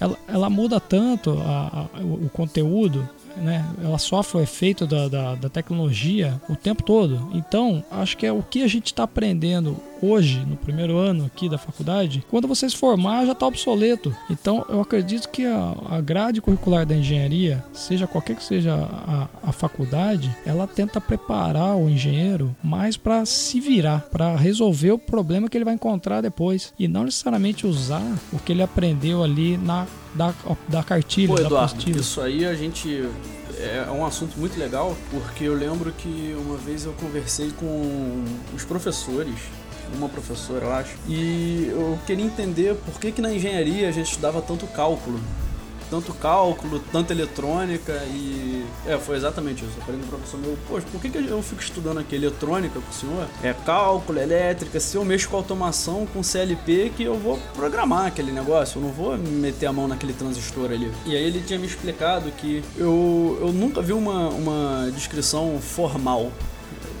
ela, 0.00 0.16
ela 0.28 0.50
muda 0.50 0.80
tanto 0.80 1.38
a, 1.38 1.88
a, 1.94 2.00
o 2.00 2.30
conteúdo 2.32 3.08
né, 3.36 3.64
ela 3.82 3.98
sofre 3.98 4.38
o 4.38 4.42
efeito 4.42 4.86
da, 4.86 5.08
da, 5.08 5.34
da, 5.34 5.48
tecnologia 5.48 6.40
o 6.48 6.56
tempo 6.56 6.82
todo. 6.82 7.30
Então, 7.32 7.84
acho 7.90 8.16
que 8.16 8.26
é 8.26 8.32
o 8.32 8.42
que 8.42 8.62
a 8.62 8.68
gente 8.68 8.86
está 8.86 9.02
aprendendo 9.02 9.76
hoje, 10.02 10.44
no 10.46 10.56
primeiro 10.56 10.96
ano 10.98 11.24
aqui 11.26 11.48
da 11.48 11.58
faculdade, 11.58 12.24
quando 12.30 12.48
você 12.48 12.68
se 12.68 12.76
formar 12.76 13.24
já 13.26 13.32
está 13.32 13.46
obsoleto. 13.46 14.14
Então, 14.30 14.64
eu 14.68 14.80
acredito 14.80 15.28
que 15.28 15.44
a, 15.44 15.74
a, 15.90 16.00
grade 16.00 16.40
curricular 16.40 16.84
da 16.86 16.94
engenharia, 16.94 17.64
seja 17.72 18.06
qualquer 18.06 18.36
que 18.36 18.44
seja 18.44 18.74
a, 18.74 19.28
a 19.42 19.52
faculdade, 19.52 20.34
ela 20.44 20.66
tenta 20.66 21.00
preparar 21.00 21.76
o 21.76 21.88
engenheiro 21.88 22.54
mais 22.62 22.96
para 22.96 23.24
se 23.24 23.60
virar, 23.60 24.00
para 24.10 24.36
resolver 24.36 24.92
o 24.92 24.98
problema 24.98 25.48
que 25.48 25.56
ele 25.56 25.64
vai 25.64 25.74
encontrar 25.74 26.20
depois 26.20 26.72
e 26.78 26.86
não 26.86 27.04
necessariamente 27.04 27.66
usar 27.66 28.04
o 28.32 28.38
que 28.38 28.52
ele 28.52 28.62
aprendeu 28.62 29.22
ali 29.22 29.56
na 29.56 29.86
da, 30.16 30.34
da 30.68 30.82
cartilha, 30.82 31.28
Pô, 31.28 31.34
Eduardo, 31.34 31.54
da 31.54 31.64
apostila. 31.64 32.00
Isso 32.00 32.20
aí 32.20 32.44
a 32.44 32.54
gente 32.54 33.08
é 33.58 33.90
um 33.90 34.04
assunto 34.04 34.38
muito 34.38 34.58
legal, 34.58 34.96
porque 35.10 35.44
eu 35.44 35.54
lembro 35.54 35.92
que 35.92 36.34
uma 36.38 36.56
vez 36.56 36.84
eu 36.84 36.92
conversei 36.92 37.50
com 37.52 38.24
os 38.54 38.64
professores, 38.64 39.36
uma 39.94 40.08
professora, 40.08 40.64
eu 40.64 40.72
acho, 40.72 40.96
e 41.08 41.68
eu 41.70 41.98
queria 42.06 42.24
entender 42.24 42.74
por 42.74 42.98
que, 42.98 43.12
que 43.12 43.20
na 43.20 43.32
engenharia 43.32 43.88
a 43.88 43.92
gente 43.92 44.10
estudava 44.10 44.42
tanto 44.42 44.66
cálculo. 44.66 45.20
Tanto 45.90 46.12
cálculo, 46.14 46.80
tanto 46.92 47.12
eletrônica 47.12 47.92
e. 48.06 48.64
É, 48.86 48.98
foi 48.98 49.16
exatamente 49.16 49.64
isso. 49.64 49.74
Eu 49.76 49.82
falei 49.84 50.00
pro 50.00 50.10
professor 50.16 50.38
meu, 50.40 50.56
poxa, 50.68 50.86
por 50.90 51.00
que, 51.00 51.10
que 51.10 51.18
eu 51.18 51.42
fico 51.42 51.60
estudando 51.60 51.98
aqui 51.98 52.14
eletrônica 52.14 52.80
com 52.80 52.90
o 52.90 52.94
senhor? 52.94 53.26
É 53.42 53.52
cálculo, 53.52 54.18
elétrica, 54.18 54.78
se 54.80 54.96
eu 54.96 55.04
mexo 55.04 55.28
com 55.28 55.36
automação, 55.36 56.06
com 56.06 56.22
CLP, 56.22 56.92
que 56.96 57.02
eu 57.02 57.18
vou 57.18 57.38
programar 57.54 58.06
aquele 58.06 58.32
negócio, 58.32 58.78
eu 58.78 58.82
não 58.82 58.90
vou 58.90 59.16
meter 59.16 59.66
a 59.66 59.72
mão 59.72 59.88
naquele 59.88 60.12
transistor 60.12 60.70
ali. 60.70 60.90
E 61.04 61.16
aí 61.16 61.22
ele 61.22 61.40
tinha 61.40 61.58
me 61.58 61.66
explicado 61.66 62.30
que 62.32 62.62
eu, 62.76 63.38
eu 63.40 63.52
nunca 63.52 63.80
vi 63.82 63.92
uma, 63.92 64.28
uma 64.28 64.90
descrição 64.94 65.58
formal 65.60 66.30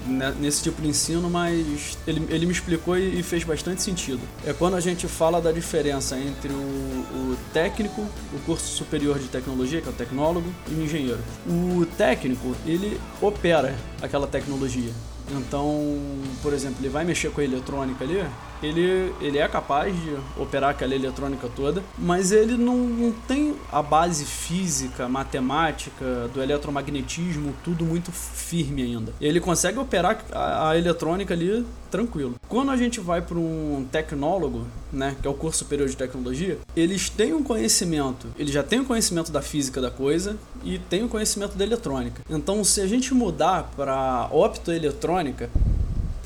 nesse 0.06 0.62
tipo 0.62 0.80
de 0.80 0.88
ensino, 0.88 1.28
mas 1.28 1.98
ele, 2.06 2.26
ele 2.28 2.46
me 2.46 2.52
explicou 2.52 2.96
e 2.96 3.22
fez 3.22 3.44
bastante 3.44 3.82
sentido. 3.82 4.20
É 4.44 4.52
quando 4.52 4.76
a 4.76 4.80
gente 4.80 5.06
fala 5.06 5.40
da 5.40 5.52
diferença 5.52 6.18
entre 6.18 6.52
o, 6.52 6.56
o 6.56 7.36
técnico, 7.52 8.02
o 8.32 8.38
curso 8.44 8.66
superior 8.66 9.18
de 9.18 9.28
tecnologia, 9.28 9.80
que 9.80 9.88
é 9.88 9.90
o 9.90 9.94
tecnólogo, 9.94 10.52
e 10.68 10.74
o 10.74 10.82
engenheiro. 10.82 11.20
O 11.46 11.86
técnico, 11.96 12.54
ele 12.64 13.00
opera 13.20 13.74
aquela 14.00 14.26
tecnologia. 14.26 14.92
Então, 15.30 15.98
por 16.42 16.52
exemplo, 16.52 16.76
ele 16.80 16.88
vai 16.88 17.04
mexer 17.04 17.30
com 17.30 17.40
a 17.40 17.44
eletrônica 17.44 18.04
ali, 18.04 18.24
ele, 18.62 19.12
ele 19.20 19.38
é 19.38 19.48
capaz 19.48 19.94
de 19.94 20.16
operar 20.36 20.70
aquela 20.70 20.94
eletrônica 20.94 21.48
toda, 21.54 21.82
mas 21.98 22.32
ele 22.32 22.56
não, 22.56 22.76
não 22.76 23.12
tem 23.12 23.54
a 23.70 23.82
base 23.82 24.24
física, 24.24 25.08
matemática, 25.08 26.28
do 26.32 26.42
eletromagnetismo, 26.42 27.54
tudo 27.64 27.84
muito 27.84 28.10
firme 28.12 28.82
ainda. 28.82 29.12
Ele 29.20 29.40
consegue 29.40 29.78
operar 29.78 30.24
a, 30.32 30.70
a 30.70 30.78
eletrônica 30.78 31.34
ali 31.34 31.66
tranquilo. 31.90 32.34
Quando 32.48 32.70
a 32.70 32.76
gente 32.76 33.00
vai 33.00 33.22
para 33.22 33.38
um 33.38 33.86
tecnólogo, 33.90 34.66
né, 34.92 35.16
que 35.20 35.26
é 35.26 35.30
o 35.30 35.34
curso 35.34 35.58
superior 35.58 35.88
de 35.88 35.96
tecnologia, 35.96 36.58
eles 36.76 37.08
têm 37.08 37.32
um 37.32 37.42
conhecimento, 37.42 38.28
ele 38.38 38.52
já 38.52 38.62
tem 38.62 38.80
o 38.80 38.82
um 38.82 38.84
conhecimento 38.84 39.30
da 39.32 39.40
física 39.40 39.80
da 39.80 39.90
coisa 39.90 40.36
e 40.64 40.78
tem 40.78 41.02
o 41.02 41.06
um 41.06 41.08
conhecimento 41.08 41.56
da 41.56 41.64
eletrônica. 41.64 42.22
Então, 42.28 42.62
se 42.64 42.80
a 42.80 42.86
gente 42.86 43.14
mudar 43.14 43.70
para 43.76 44.28
optoeletrônica, 44.30 45.48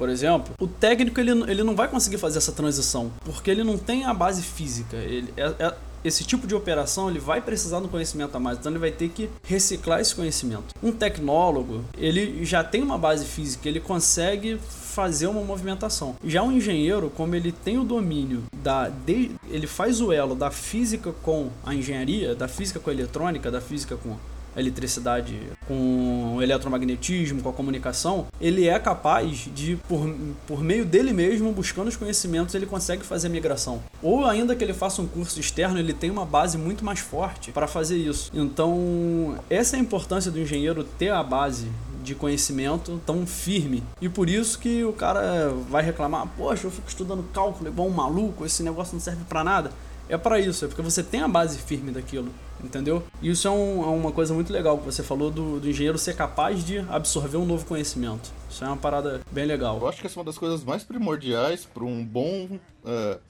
por 0.00 0.08
exemplo, 0.08 0.54
o 0.58 0.66
técnico 0.66 1.20
ele, 1.20 1.30
ele 1.46 1.62
não 1.62 1.76
vai 1.76 1.86
conseguir 1.86 2.16
fazer 2.16 2.38
essa 2.38 2.52
transição, 2.52 3.12
porque 3.22 3.50
ele 3.50 3.62
não 3.62 3.76
tem 3.76 4.06
a 4.06 4.14
base 4.14 4.40
física. 4.40 4.96
Ele, 4.96 5.30
é, 5.36 5.54
é, 5.58 5.74
esse 6.02 6.24
tipo 6.24 6.46
de 6.46 6.54
operação 6.54 7.10
ele 7.10 7.18
vai 7.18 7.42
precisar 7.42 7.80
do 7.80 7.88
conhecimento 7.88 8.34
a 8.34 8.40
mais, 8.40 8.56
então 8.56 8.72
ele 8.72 8.78
vai 8.78 8.90
ter 8.90 9.10
que 9.10 9.28
reciclar 9.44 10.00
esse 10.00 10.14
conhecimento. 10.14 10.74
Um 10.82 10.90
tecnólogo, 10.90 11.84
ele 11.98 12.42
já 12.46 12.64
tem 12.64 12.82
uma 12.82 12.96
base 12.96 13.26
física, 13.26 13.68
ele 13.68 13.78
consegue 13.78 14.58
fazer 14.90 15.26
uma 15.26 15.42
movimentação. 15.42 16.16
Já 16.24 16.42
um 16.42 16.50
engenheiro, 16.50 17.12
como 17.14 17.34
ele 17.34 17.52
tem 17.52 17.76
o 17.76 17.84
domínio 17.84 18.42
da 18.54 18.88
de, 18.88 19.32
ele 19.50 19.66
faz 19.66 20.00
o 20.00 20.14
elo 20.14 20.34
da 20.34 20.50
física 20.50 21.12
com 21.22 21.50
a 21.62 21.74
engenharia, 21.74 22.34
da 22.34 22.48
física 22.48 22.80
com 22.80 22.88
a 22.88 22.92
eletrônica, 22.94 23.50
da 23.50 23.60
física 23.60 23.98
com 23.98 24.16
a 24.54 24.60
eletricidade 24.60 25.38
com 25.66 26.36
o 26.36 26.42
eletromagnetismo, 26.42 27.42
com 27.42 27.48
a 27.48 27.52
comunicação, 27.52 28.26
ele 28.40 28.68
é 28.68 28.78
capaz 28.78 29.48
de, 29.54 29.76
por, 29.88 30.14
por 30.46 30.62
meio 30.62 30.84
dele 30.84 31.12
mesmo, 31.12 31.52
buscando 31.52 31.88
os 31.88 31.96
conhecimentos, 31.96 32.54
ele 32.54 32.66
consegue 32.66 33.04
fazer 33.04 33.28
a 33.28 33.30
migração. 33.30 33.82
Ou 34.02 34.24
ainda 34.24 34.54
que 34.56 34.64
ele 34.64 34.74
faça 34.74 35.00
um 35.02 35.06
curso 35.06 35.38
externo, 35.38 35.78
ele 35.78 35.92
tem 35.92 36.10
uma 36.10 36.24
base 36.24 36.58
muito 36.58 36.84
mais 36.84 37.00
forte 37.00 37.52
para 37.52 37.66
fazer 37.66 37.96
isso. 37.96 38.30
Então, 38.34 39.38
essa 39.48 39.76
é 39.76 39.78
a 39.78 39.82
importância 39.82 40.30
do 40.30 40.40
engenheiro 40.40 40.84
ter 40.84 41.10
a 41.10 41.22
base 41.22 41.68
de 42.02 42.14
conhecimento 42.14 43.00
tão 43.04 43.26
firme. 43.26 43.82
E 44.00 44.08
por 44.08 44.28
isso 44.28 44.58
que 44.58 44.84
o 44.84 44.92
cara 44.92 45.50
vai 45.68 45.82
reclamar: 45.82 46.26
Poxa, 46.36 46.66
eu 46.66 46.70
fico 46.70 46.88
estudando 46.88 47.22
cálculo 47.32 47.68
igual 47.68 47.88
um 47.88 47.92
maluco, 47.92 48.44
esse 48.44 48.62
negócio 48.62 48.94
não 48.94 49.00
serve 49.00 49.24
para 49.24 49.44
nada. 49.44 49.70
É 50.08 50.16
para 50.16 50.40
isso, 50.40 50.64
é 50.64 50.68
porque 50.68 50.82
você 50.82 51.02
tem 51.02 51.20
a 51.20 51.28
base 51.28 51.58
firme 51.58 51.92
daquilo 51.92 52.32
entendeu? 52.64 53.02
Isso 53.22 53.46
é, 53.46 53.50
um, 53.50 53.82
é, 53.82 53.86
uma 53.86 54.12
coisa 54.12 54.34
muito 54.34 54.52
legal 54.52 54.78
que 54.78 54.84
você 54.84 55.02
falou 55.02 55.30
do, 55.30 55.60
do, 55.60 55.68
engenheiro 55.68 55.98
ser 55.98 56.16
capaz 56.16 56.64
de 56.64 56.78
absorver 56.88 57.36
um 57.36 57.44
novo 57.44 57.66
conhecimento. 57.66 58.30
Isso 58.48 58.64
é 58.64 58.66
uma 58.66 58.76
parada 58.76 59.20
bem 59.30 59.44
legal. 59.44 59.78
Eu 59.80 59.88
acho 59.88 60.00
que 60.00 60.06
essa 60.06 60.18
é 60.18 60.20
uma 60.20 60.26
das 60.26 60.38
coisas 60.38 60.64
mais 60.64 60.84
primordiais 60.84 61.64
para 61.64 61.84
um 61.84 62.04
bom 62.04 62.58
uh, 62.84 63.20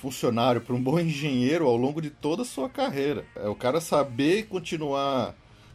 funcionário, 0.00 0.60
para 0.60 0.74
um 0.74 0.82
bom 0.82 0.98
engenheiro 0.98 1.66
ao 1.66 1.76
longo 1.76 2.00
de 2.00 2.10
toda 2.10 2.42
a 2.42 2.44
sua 2.44 2.68
carreira. 2.68 3.24
É 3.36 3.48
o 3.48 3.54
cara 3.54 3.80
saber 3.80 4.46
continuar 4.46 5.34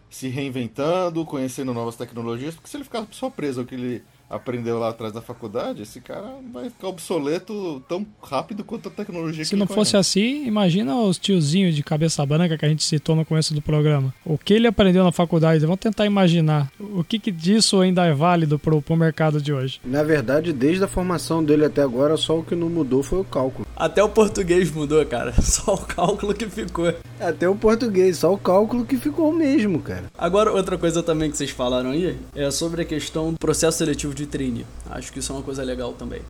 se 0.09 0.27
reinventando, 0.27 1.25
conhecendo 1.25 1.73
novas 1.73 1.95
tecnologias, 1.95 2.55
porque 2.55 2.69
se 2.69 2.77
ele 2.77 2.83
ficar 2.83 3.05
só 3.11 3.29
preso 3.29 3.61
ao 3.61 3.65
que 3.65 3.75
ele 3.75 4.03
aprendeu 4.29 4.79
lá 4.79 4.89
atrás 4.89 5.13
da 5.13 5.21
faculdade, 5.21 5.81
esse 5.81 6.01
cara 6.01 6.35
vai 6.51 6.69
ficar 6.69 6.87
obsoleto 6.87 7.83
tão 7.87 8.05
rápido 8.21 8.63
quanto 8.63 8.89
a 8.89 8.91
tecnologia 8.91 9.43
Se 9.45 9.51
que 9.51 9.55
não 9.55 9.67
fosse 9.67 9.95
assim, 9.95 10.45
imagina 10.45 10.95
os 10.97 11.17
tiozinhos 11.17 11.75
de 11.75 11.83
cabeça 11.83 12.25
branca 12.25 12.57
que 12.57 12.65
a 12.65 12.69
gente 12.69 12.83
citou 12.83 13.15
no 13.15 13.25
começo 13.25 13.53
do 13.53 13.61
programa. 13.61 14.13
O 14.25 14.37
que 14.37 14.53
ele 14.53 14.67
aprendeu 14.67 15.03
na 15.03 15.11
faculdade? 15.11 15.65
Vamos 15.65 15.79
tentar 15.79 16.05
imaginar. 16.05 16.71
O 16.79 17.03
que, 17.03 17.19
que 17.19 17.31
disso 17.31 17.79
ainda 17.79 18.05
é 18.05 18.13
válido 18.13 18.59
pro, 18.59 18.81
pro 18.81 18.95
mercado 18.95 19.41
de 19.41 19.53
hoje? 19.53 19.79
Na 19.83 20.03
verdade, 20.03 20.51
desde 20.51 20.83
a 20.83 20.87
formação 20.87 21.43
dele 21.43 21.65
até 21.65 21.81
agora, 21.81 22.17
só 22.17 22.39
o 22.39 22.43
que 22.43 22.55
não 22.55 22.69
mudou 22.69 23.03
foi 23.03 23.19
o 23.19 23.23
cálculo. 23.23 23.65
Até 23.75 24.03
o 24.03 24.09
português 24.09 24.71
mudou, 24.71 25.05
cara. 25.05 25.33
Só 25.39 25.75
o 25.75 25.77
cálculo 25.77 26.33
que 26.33 26.47
ficou. 26.49 26.93
Até 27.19 27.47
o 27.47 27.55
português, 27.55 28.17
só 28.17 28.33
o 28.33 28.37
cálculo 28.37 28.85
que 28.85 28.97
ficou 28.97 29.31
mesmo, 29.33 29.79
cara. 29.79 30.05
Agora, 30.17 30.51
outra 30.51 30.77
coisa 30.77 31.01
também 31.01 31.31
que 31.31 31.37
vocês 31.37 31.49
falaram 31.49 31.91
aí 31.91 32.15
é 32.35 32.51
sobre 32.51 32.81
a 32.81 32.85
questão 32.85 33.31
do 33.31 33.39
processo 33.39 33.77
seletivo 33.77 34.13
de 34.17 34.25
trainee. 34.25 34.65
Acho 34.89 35.11
que 35.13 35.19
isso 35.19 35.31
é 35.31 35.35
uma 35.35 35.43
coisa 35.43 35.63
legal 35.63 35.93
também. 35.93 36.21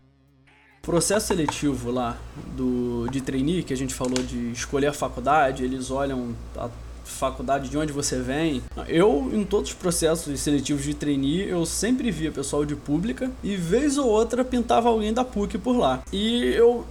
Processo 0.82 1.28
seletivo 1.28 1.92
lá 1.92 2.18
do, 2.56 3.08
de 3.10 3.20
trainee, 3.20 3.64
que 3.64 3.74
a 3.74 3.78
gente 3.78 3.94
falou 3.94 4.24
de 4.24 4.52
escolher 4.52 4.88
a 4.88 4.94
faculdade, 4.94 5.64
eles 5.64 5.92
olham 5.92 6.34
a 6.56 6.70
faculdade 7.04 7.70
de 7.70 7.78
onde 7.78 7.92
você 7.92 8.20
vem. 8.22 8.62
Eu, 8.88 9.30
em 9.34 9.44
todos 9.44 9.72
os 9.72 9.76
processos 9.76 10.40
seletivos 10.40 10.84
de 10.84 10.94
trainee, 10.94 11.50
eu 11.50 11.66
sempre 11.66 12.12
via 12.12 12.32
pessoal 12.32 12.66
de 12.66 12.76
pública 12.76 13.32
e 13.44 13.56
vez 13.56 13.98
ou 13.98 14.08
outra 14.08 14.46
pintava 14.46 14.90
alguém 14.90 15.14
da 15.14 15.26
PUC 15.26 15.58
por 15.58 15.78
lá. 15.78 16.02
E 16.12 16.46
eu, 16.54 16.86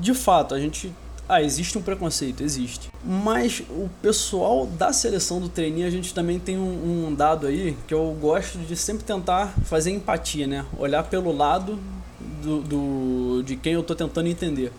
de 0.00 0.14
fato, 0.14 0.54
a 0.54 0.60
gente 0.60 0.92
ah, 1.28 1.42
existe 1.42 1.78
um 1.78 1.82
preconceito, 1.82 2.42
existe. 2.42 2.90
Mas 3.02 3.62
o 3.70 3.88
pessoal 4.02 4.66
da 4.66 4.92
seleção 4.92 5.40
do 5.40 5.48
trainee, 5.48 5.84
a 5.84 5.90
gente 5.90 6.12
também 6.12 6.38
tem 6.38 6.58
um, 6.58 7.08
um, 7.08 7.14
dado 7.14 7.46
aí 7.46 7.76
que 7.86 7.94
eu 7.94 8.16
gosto 8.20 8.58
de 8.58 8.76
sempre 8.76 9.04
tentar 9.04 9.54
fazer 9.64 9.90
empatia, 9.90 10.46
né? 10.46 10.66
Olhar 10.78 11.02
pelo 11.04 11.34
lado 11.34 11.78
do, 12.42 12.60
do 12.60 13.42
de 13.42 13.56
quem 13.56 13.72
eu 13.72 13.82
tô 13.82 13.94
tentando 13.94 14.28
entender. 14.28 14.70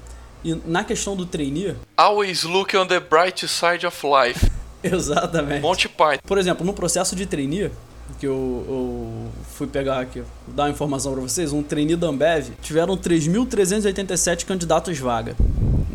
E 0.43 0.53
na 0.65 0.83
questão 0.83 1.15
do 1.15 1.25
trainee... 1.25 1.75
Always 1.97 2.43
look 2.43 2.77
on 2.77 2.85
the 2.85 2.99
bright 2.99 3.47
side 3.47 3.85
of 3.85 3.97
life. 4.05 4.51
Exatamente. 4.83 5.61
Monty 5.61 5.89
Python. 5.89 6.21
Por 6.27 6.37
exemplo, 6.37 6.63
no 6.63 6.73
processo 6.73 7.15
de 7.15 7.25
trainee, 7.25 7.71
que 8.19 8.27
eu, 8.27 8.63
eu, 8.67 9.31
fui 9.55 9.65
pegar 9.65 9.99
aqui, 9.99 10.21
dar 10.49 10.65
uma 10.65 10.69
informação 10.69 11.11
para 11.13 11.21
vocês, 11.21 11.51
um 11.51 11.63
trainee 11.63 11.95
da 11.95 12.05
Ambev, 12.05 12.51
tiveram 12.61 12.95
3.387 12.95 14.45
candidatos 14.45 14.99
vaga 14.99 15.35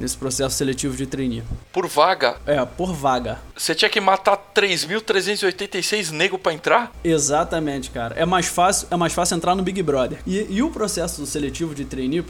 nesse 0.01 0.17
processo 0.17 0.57
seletivo 0.57 0.97
de 0.97 1.07
trainee. 1.07 1.43
Por 1.73 1.87
vaga? 1.87 2.37
É, 2.47 2.65
por 2.65 2.93
vaga. 2.93 3.39
Você 3.57 3.75
tinha 3.75 3.89
que 3.89 4.01
matar 4.01 4.37
3.386 4.55 6.11
nego 6.11 6.39
para 6.39 6.55
entrar? 6.55 6.93
Exatamente, 7.05 7.91
cara. 7.91 8.15
É 8.17 8.25
mais 8.25 8.47
fácil, 8.47 8.89
é 8.91 8.97
mais 8.97 9.13
fácil 9.13 9.37
entrar 9.37 9.55
no 9.55 9.63
Big 9.63 9.83
Brother. 9.83 10.21
E, 10.27 10.47
e 10.49 10.63
o 10.63 10.71
processo 10.71 11.25
seletivo 11.27 11.75
de 11.75 11.85
trainee, 11.85 12.25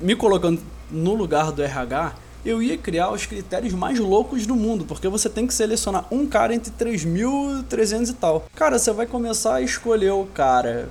me 0.00 0.14
colocando 0.14 0.62
no 0.90 1.14
lugar 1.14 1.52
do 1.52 1.62
RH, 1.62 2.14
eu 2.44 2.62
ia 2.62 2.78
criar 2.78 3.10
os 3.10 3.26
critérios 3.26 3.74
mais 3.74 3.98
loucos 3.98 4.46
do 4.46 4.54
mundo, 4.54 4.84
porque 4.84 5.08
você 5.08 5.28
tem 5.28 5.46
que 5.46 5.52
selecionar 5.52 6.06
um 6.10 6.26
cara 6.26 6.54
entre 6.54 6.70
3.300 6.72 8.10
e 8.10 8.12
tal. 8.14 8.46
Cara, 8.54 8.78
você 8.78 8.92
vai 8.92 9.06
começar 9.06 9.56
a 9.56 9.62
escolher 9.62 10.12
o 10.12 10.24
cara 10.26 10.88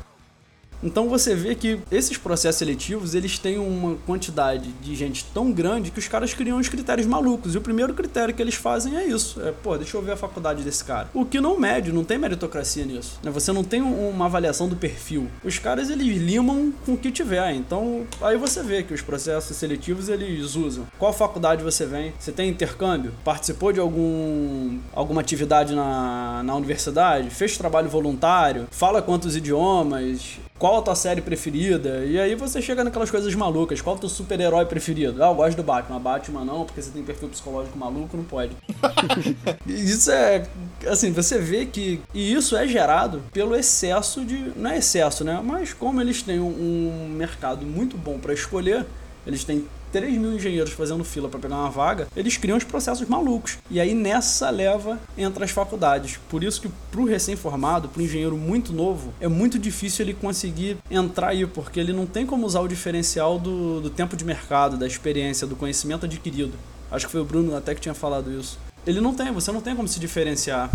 então 0.83 1.09
você 1.09 1.35
vê 1.35 1.55
que 1.55 1.79
esses 1.91 2.17
processos 2.17 2.59
seletivos, 2.59 3.15
eles 3.15 3.37
têm 3.39 3.57
uma 3.57 3.95
quantidade 4.05 4.69
de 4.81 4.95
gente 4.95 5.25
tão 5.33 5.51
grande 5.51 5.91
que 5.91 5.99
os 5.99 6.07
caras 6.07 6.33
criam 6.33 6.59
os 6.59 6.69
critérios 6.69 7.07
malucos. 7.07 7.55
E 7.55 7.57
o 7.57 7.61
primeiro 7.61 7.93
critério 7.93 8.33
que 8.33 8.41
eles 8.41 8.55
fazem 8.55 8.95
é 8.97 9.05
isso. 9.05 9.41
É, 9.41 9.51
pô, 9.51 9.77
deixa 9.77 9.97
eu 9.97 10.01
ver 10.01 10.13
a 10.13 10.17
faculdade 10.17 10.63
desse 10.63 10.83
cara. 10.83 11.09
O 11.13 11.25
que 11.25 11.39
não 11.41 11.59
mede, 11.59 11.91
não 11.91 12.03
tem 12.03 12.17
meritocracia 12.17 12.85
nisso. 12.85 13.19
Né? 13.23 13.31
Você 13.31 13.51
não 13.51 13.63
tem 13.63 13.81
uma 13.81 14.25
avaliação 14.25 14.67
do 14.67 14.75
perfil. 14.75 15.27
Os 15.43 15.57
caras, 15.59 15.89
eles 15.89 16.17
limam 16.17 16.73
com 16.85 16.93
o 16.93 16.97
que 16.97 17.11
tiver. 17.11 17.53
Então, 17.53 18.05
aí 18.21 18.37
você 18.37 18.61
vê 18.61 18.83
que 18.83 18.93
os 18.93 19.01
processos 19.01 19.55
seletivos, 19.57 20.09
eles 20.09 20.55
usam. 20.55 20.85
Qual 20.97 21.11
faculdade 21.13 21.63
você 21.63 21.85
vem? 21.85 22.13
Você 22.19 22.31
tem 22.31 22.49
intercâmbio? 22.49 23.13
Participou 23.23 23.71
de 23.71 23.79
algum 23.79 24.79
alguma 24.93 25.21
atividade 25.21 25.75
na, 25.75 26.41
na 26.43 26.55
universidade? 26.55 27.29
Fez 27.29 27.57
trabalho 27.57 27.89
voluntário? 27.89 28.67
Fala 28.71 29.01
quantos 29.01 29.35
idiomas? 29.35 30.37
Qual 30.59 30.79
a 30.79 30.81
tua 30.81 30.95
série 30.95 31.21
preferida? 31.21 32.03
E 32.05 32.19
aí 32.19 32.33
você 32.33 32.61
chega 32.61 32.83
naquelas 32.83 33.11
coisas 33.11 33.33
malucas. 33.35 33.79
Qual 33.79 33.95
o 33.95 33.99
teu 33.99 34.09
super-herói 34.09 34.65
preferido? 34.65 35.23
Ah, 35.23 35.27
eu 35.27 35.35
gosto 35.35 35.55
do 35.55 35.63
Batman. 35.63 35.99
Batman 35.99 36.43
não, 36.43 36.65
porque 36.65 36.81
você 36.81 36.89
tem 36.89 37.03
perfil 37.03 37.29
psicológico 37.29 37.77
maluco, 37.77 38.17
não 38.17 38.23
pode. 38.23 38.53
isso 39.67 40.09
é. 40.11 40.47
Assim, 40.87 41.11
você 41.11 41.37
vê 41.37 41.65
que. 41.65 42.01
E 42.13 42.33
isso 42.33 42.57
é 42.57 42.67
gerado 42.67 43.21
pelo 43.31 43.55
excesso 43.55 44.25
de. 44.25 44.51
Não 44.55 44.71
é 44.71 44.77
excesso, 44.77 45.23
né? 45.23 45.39
Mas 45.43 45.73
como 45.73 46.01
eles 46.01 46.23
têm 46.23 46.39
um, 46.39 47.07
mercado 47.09 47.65
muito 47.65 47.95
bom 47.95 48.17
para 48.17 48.33
escolher, 48.33 48.85
eles 49.25 49.43
têm 49.43 49.67
3 49.91 50.17
mil 50.17 50.33
engenheiros 50.33 50.73
fazendo 50.73 51.03
fila 51.03 51.29
para 51.29 51.39
pegar 51.39 51.55
uma 51.55 51.69
vaga, 51.69 52.07
eles 52.15 52.37
criam 52.37 52.57
os 52.57 52.63
processos 52.63 53.07
malucos. 53.07 53.57
E 53.69 53.79
aí 53.79 53.93
nessa 53.93 54.49
leva 54.49 54.99
entra 55.17 55.45
as 55.45 55.51
faculdades. 55.51 56.19
Por 56.29 56.43
isso 56.43 56.61
que 56.61 56.69
pro 56.91 57.05
recém-formado, 57.05 57.89
pro 57.89 58.01
engenheiro 58.01 58.37
muito 58.37 58.73
novo, 58.73 59.13
é 59.19 59.27
muito 59.27 59.57
difícil 59.59 60.05
ele 60.05 60.13
conseguir 60.13 60.77
entrar 60.89 61.29
aí, 61.29 61.45
porque 61.45 61.79
ele 61.79 61.93
não 61.93 62.05
tem 62.05 62.25
como 62.25 62.45
usar 62.45 62.61
o 62.61 62.67
diferencial 62.67 63.39
do, 63.39 63.81
do 63.81 63.89
tempo 63.89 64.15
de 64.15 64.25
mercado, 64.25 64.77
da 64.77 64.87
experiência, 64.87 65.47
do 65.47 65.55
conhecimento 65.55 66.05
adquirido. 66.05 66.53
Acho 66.89 67.05
que 67.05 67.11
foi 67.11 67.21
o 67.21 67.25
Bruno 67.25 67.55
até 67.55 67.75
que 67.75 67.81
tinha 67.81 67.93
falado 67.93 68.31
isso. 68.31 68.57
Ele 68.85 69.01
não 69.01 69.13
tem, 69.13 69.31
você 69.31 69.51
não 69.51 69.61
tem 69.61 69.75
como 69.75 69.87
se 69.87 69.99
diferenciar. 69.99 70.69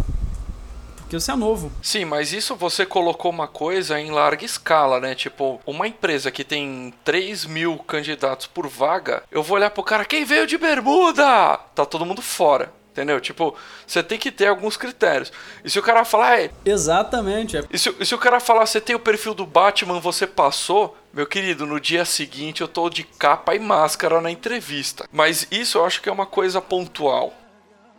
Porque 1.13 1.21
você 1.21 1.33
é 1.33 1.37
novo. 1.37 1.71
Sim, 1.83 2.07
mas 2.07 2.33
isso 2.33 2.57
você 2.57 2.87
colocou 2.87 3.31
uma 3.31 3.47
coisa 3.47 4.01
em 4.01 4.11
larga 4.11 4.47
escala, 4.47 4.99
né? 4.99 5.15
Tipo, 5.15 5.61
uma 5.67 5.87
empresa 5.87 6.31
que 6.31 6.43
tem 6.43 6.95
3 7.05 7.45
mil 7.45 7.77
candidatos 7.81 8.47
por 8.47 8.67
vaga, 8.67 9.23
eu 9.31 9.43
vou 9.43 9.59
olhar 9.59 9.69
pro 9.69 9.83
cara, 9.83 10.07
quem 10.07 10.25
veio 10.25 10.47
de 10.47 10.57
bermuda? 10.57 11.59
Tá 11.75 11.85
todo 11.85 12.07
mundo 12.07 12.23
fora. 12.23 12.73
Entendeu? 12.93 13.21
Tipo, 13.21 13.55
você 13.87 14.03
tem 14.03 14.19
que 14.19 14.31
ter 14.31 14.47
alguns 14.47 14.77
critérios. 14.77 15.33
E 15.63 15.69
se 15.69 15.79
o 15.79 15.83
cara 15.83 16.05
falar, 16.05 16.41
é. 16.41 16.51
Exatamente. 16.65 17.59
E 17.71 17.79
se, 17.79 17.95
e 17.99 18.07
se 18.07 18.15
o 18.15 18.19
cara 18.19 18.41
falar, 18.41 18.65
você 18.65 18.81
tem 18.81 18.97
o 18.97 19.01
perfil 19.01 19.35
do 19.35 19.47
Batman, 19.47 19.99
você 19.99 20.27
passou, 20.27 20.97
meu 21.13 21.27
querido, 21.27 21.67
no 21.67 21.81
dia 21.81 22.05
seguinte 22.05 22.61
eu 22.61 22.69
tô 22.69 22.89
de 22.89 23.03
capa 23.03 23.55
e 23.55 23.59
máscara 23.59 24.21
na 24.21 24.31
entrevista. 24.31 25.07
Mas 25.11 25.47
isso 25.51 25.79
eu 25.79 25.85
acho 25.87 26.01
que 26.03 26.09
é 26.09 26.13
uma 26.13 26.27
coisa 26.27 26.61
pontual. 26.61 27.35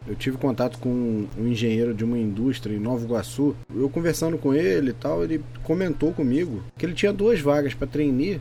Eu 0.05 0.15
tive 0.15 0.37
contato 0.37 0.77
com 0.79 1.27
um 1.37 1.47
engenheiro 1.47 1.93
de 1.93 2.03
uma 2.03 2.17
indústria 2.17 2.75
em 2.75 2.79
Nova 2.79 3.05
Iguaçu. 3.05 3.55
Eu 3.73 3.89
conversando 3.89 4.37
com 4.37 4.53
ele 4.53 4.89
e 4.89 4.93
tal, 4.93 5.23
ele 5.23 5.41
comentou 5.63 6.11
comigo 6.11 6.61
que 6.77 6.85
ele 6.85 6.93
tinha 6.93 7.13
duas 7.13 7.39
vagas 7.39 7.73
para 7.73 7.87
treinar 7.87 8.39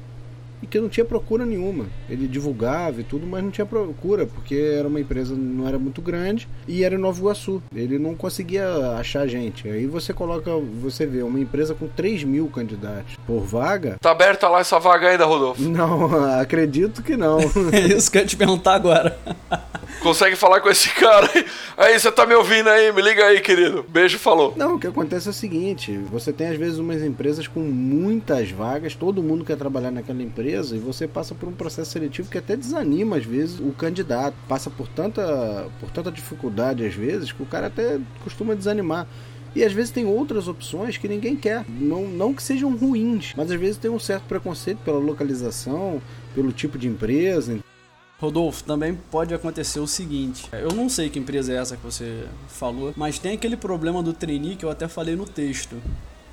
e 0.62 0.66
que 0.66 0.80
não 0.80 0.88
tinha 0.88 1.04
procura 1.04 1.44
nenhuma. 1.44 1.86
Ele 2.08 2.28
divulgava 2.28 3.00
e 3.00 3.04
tudo, 3.04 3.26
mas 3.26 3.42
não 3.42 3.50
tinha 3.50 3.66
procura, 3.66 4.26
porque 4.26 4.54
era 4.54 4.86
uma 4.86 5.00
empresa 5.00 5.34
não 5.34 5.66
era 5.66 5.78
muito 5.78 6.00
grande 6.00 6.48
e 6.68 6.84
era 6.84 6.94
em 6.94 6.98
Nova 6.98 7.18
Iguaçu. 7.18 7.62
Ele 7.74 7.98
não 7.98 8.14
conseguia 8.14 8.66
achar 8.98 9.26
gente. 9.26 9.68
Aí 9.68 9.86
você 9.86 10.12
coloca, 10.12 10.50
você 10.80 11.04
vê, 11.04 11.22
uma 11.22 11.40
empresa 11.40 11.74
com 11.74 11.88
3 11.88 12.24
mil 12.24 12.46
candidatos 12.46 13.16
por 13.26 13.40
vaga. 13.40 13.96
Tá 14.00 14.12
aberta 14.12 14.48
lá 14.48 14.60
essa 14.60 14.78
vaga 14.78 15.08
ainda, 15.08 15.24
Rodolfo? 15.24 15.62
Não, 15.62 16.24
acredito 16.40 17.02
que 17.02 17.16
não. 17.16 17.38
é 17.72 17.80
isso 17.96 18.10
que 18.10 18.18
eu 18.18 18.22
ia 18.22 18.28
te 18.28 18.36
perguntar 18.36 18.74
agora. 18.74 19.18
Consegue 20.00 20.34
falar 20.34 20.60
com 20.60 20.68
esse 20.68 20.88
cara 20.90 21.30
aí? 21.32 21.46
Aí, 21.76 21.98
você 21.98 22.10
tá 22.10 22.26
me 22.26 22.34
ouvindo 22.34 22.68
aí? 22.68 22.90
Me 22.92 23.00
liga 23.02 23.24
aí, 23.24 23.40
querido. 23.40 23.84
Beijo, 23.88 24.18
falou. 24.18 24.52
Não, 24.56 24.74
o 24.74 24.78
que 24.78 24.86
acontece 24.86 25.28
é 25.28 25.30
o 25.30 25.34
seguinte: 25.34 25.96
você 26.10 26.32
tem 26.32 26.48
às 26.48 26.56
vezes 26.56 26.78
umas 26.78 27.02
empresas 27.02 27.46
com 27.46 27.60
muitas 27.60 28.50
vagas, 28.50 28.96
todo 28.96 29.22
mundo 29.22 29.44
quer 29.44 29.56
trabalhar 29.56 29.92
naquela 29.92 30.22
empresa 30.22 30.51
e 30.52 30.78
você 30.78 31.08
passa 31.08 31.34
por 31.34 31.48
um 31.48 31.52
processo 31.52 31.92
seletivo 31.92 32.30
que 32.30 32.38
até 32.38 32.56
desanima 32.56 33.16
às 33.16 33.24
vezes 33.24 33.58
o 33.58 33.72
candidato. 33.72 34.36
Passa 34.48 34.70
por 34.70 34.86
tanta, 34.88 35.66
por 35.80 35.90
tanta 35.90 36.10
dificuldade 36.10 36.84
às 36.84 36.94
vezes 36.94 37.32
que 37.32 37.42
o 37.42 37.46
cara 37.46 37.68
até 37.68 37.98
costuma 38.22 38.54
desanimar. 38.54 39.06
E 39.54 39.62
às 39.62 39.72
vezes 39.72 39.90
tem 39.90 40.06
outras 40.06 40.48
opções 40.48 40.96
que 40.96 41.06
ninguém 41.06 41.36
quer. 41.36 41.64
Não, 41.68 42.08
não 42.08 42.32
que 42.32 42.42
sejam 42.42 42.74
ruins, 42.74 43.34
mas 43.36 43.50
às 43.50 43.60
vezes 43.60 43.76
tem 43.76 43.90
um 43.90 43.98
certo 43.98 44.24
preconceito 44.24 44.78
pela 44.78 44.98
localização, 44.98 46.00
pelo 46.34 46.52
tipo 46.52 46.78
de 46.78 46.88
empresa. 46.88 47.58
Rodolfo, 48.18 48.62
também 48.62 48.96
pode 49.10 49.34
acontecer 49.34 49.80
o 49.80 49.86
seguinte: 49.86 50.48
eu 50.52 50.70
não 50.70 50.88
sei 50.88 51.10
que 51.10 51.18
empresa 51.18 51.52
é 51.52 51.56
essa 51.56 51.76
que 51.76 51.82
você 51.84 52.24
falou, 52.48 52.94
mas 52.96 53.18
tem 53.18 53.34
aquele 53.34 53.56
problema 53.56 54.02
do 54.02 54.12
trainee 54.12 54.56
que 54.56 54.64
eu 54.64 54.70
até 54.70 54.88
falei 54.88 55.16
no 55.16 55.26
texto. 55.26 55.76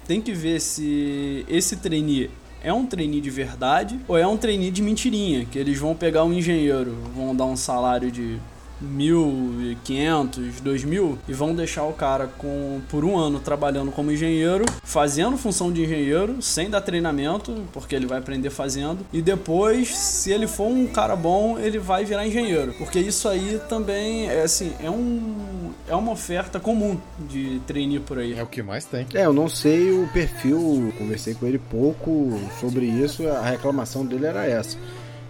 Tem 0.08 0.22
que 0.22 0.32
ver 0.32 0.62
se 0.62 1.46
esse 1.48 1.76
trainee 1.78 2.30
é 2.64 2.74
um 2.74 2.86
trainee 2.86 3.22
de 3.22 3.30
verdade 3.30 4.00
ou 4.08 4.18
é 4.18 4.28
um 4.28 4.38
trainee 4.38 4.72
de 4.72 4.82
mentirinha, 4.82 5.46
que 5.46 5.58
eles 5.58 5.78
vão 5.78 5.96
pegar 5.96 6.24
um 6.24 6.34
engenheiro, 6.34 6.96
vão 7.16 7.36
dar 7.36 7.46
um 7.46 7.56
salário 7.56 8.12
de 8.12 8.38
1.500, 8.84 10.62
2.000 10.64 11.18
e 11.28 11.34
vão 11.34 11.54
deixar 11.54 11.84
o 11.84 11.94
cara 11.94 12.28
com 12.38 12.82
por 12.90 13.04
um 13.04 13.18
ano 13.18 13.40
trabalhando 13.40 13.92
como 13.92 14.12
engenheiro, 14.12 14.66
fazendo 14.84 15.38
função 15.38 15.72
de 15.72 15.84
engenheiro, 15.84 16.42
sem 16.42 16.70
dar 16.70 16.82
treinamento, 16.82 17.64
porque 17.74 17.96
ele 17.96 18.06
vai 18.06 18.20
aprender 18.20 18.50
fazendo, 18.50 19.06
e 19.12 19.22
depois, 19.22 19.96
se 19.96 20.32
ele 20.32 20.48
for 20.48 20.68
um 20.68 20.88
cara 20.88 21.16
bom, 21.16 21.58
ele 21.60 21.80
vai 21.80 22.06
virar 22.06 22.26
engenheiro, 22.26 22.74
porque 22.78 23.00
isso 23.00 23.28
aí 23.28 23.60
também 23.68 24.28
é 24.28 24.42
assim, 24.42 24.74
é 24.82 24.90
um 24.90 25.70
é 25.88 25.96
uma 25.96 26.12
oferta 26.12 26.60
comum 26.60 27.00
de 27.28 27.60
trainee 27.66 28.00
por 28.00 28.20
aí. 28.20 28.38
É 28.38 28.44
o 28.44 28.48
que 28.48 28.62
mais 28.62 28.86
tem. 28.86 29.08
É, 29.14 29.26
eu 29.26 29.34
não 29.34 29.50
sei 29.50 29.92
o 29.92 30.08
perfil, 30.10 30.94
conversei 30.98 31.34
com 31.34 31.48
ele 31.48 31.58
pouco 31.58 32.40
sobre 32.60 32.86
isso, 32.86 33.28
a 33.28 33.42
reclamação 33.42 34.06
dele 34.06 34.28
era 34.28 34.46
essa 34.46 34.78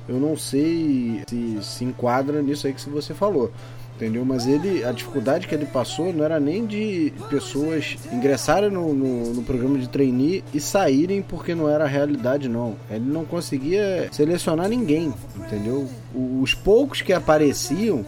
eu 0.09 0.19
não 0.19 0.35
sei 0.35 1.21
se 1.29 1.59
se 1.61 1.85
enquadra 1.85 2.41
nisso 2.41 2.65
aí 2.65 2.73
que 2.73 2.89
você 2.89 3.13
falou. 3.13 3.51
Entendeu? 3.95 4.23
Mas 4.23 4.47
ele, 4.47 4.81
a 4.85 4.93
dificuldade 4.93 5.45
que 5.45 5.53
ele 5.53 5.65
passou 5.65 6.13
não 6.13 6.23
era 6.23 6.39
nem 6.39 6.65
de 6.65 7.11
pessoas 7.29 7.97
ingressarem 8.13 8.71
no, 8.71 8.93
no, 8.93 9.33
no 9.33 9.43
programa 9.43 9.77
de 9.77 9.89
trainee 9.89 10.41
e 10.53 10.59
saírem 10.61 11.21
porque 11.21 11.53
não 11.53 11.69
era 11.69 11.83
a 11.83 11.87
realidade, 11.87 12.47
não. 12.47 12.77
Ele 12.89 13.03
não 13.03 13.25
conseguia 13.25 14.07
selecionar 14.09 14.69
ninguém, 14.69 15.13
entendeu? 15.35 15.85
Os 16.15 16.53
poucos 16.53 17.01
que 17.01 17.11
apareciam 17.11 18.05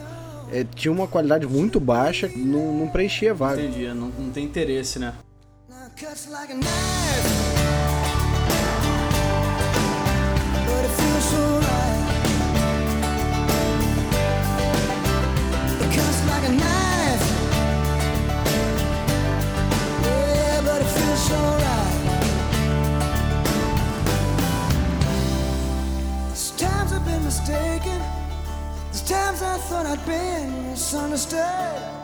é, 0.54 0.64
tinham 0.64 0.96
uma 0.96 1.10
qualidade 1.10 1.46
muito 1.46 1.78
baixa, 1.78 2.32
não, 2.38 2.74
não 2.74 2.88
preenchia 2.88 3.34
vaga. 3.34 3.62
Entendi, 3.62 3.86
não, 3.88 4.08
não 4.18 4.30
tem 4.30 4.46
interesse, 4.46 4.98
né? 4.98 5.14
Mistaken. 27.52 28.02
There's 28.86 29.02
times 29.04 29.42
I 29.42 29.58
thought 29.58 29.86
I'd 29.86 30.06
been 30.06 30.70
misunderstood. 30.70 32.01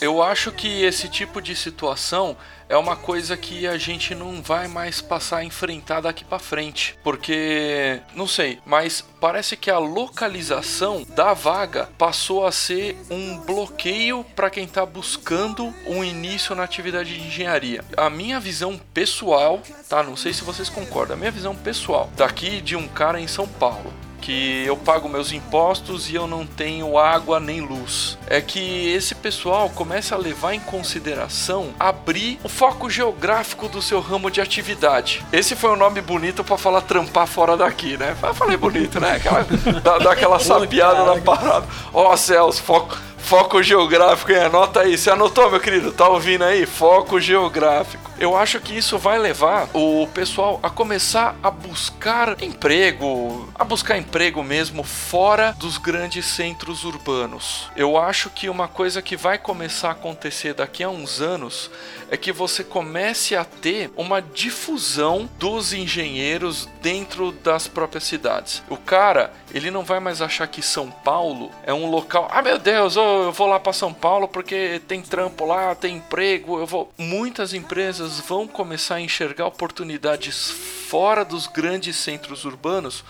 Eu 0.00 0.22
acho 0.22 0.50
que 0.52 0.82
esse 0.82 1.08
tipo 1.08 1.40
de 1.40 1.54
situação 1.54 2.36
é 2.68 2.76
uma 2.76 2.96
coisa 2.96 3.36
que 3.36 3.66
a 3.66 3.76
gente 3.76 4.14
não 4.14 4.42
vai 4.42 4.66
mais 4.66 5.00
passar 5.00 5.38
a 5.38 5.44
enfrentar 5.44 6.00
daqui 6.00 6.24
para 6.24 6.38
frente, 6.38 6.96
porque 7.04 8.00
não 8.14 8.26
sei, 8.26 8.58
mas 8.64 9.04
parece 9.20 9.56
que 9.56 9.70
a 9.70 9.78
localização 9.78 11.06
da 11.10 11.32
vaga 11.34 11.88
passou 11.98 12.46
a 12.46 12.52
ser 12.52 12.96
um 13.10 13.38
bloqueio 13.38 14.24
para 14.34 14.50
quem 14.50 14.64
está 14.64 14.84
buscando 14.84 15.72
um 15.86 16.02
início 16.02 16.54
na 16.54 16.64
atividade 16.64 17.14
de 17.14 17.26
engenharia. 17.26 17.84
A 17.96 18.10
minha 18.10 18.40
visão 18.40 18.80
pessoal, 18.92 19.62
tá? 19.88 20.02
Não 20.02 20.16
sei 20.16 20.32
se 20.32 20.42
vocês 20.42 20.68
concordam. 20.68 21.16
A 21.16 21.18
minha 21.18 21.30
visão 21.30 21.54
pessoal 21.54 22.10
daqui 22.16 22.60
de 22.60 22.76
um 22.76 22.88
cara 22.88 23.20
em 23.20 23.28
São 23.28 23.46
Paulo 23.46 23.92
que 24.24 24.64
eu 24.64 24.74
pago 24.74 25.06
meus 25.06 25.32
impostos 25.32 26.08
e 26.08 26.14
eu 26.14 26.26
não 26.26 26.46
tenho 26.46 26.96
água 26.96 27.38
nem 27.38 27.60
luz. 27.60 28.16
É 28.26 28.40
que 28.40 28.88
esse 28.90 29.14
pessoal 29.14 29.68
começa 29.68 30.14
a 30.14 30.18
levar 30.18 30.54
em 30.54 30.60
consideração 30.60 31.74
abrir 31.78 32.38
o 32.42 32.48
foco 32.48 32.88
geográfico 32.88 33.68
do 33.68 33.82
seu 33.82 34.00
ramo 34.00 34.30
de 34.30 34.40
atividade. 34.40 35.22
Esse 35.30 35.54
foi 35.54 35.70
um 35.72 35.76
nome 35.76 36.00
bonito 36.00 36.42
para 36.42 36.56
falar 36.56 36.80
trampar 36.80 37.26
fora 37.26 37.54
daqui, 37.54 37.98
né? 37.98 38.16
Eu 38.22 38.34
falei 38.34 38.56
bonito, 38.56 38.98
né? 38.98 39.16
Aquela, 39.16 39.46
dá, 39.82 39.98
dá 39.98 40.12
aquela 40.12 40.38
sapiada 40.38 41.04
na 41.04 41.20
parada. 41.20 41.66
Ó 41.92 42.10
oh, 42.10 42.16
céus, 42.16 42.58
foco 42.58 42.96
Foco 43.24 43.62
geográfico, 43.62 44.32
hein? 44.32 44.38
Anota 44.38 44.80
aí. 44.80 44.98
Você 44.98 45.10
anotou, 45.10 45.50
meu 45.50 45.58
querido? 45.58 45.90
Tá 45.90 46.06
ouvindo 46.06 46.44
aí? 46.44 46.66
Foco 46.66 47.18
geográfico. 47.18 48.10
Eu 48.18 48.36
acho 48.36 48.60
que 48.60 48.76
isso 48.76 48.98
vai 48.98 49.18
levar 49.18 49.68
o 49.72 50.06
pessoal 50.12 50.60
a 50.62 50.68
começar 50.68 51.34
a 51.42 51.50
buscar 51.50 52.40
emprego, 52.42 53.48
a 53.54 53.64
buscar 53.64 53.96
emprego 53.96 54.42
mesmo 54.42 54.84
fora 54.84 55.52
dos 55.58 55.78
grandes 55.78 56.26
centros 56.26 56.84
urbanos. 56.84 57.70
Eu 57.74 57.96
acho 57.98 58.28
que 58.28 58.48
uma 58.48 58.68
coisa 58.68 59.00
que 59.02 59.16
vai 59.16 59.38
começar 59.38 59.88
a 59.88 59.92
acontecer 59.92 60.54
daqui 60.54 60.84
a 60.84 60.90
uns 60.90 61.20
anos 61.20 61.70
é 62.10 62.16
que 62.16 62.30
você 62.30 62.62
comece 62.62 63.34
a 63.34 63.44
ter 63.44 63.90
uma 63.96 64.20
difusão 64.20 65.28
dos 65.38 65.72
engenheiros 65.72 66.68
dentro 66.80 67.32
das 67.32 67.66
próprias 67.66 68.04
cidades. 68.04 68.62
O 68.68 68.76
cara, 68.76 69.32
ele 69.52 69.70
não 69.70 69.82
vai 69.82 69.98
mais 69.98 70.22
achar 70.22 70.46
que 70.46 70.62
São 70.62 70.90
Paulo 70.90 71.50
é 71.64 71.74
um 71.74 71.90
local. 71.90 72.28
Ah, 72.30 72.42
meu 72.42 72.58
Deus, 72.58 72.96
eu 73.22 73.32
vou 73.32 73.46
lá 73.46 73.58
para 73.58 73.72
São 73.72 73.92
Paulo 73.92 74.28
porque 74.28 74.80
tem 74.86 75.00
trampo 75.00 75.44
lá, 75.44 75.74
tem 75.74 75.96
emprego. 75.96 76.58
Eu 76.58 76.66
vou. 76.66 76.92
Muitas 76.98 77.54
empresas 77.54 78.20
vão 78.20 78.46
começar 78.46 78.96
a 78.96 79.00
enxergar 79.00 79.46
oportunidades 79.46 80.50
fora 80.50 81.24
dos 81.24 81.46
grandes 81.46 81.96
centros 81.96 82.44
urbanos 82.44 83.04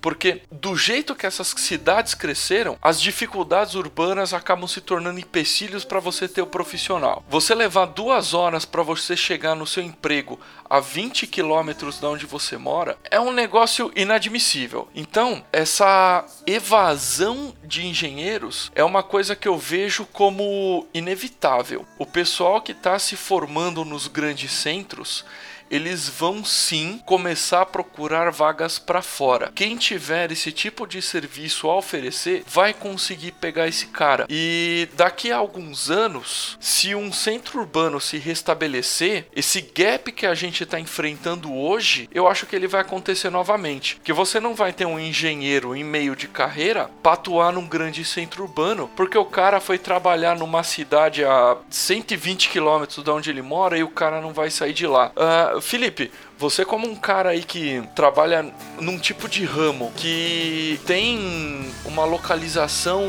Porque 0.00 0.42
do 0.50 0.76
jeito 0.76 1.14
que 1.14 1.26
essas 1.26 1.48
cidades 1.48 2.14
cresceram, 2.14 2.78
as 2.80 3.00
dificuldades 3.00 3.74
urbanas 3.74 4.32
acabam 4.32 4.66
se 4.66 4.80
tornando 4.80 5.20
empecilhos 5.20 5.84
para 5.84 6.00
você 6.00 6.28
ter 6.28 6.42
o 6.42 6.46
profissional. 6.46 7.24
Você 7.28 7.54
levar 7.54 7.86
duas 7.86 8.34
horas 8.34 8.64
para 8.64 8.82
você 8.82 9.16
chegar 9.16 9.54
no 9.54 9.66
seu 9.66 9.82
emprego 9.82 10.38
a 10.68 10.80
20 10.80 11.26
quilômetros 11.26 11.98
de 11.98 12.06
onde 12.06 12.26
você 12.26 12.56
mora 12.56 12.96
é 13.10 13.18
um 13.18 13.32
negócio 13.32 13.90
inadmissível. 13.96 14.88
Então, 14.94 15.44
essa 15.52 16.24
evasão 16.46 17.54
de 17.64 17.86
engenheiros 17.86 18.70
é 18.74 18.84
uma 18.84 19.02
coisa 19.02 19.34
que 19.34 19.48
eu 19.48 19.56
vejo 19.56 20.06
como 20.06 20.86
inevitável. 20.92 21.86
O 21.98 22.06
pessoal 22.06 22.60
que 22.60 22.72
está 22.72 22.98
se 22.98 23.16
formando 23.16 23.84
nos 23.84 24.06
grandes 24.06 24.52
centros 24.52 25.24
eles 25.70 26.08
vão 26.08 26.44
sim 26.44 27.00
começar 27.04 27.62
a 27.62 27.66
procurar 27.66 28.30
vagas 28.30 28.78
para 28.78 29.02
fora. 29.02 29.50
Quem 29.54 29.76
tiver 29.76 30.32
esse 30.32 30.52
tipo 30.52 30.86
de 30.86 31.00
serviço 31.00 31.68
a 31.68 31.76
oferecer 31.76 32.44
vai 32.46 32.72
conseguir 32.72 33.32
pegar 33.32 33.68
esse 33.68 33.86
cara. 33.86 34.26
E 34.28 34.88
daqui 34.94 35.30
a 35.30 35.36
alguns 35.36 35.90
anos, 35.90 36.56
se 36.60 36.94
um 36.94 37.12
centro 37.12 37.60
urbano 37.60 38.00
se 38.00 38.18
restabelecer, 38.18 39.26
esse 39.34 39.60
gap 39.60 40.10
que 40.12 40.26
a 40.26 40.34
gente 40.34 40.62
está 40.62 40.78
enfrentando 40.78 41.54
hoje, 41.54 42.08
eu 42.12 42.28
acho 42.28 42.46
que 42.46 42.56
ele 42.56 42.66
vai 42.66 42.80
acontecer 42.80 43.30
novamente. 43.30 44.00
Que 44.02 44.12
você 44.12 44.40
não 44.40 44.54
vai 44.54 44.72
ter 44.72 44.86
um 44.86 44.98
engenheiro 44.98 45.74
em 45.74 45.84
meio 45.84 46.16
de 46.16 46.28
carreira 46.28 46.90
para 47.02 47.12
atuar 47.12 47.52
num 47.52 47.66
grande 47.66 48.04
centro 48.04 48.44
urbano, 48.44 48.90
porque 48.96 49.18
o 49.18 49.24
cara 49.24 49.60
foi 49.60 49.78
trabalhar 49.78 50.36
numa 50.36 50.62
cidade 50.62 51.24
a 51.24 51.56
120 51.70 52.48
quilômetros 52.48 53.02
de 53.02 53.10
onde 53.10 53.30
ele 53.30 53.42
mora 53.42 53.78
e 53.78 53.82
o 53.82 53.88
cara 53.88 54.20
não 54.20 54.32
vai 54.32 54.50
sair 54.50 54.72
de 54.72 54.86
lá. 54.86 55.12
Uh, 55.16 55.57
Felipe, 55.60 56.10
você 56.38 56.64
como 56.64 56.88
um 56.88 56.94
cara 56.94 57.30
aí 57.30 57.42
que 57.42 57.82
trabalha 57.94 58.46
num 58.80 58.98
tipo 58.98 59.28
de 59.28 59.44
ramo 59.44 59.92
que 59.96 60.80
tem 60.86 61.70
uma 61.84 62.04
localização 62.04 63.04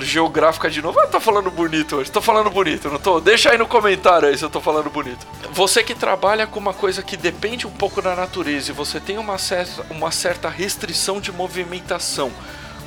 geográfica 0.00 0.68
de 0.68 0.82
novo, 0.82 1.00
eu 1.00 1.08
tô 1.08 1.20
falando 1.20 1.50
bonito 1.50 1.96
hoje, 1.96 2.10
tô 2.10 2.20
falando 2.20 2.50
bonito, 2.50 2.88
não 2.88 2.98
tô? 2.98 3.20
Deixa 3.20 3.50
aí 3.50 3.58
no 3.58 3.66
comentário 3.66 4.28
aí 4.28 4.36
se 4.36 4.44
eu 4.44 4.50
tô 4.50 4.60
falando 4.60 4.90
bonito. 4.90 5.26
Você 5.52 5.82
que 5.82 5.94
trabalha 5.94 6.46
com 6.46 6.58
uma 6.58 6.74
coisa 6.74 7.02
que 7.02 7.16
depende 7.16 7.66
um 7.66 7.70
pouco 7.70 8.02
da 8.02 8.14
natureza 8.14 8.70
e 8.70 8.74
você 8.74 9.00
tem 9.00 9.18
uma 9.18 9.38
certa, 9.38 9.86
uma 9.90 10.10
certa 10.10 10.48
restrição 10.48 11.20
de 11.20 11.30
movimentação, 11.30 12.32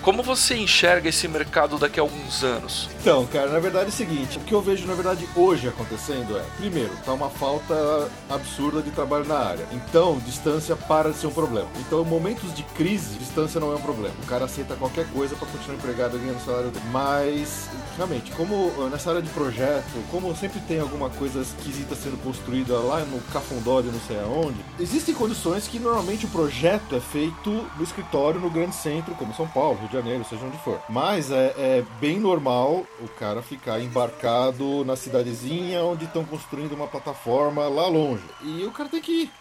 como 0.02 0.24
você 0.24 0.56
enxerga 0.56 1.10
esse 1.10 1.28
mercado 1.28 1.78
daqui 1.78 2.00
a 2.00 2.04
alguns 2.04 2.44
anos? 2.44 2.90
Então, 3.02 3.26
cara, 3.28 3.50
na 3.50 3.60
verdade 3.60 3.86
é 3.86 3.90
o 3.90 3.92
seguinte: 3.94 4.38
o 4.38 4.42
que 4.42 4.54
eu 4.54 4.62
vejo 4.62 4.86
na 4.86 4.94
verdade 4.94 5.28
hoje 5.34 5.70
acontecendo 5.70 6.38
é, 6.38 6.44
primeiro, 6.58 6.92
tá 7.06 7.14
uma 7.14 7.30
falta 7.30 8.10
absurda 8.30 8.82
de 8.82 8.92
trabalho 8.92 9.26
na 9.26 9.38
área. 9.38 9.66
Então, 9.72 10.20
distância 10.26 10.76
para 10.76 11.12
de 11.12 11.18
ser 11.18 11.28
um 11.28 11.32
problema. 11.32 11.70
Então, 11.80 12.02
em 12.02 12.06
momentos 12.06 12.54
de 12.54 12.62
crise, 12.64 13.18
distância 13.18 13.60
não 13.60 13.72
é 13.72 13.76
um 13.76 13.82
problema. 13.82 14.14
O 14.22 14.28
cara 14.28 14.46
aceita 14.46 14.76
qualquer 14.76 15.08
coisa 15.12 15.34
para 15.36 15.48
continuar 15.48 15.78
empregado 15.78 16.20
ganhando 16.20 16.44
salário 16.44 16.72
dele. 16.72 16.86
Mas, 16.92 17.70
realmente, 17.96 18.32
como 18.34 18.70
nessa 18.90 19.12
área 19.12 19.22
de 19.22 19.30
projeto, 19.30 19.86
como 20.12 20.36
sempre 20.36 20.60
tem 20.62 20.80
alguma 20.80 21.10
coisa 21.10 21.40
esquisita 21.40 21.96
sendo 21.96 22.22
construída 22.22 22.78
lá 22.80 23.00
no 23.06 23.22
Cafundó 23.32 23.82
de 23.82 23.88
não 23.88 24.00
sei 24.02 24.20
aonde, 24.20 24.58
existem 24.78 25.16
condições 25.16 25.70
que 25.70 25.80
normalmente 25.80 26.26
o 26.26 26.30
projeto 26.30 26.96
é 26.96 27.00
feito 27.00 27.50
no 27.50 27.84
escritório 27.84 28.42
no 28.42 28.50
grande 28.50 28.76
centro, 28.76 29.16
como 29.16 29.34
São 29.34 29.48
Paulo, 29.48 29.80
de 29.88 29.94
Janeiro, 29.94 30.26
seja 30.30 30.46
onde 30.46 30.58
for. 30.58 30.82
Mas 30.90 31.32
é, 31.32 31.54
é 31.58 31.84
bem 32.02 32.20
normal 32.20 32.86
o 33.02 33.08
cara 33.08 33.42
ficar 33.42 33.80
embarcado 33.80 34.84
na 34.86 34.96
cidadezinha 34.96 35.84
onde 35.84 36.06
estão 36.06 36.26
construindo 36.26 36.74
uma 36.74 36.88
plataforma 36.88 37.68
lá 37.68 37.88
longe. 37.88 38.24
E 38.44 38.64
o 38.66 38.72
cara 38.72 38.90
tem 38.90 39.02
que 39.02 39.24
ir 39.24 39.32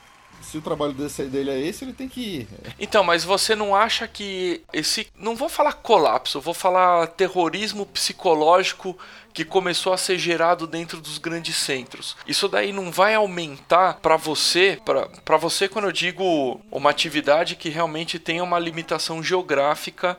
se 0.40 0.56
o 0.58 0.62
trabalho 0.62 0.92
desse, 0.92 1.24
dele 1.24 1.50
é 1.50 1.60
esse, 1.60 1.84
ele 1.84 1.92
tem 1.92 2.08
que 2.08 2.20
ir. 2.20 2.48
Então, 2.78 3.02
mas 3.02 3.24
você 3.24 3.54
não 3.54 3.74
acha 3.74 4.06
que 4.06 4.62
esse. 4.72 5.06
Não 5.16 5.34
vou 5.36 5.48
falar 5.48 5.72
colapso, 5.74 6.40
vou 6.40 6.54
falar 6.54 7.06
terrorismo 7.08 7.84
psicológico 7.84 8.96
que 9.32 9.44
começou 9.44 9.92
a 9.92 9.96
ser 9.98 10.18
gerado 10.18 10.66
dentro 10.66 11.00
dos 11.00 11.18
grandes 11.18 11.56
centros. 11.56 12.16
Isso 12.26 12.48
daí 12.48 12.72
não 12.72 12.90
vai 12.90 13.14
aumentar 13.14 13.94
para 14.00 14.16
você, 14.16 14.80
para 15.24 15.36
você 15.36 15.68
quando 15.68 15.86
eu 15.86 15.92
digo 15.92 16.60
uma 16.70 16.90
atividade 16.90 17.56
que 17.56 17.68
realmente 17.68 18.18
tem 18.18 18.40
uma 18.40 18.58
limitação 18.58 19.22
geográfica 19.22 20.18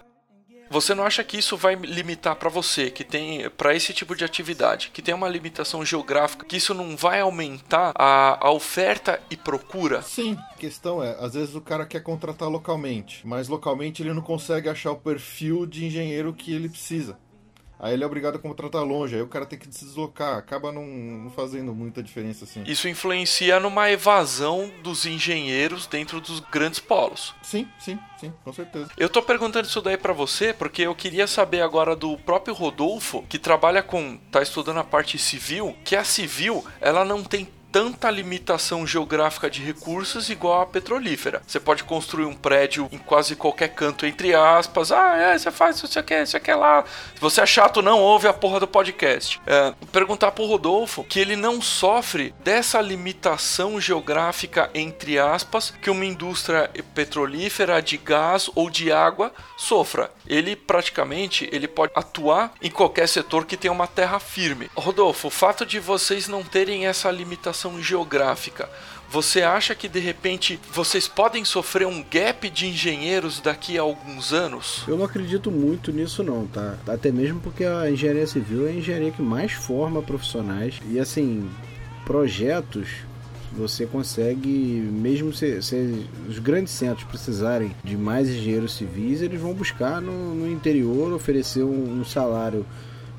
você 0.70 0.94
não 0.94 1.04
acha 1.04 1.24
que 1.24 1.38
isso 1.38 1.58
vai 1.58 1.76
limitar 1.76 2.36
para 2.36 2.50
você, 2.50 2.90
que 2.90 3.04
tem 3.04 3.50
para 3.50 3.76
esse 3.76 3.94
tipo 3.94 4.16
de 4.16 4.24
atividade, 4.24 4.92
que 4.94 5.02
tem 5.02 5.14
uma 5.14 5.28
limitação 5.28 5.84
geográfica, 5.86 6.46
que 6.46 6.58
isso 6.58 6.74
não 6.74 6.96
vai 6.96 7.22
aumentar 7.22 7.92
a, 7.96 8.48
a 8.48 8.52
oferta 8.52 9.20
e 9.30 9.38
procura? 9.38 10.02
Sim, 10.02 10.38
a 10.52 10.56
questão 10.56 11.04
é, 11.04 11.18
às 11.20 11.34
vezes 11.34 11.56
o 11.56 11.62
cara 11.62 11.86
quer 11.86 12.02
contratar 12.02 12.50
localmente, 12.50 13.26
mas 13.26 13.48
localmente 13.48 14.02
ele 14.02 14.14
não 14.14 14.22
consegue 14.22 14.70
achar 14.70 14.92
o 14.92 14.98
perfil 14.98 15.66
de 15.66 15.86
engenheiro 15.86 16.34
que 16.34 16.54
ele 16.54 16.70
precisa. 16.70 17.18
Aí 17.80 17.94
ele 17.94 18.04
é 18.04 18.06
obrigado 18.06 18.36
a 18.36 18.40
contratar 18.40 18.84
longe, 18.84 19.16
aí 19.16 19.22
o 19.22 19.28
cara 19.28 19.46
tem 19.46 19.58
que 19.58 19.74
se 19.74 19.86
deslocar, 19.86 20.38
acaba 20.38 20.70
não, 20.70 20.86
não, 20.86 21.32
fazendo 21.32 21.74
muita 21.74 22.04
diferença 22.04 22.44
assim. 22.44 22.62
Isso 22.68 22.90
influencia 22.90 23.58
numa 23.58 23.90
evasão 23.90 24.70
dos 24.84 25.06
engenheiros 25.06 25.88
dentro 25.88 26.20
dos 26.20 26.42
grandes 26.42 26.80
polos. 26.80 27.34
Sim, 27.42 27.66
sim, 27.80 27.98
sim, 28.20 28.34
com 28.44 28.52
certeza. 28.52 28.90
Eu 28.98 29.08
tô 29.08 29.22
perguntando 29.22 29.66
isso 29.66 29.82
daí 29.82 29.98
para 29.98 30.12
você 30.12 30.54
porque 30.54 30.82
eu 30.82 30.94
queria 30.94 31.26
saber 31.26 31.62
agora 31.62 31.96
do 31.96 32.18
próprio 32.18 32.54
Rodolfo, 32.54 33.24
que 33.30 33.40
trabalha 33.40 33.82
com, 33.82 34.18
tá 34.30 34.42
estudando 34.42 34.80
a 34.80 34.84
parte 34.84 35.18
civil, 35.18 35.74
que 35.86 35.96
a 35.96 36.04
civil, 36.04 36.66
ela 36.82 37.06
não 37.06 37.24
tem 37.24 37.48
tanta 37.72 38.10
limitação 38.10 38.86
geográfica 38.86 39.50
de 39.50 39.64
recursos 39.64 40.30
igual 40.30 40.62
a 40.62 40.66
petrolífera. 40.66 41.42
Você 41.46 41.60
pode 41.60 41.84
construir 41.84 42.26
um 42.26 42.34
prédio 42.34 42.90
em 42.92 42.98
quase 42.98 43.36
qualquer 43.36 43.70
canto, 43.70 44.06
entre 44.06 44.34
aspas. 44.34 44.92
Ah, 44.92 45.16
é, 45.18 45.38
você 45.38 45.52
faz 45.52 45.78
isso, 45.78 45.88
você 45.88 46.02
quer, 46.02 46.26
você 46.26 46.40
quer 46.40 46.56
lá. 46.56 46.84
Se 47.16 47.22
você 47.22 47.42
é 47.42 47.46
chato, 47.46 47.82
não 47.82 48.00
ouve 48.00 48.28
a 48.28 48.34
porra 48.34 48.60
do 48.60 48.68
podcast. 48.68 49.40
É, 49.46 49.74
perguntar 49.92 50.32
pro 50.32 50.46
Rodolfo 50.46 51.04
que 51.04 51.20
ele 51.20 51.36
não 51.36 51.62
sofre 51.62 52.34
dessa 52.44 52.82
limitação 52.82 53.80
geográfica, 53.80 54.70
entre 54.74 55.20
aspas, 55.20 55.72
que 55.82 55.90
uma 55.90 56.06
indústria 56.06 56.70
petrolífera 56.94 57.82
de 57.82 57.98
gás 57.98 58.50
ou 58.56 58.70
de 58.70 58.92
água 58.92 59.32
sofra. 59.58 60.12
Ele 60.28 60.56
praticamente 60.56 61.50
ele 61.52 61.68
pode 61.68 61.92
atuar 61.96 62.54
em 62.62 62.70
qualquer 62.70 63.08
setor 63.08 63.46
que 63.46 63.58
tenha 63.58 63.72
uma 63.72 63.88
terra 63.88 64.20
firme. 64.20 64.70
Rodolfo, 64.76 65.28
o 65.28 65.32
fato 65.32 65.66
de 65.66 65.80
vocês 65.80 66.28
não 66.28 66.44
terem 66.44 66.88
essa 66.88 67.12
limitação 67.12 67.59
geográfica, 67.82 68.70
você 69.12 69.42
acha 69.42 69.74
que 69.74 69.88
de 69.88 70.00
repente 70.00 70.60
vocês 70.72 71.08
podem 71.08 71.44
sofrer 71.44 71.88
um 71.88 72.04
gap 72.04 72.48
de 72.50 72.68
engenheiros 72.68 73.40
daqui 73.40 73.78
a 73.78 73.82
alguns 73.82 74.32
anos? 74.32 74.84
Eu 74.88 74.98
não 74.98 75.06
acredito 75.06 75.50
muito 75.50 75.92
nisso 75.92 76.24
não, 76.24 76.46
tá? 76.46 76.78
Até 76.88 77.12
mesmo 77.12 77.40
porque 77.40 77.64
a 77.64 77.90
engenharia 77.90 78.28
civil 78.28 78.68
é 78.68 78.70
a 78.70 78.74
engenharia 78.74 79.12
que 79.12 79.22
mais 79.22 79.52
forma 79.52 80.02
profissionais 80.02 80.80
e 80.90 81.00
assim, 81.00 81.50
projetos 82.06 82.88
você 83.52 83.86
consegue, 83.86 84.48
mesmo 84.48 85.34
se, 85.34 85.62
se, 85.62 86.06
os 86.28 86.38
grandes 86.38 86.72
centros 86.72 87.08
precisarem 87.08 87.76
de 87.84 87.98
mais 87.98 88.30
engenheiros 88.30 88.76
civis, 88.76 89.22
eles 89.22 89.42
vão 89.42 89.54
buscar 89.54 90.00
no, 90.00 90.36
no 90.36 90.52
interior 90.52 91.12
oferecer 91.14 91.64
um, 91.64 92.00
um 92.00 92.06
salário 92.06 92.64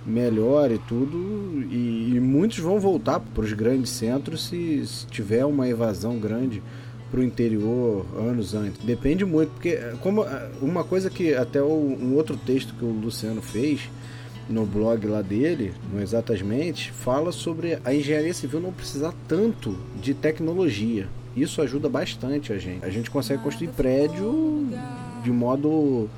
melhor 0.06 0.70
e 0.70 0.78
tudo, 0.78 1.62
e, 1.70 2.14
e 2.14 2.20
muitos 2.20 2.58
vão 2.58 2.80
voltar 2.80 3.20
para 3.20 3.44
os 3.44 3.52
grandes 3.52 3.90
centros 3.90 4.46
se, 4.46 4.86
se 4.86 5.06
tiver 5.06 5.44
uma 5.44 5.68
evasão 5.68 6.18
grande 6.18 6.62
para 7.10 7.20
o 7.20 7.24
interior 7.24 8.06
anos 8.16 8.54
antes. 8.54 8.82
Depende 8.84 9.24
muito, 9.24 9.50
porque 9.50 9.78
como 10.00 10.24
uma 10.62 10.84
coisa 10.84 11.10
que 11.10 11.34
até 11.34 11.60
o, 11.60 11.66
um 11.66 12.14
outro 12.14 12.36
texto 12.36 12.74
que 12.74 12.84
o 12.84 12.90
Luciano 12.90 13.42
fez 13.42 13.90
no 14.48 14.66
blog 14.66 15.06
lá 15.06 15.22
dele, 15.22 15.72
no 15.92 16.00
Exatamente, 16.00 16.90
fala 16.92 17.32
sobre 17.32 17.78
a 17.84 17.94
engenharia 17.94 18.34
civil 18.34 18.60
não 18.60 18.72
precisar 18.72 19.14
tanto 19.28 19.76
de 20.00 20.14
tecnologia. 20.14 21.08
Isso 21.36 21.62
ajuda 21.62 21.88
bastante 21.88 22.52
a 22.52 22.58
gente. 22.58 22.84
A 22.84 22.90
gente 22.90 23.10
consegue 23.10 23.42
construir 23.42 23.68
prédio 23.68 24.66
de 25.22 25.30
modo 25.30 26.08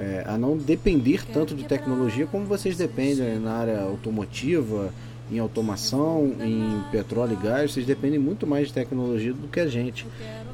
é, 0.00 0.24
a 0.26 0.38
não 0.38 0.56
depender 0.56 1.26
tanto 1.26 1.54
de 1.54 1.64
tecnologia 1.64 2.26
como 2.26 2.46
vocês 2.46 2.76
dependem 2.76 3.38
na 3.38 3.52
área 3.52 3.82
automotiva, 3.82 4.92
em 5.30 5.38
automação, 5.38 6.34
em 6.40 6.82
petróleo 6.90 7.38
e 7.40 7.44
gás, 7.44 7.72
vocês 7.72 7.86
dependem 7.86 8.18
muito 8.18 8.46
mais 8.46 8.68
de 8.68 8.74
tecnologia 8.74 9.32
do 9.32 9.46
que 9.46 9.60
a 9.60 9.66
gente. 9.66 10.06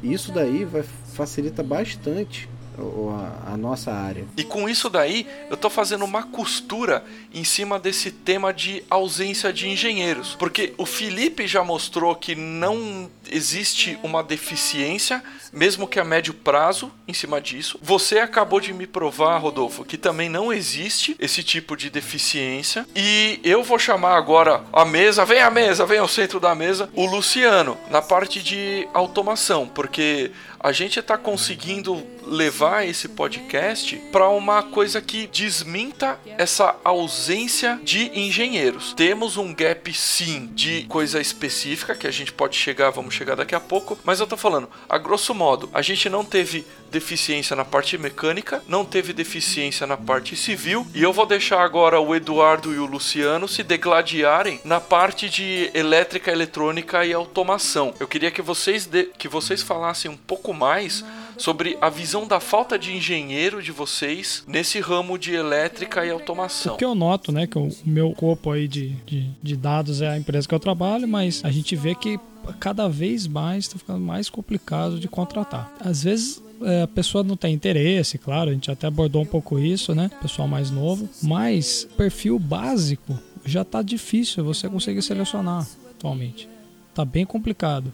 E 0.02 0.12
isso 0.12 0.32
daí 0.32 0.64
vai 0.64 0.82
facilita 0.82 1.62
bastante 1.62 2.48
a, 2.78 3.52
a, 3.52 3.56
nossa 3.56 3.92
área. 3.92 4.26
E 4.36 4.44
com 4.44 4.68
isso 4.68 4.90
daí, 4.90 5.26
eu 5.48 5.54
estou 5.54 5.70
fazendo 5.70 6.04
uma 6.04 6.22
costura 6.22 7.04
em 7.32 7.44
cima 7.44 7.78
desse 7.78 8.10
tema 8.10 8.52
de 8.52 8.82
ausência 8.90 9.52
de 9.52 9.68
engenheiros, 9.68 10.34
porque 10.38 10.74
o 10.76 10.84
Felipe 10.84 11.46
já 11.46 11.64
mostrou 11.64 12.14
que 12.14 12.34
não 12.34 13.10
existe 13.30 13.98
uma 14.02 14.22
deficiência, 14.22 15.22
mesmo 15.52 15.86
que 15.86 15.98
a 15.98 16.04
médio 16.04 16.34
prazo, 16.34 16.90
em 17.08 17.14
cima 17.14 17.40
disso. 17.40 17.78
Você 17.82 18.18
acabou 18.18 18.60
de 18.60 18.72
me 18.72 18.86
provar, 18.86 19.38
Rodolfo, 19.38 19.84
que 19.84 19.96
também 19.96 20.28
não 20.28 20.52
existe 20.52 21.16
esse 21.18 21.42
tipo 21.42 21.76
de 21.76 21.90
deficiência. 21.90 22.86
E 22.94 23.40
eu 23.42 23.62
vou 23.62 23.78
chamar 23.78 24.16
agora 24.16 24.62
a 24.72 24.84
mesa, 24.84 25.24
vem 25.24 25.40
a 25.40 25.50
mesa, 25.50 25.86
vem 25.86 25.98
ao 25.98 26.08
centro 26.08 26.38
da 26.38 26.54
mesa, 26.54 26.88
o 26.94 27.06
Luciano, 27.06 27.76
na 27.90 28.02
parte 28.02 28.42
de 28.42 28.86
automação, 28.92 29.66
porque 29.66 30.30
a 30.58 30.72
gente 30.72 30.98
está 30.98 31.16
conseguindo 31.16 32.06
levar 32.26 32.86
esse 32.86 33.08
podcast 33.08 33.96
para 34.10 34.28
uma 34.28 34.62
coisa 34.62 35.00
que 35.00 35.26
desminta 35.26 36.18
essa 36.38 36.76
ausência 36.84 37.78
de 37.82 38.10
engenheiros. 38.18 38.92
Temos 38.94 39.36
um 39.36 39.54
gap 39.54 39.92
sim 39.94 40.50
de 40.52 40.82
coisa 40.84 41.20
específica 41.20 41.94
que 41.94 42.06
a 42.06 42.10
gente 42.10 42.32
pode 42.32 42.56
chegar, 42.56 42.90
vamos 42.90 43.14
chegar 43.14 43.36
daqui 43.36 43.54
a 43.54 43.60
pouco, 43.60 43.98
mas 44.04 44.20
eu 44.20 44.26
tô 44.26 44.36
falando, 44.36 44.68
a 44.88 44.98
grosso 44.98 45.34
modo, 45.34 45.70
a 45.72 45.82
gente 45.82 46.08
não 46.08 46.24
teve 46.24 46.66
deficiência 46.90 47.54
na 47.56 47.64
parte 47.64 47.96
mecânica, 47.98 48.62
não 48.68 48.84
teve 48.84 49.12
deficiência 49.12 49.86
na 49.86 49.96
parte 49.96 50.36
civil, 50.36 50.86
e 50.94 51.02
eu 51.02 51.12
vou 51.12 51.26
deixar 51.26 51.62
agora 51.62 52.00
o 52.00 52.14
Eduardo 52.14 52.74
e 52.74 52.78
o 52.78 52.86
Luciano 52.86 53.48
se 53.48 53.62
degladiarem 53.62 54.60
na 54.64 54.80
parte 54.80 55.28
de 55.28 55.70
elétrica, 55.74 56.30
eletrônica 56.30 57.04
e 57.04 57.12
automação. 57.12 57.94
Eu 57.98 58.08
queria 58.08 58.30
que 58.30 58.42
vocês 58.42 58.86
de... 58.86 59.04
que 59.18 59.28
vocês 59.28 59.62
falassem 59.62 60.10
um 60.10 60.16
pouco 60.16 60.52
mais 60.52 61.04
sobre 61.36 61.76
a 61.80 61.90
visão 61.90 62.26
da 62.26 62.40
falta 62.40 62.78
de 62.78 62.96
engenheiro 62.96 63.62
de 63.62 63.70
vocês 63.70 64.42
nesse 64.46 64.80
ramo 64.80 65.18
de 65.18 65.34
elétrica 65.34 66.04
e 66.04 66.10
automação. 66.10 66.74
O 66.74 66.78
que 66.78 66.84
eu 66.84 66.94
noto, 66.94 67.30
né, 67.30 67.46
que 67.46 67.58
o 67.58 67.70
meu 67.84 68.12
corpo 68.12 68.50
aí 68.50 68.66
de, 68.66 68.90
de, 69.04 69.30
de 69.42 69.56
dados 69.56 70.00
é 70.00 70.08
a 70.08 70.16
empresa 70.16 70.48
que 70.48 70.54
eu 70.54 70.60
trabalho, 70.60 71.06
mas 71.06 71.42
a 71.44 71.50
gente 71.50 71.76
vê 71.76 71.94
que 71.94 72.18
cada 72.60 72.88
vez 72.88 73.26
mais 73.26 73.64
está 73.64 73.78
ficando 73.78 74.00
mais 74.00 74.30
complicado 74.30 74.98
de 74.98 75.08
contratar. 75.08 75.72
Às 75.80 76.04
vezes 76.04 76.42
a 76.82 76.86
pessoa 76.86 77.22
não 77.22 77.36
tem 77.36 77.54
interesse, 77.54 78.18
claro, 78.18 78.50
a 78.50 78.52
gente 78.52 78.70
até 78.70 78.86
abordou 78.86 79.22
um 79.22 79.26
pouco 79.26 79.58
isso, 79.58 79.94
né? 79.94 80.10
Pessoal 80.20 80.48
mais 80.48 80.70
novo, 80.70 81.08
mas 81.22 81.86
perfil 81.96 82.38
básico 82.38 83.18
já 83.44 83.62
está 83.62 83.82
difícil 83.82 84.44
você 84.44 84.68
conseguir 84.68 85.02
selecionar 85.02 85.66
atualmente. 85.90 86.48
Tá 86.94 87.04
bem 87.04 87.24
complicado. 87.24 87.92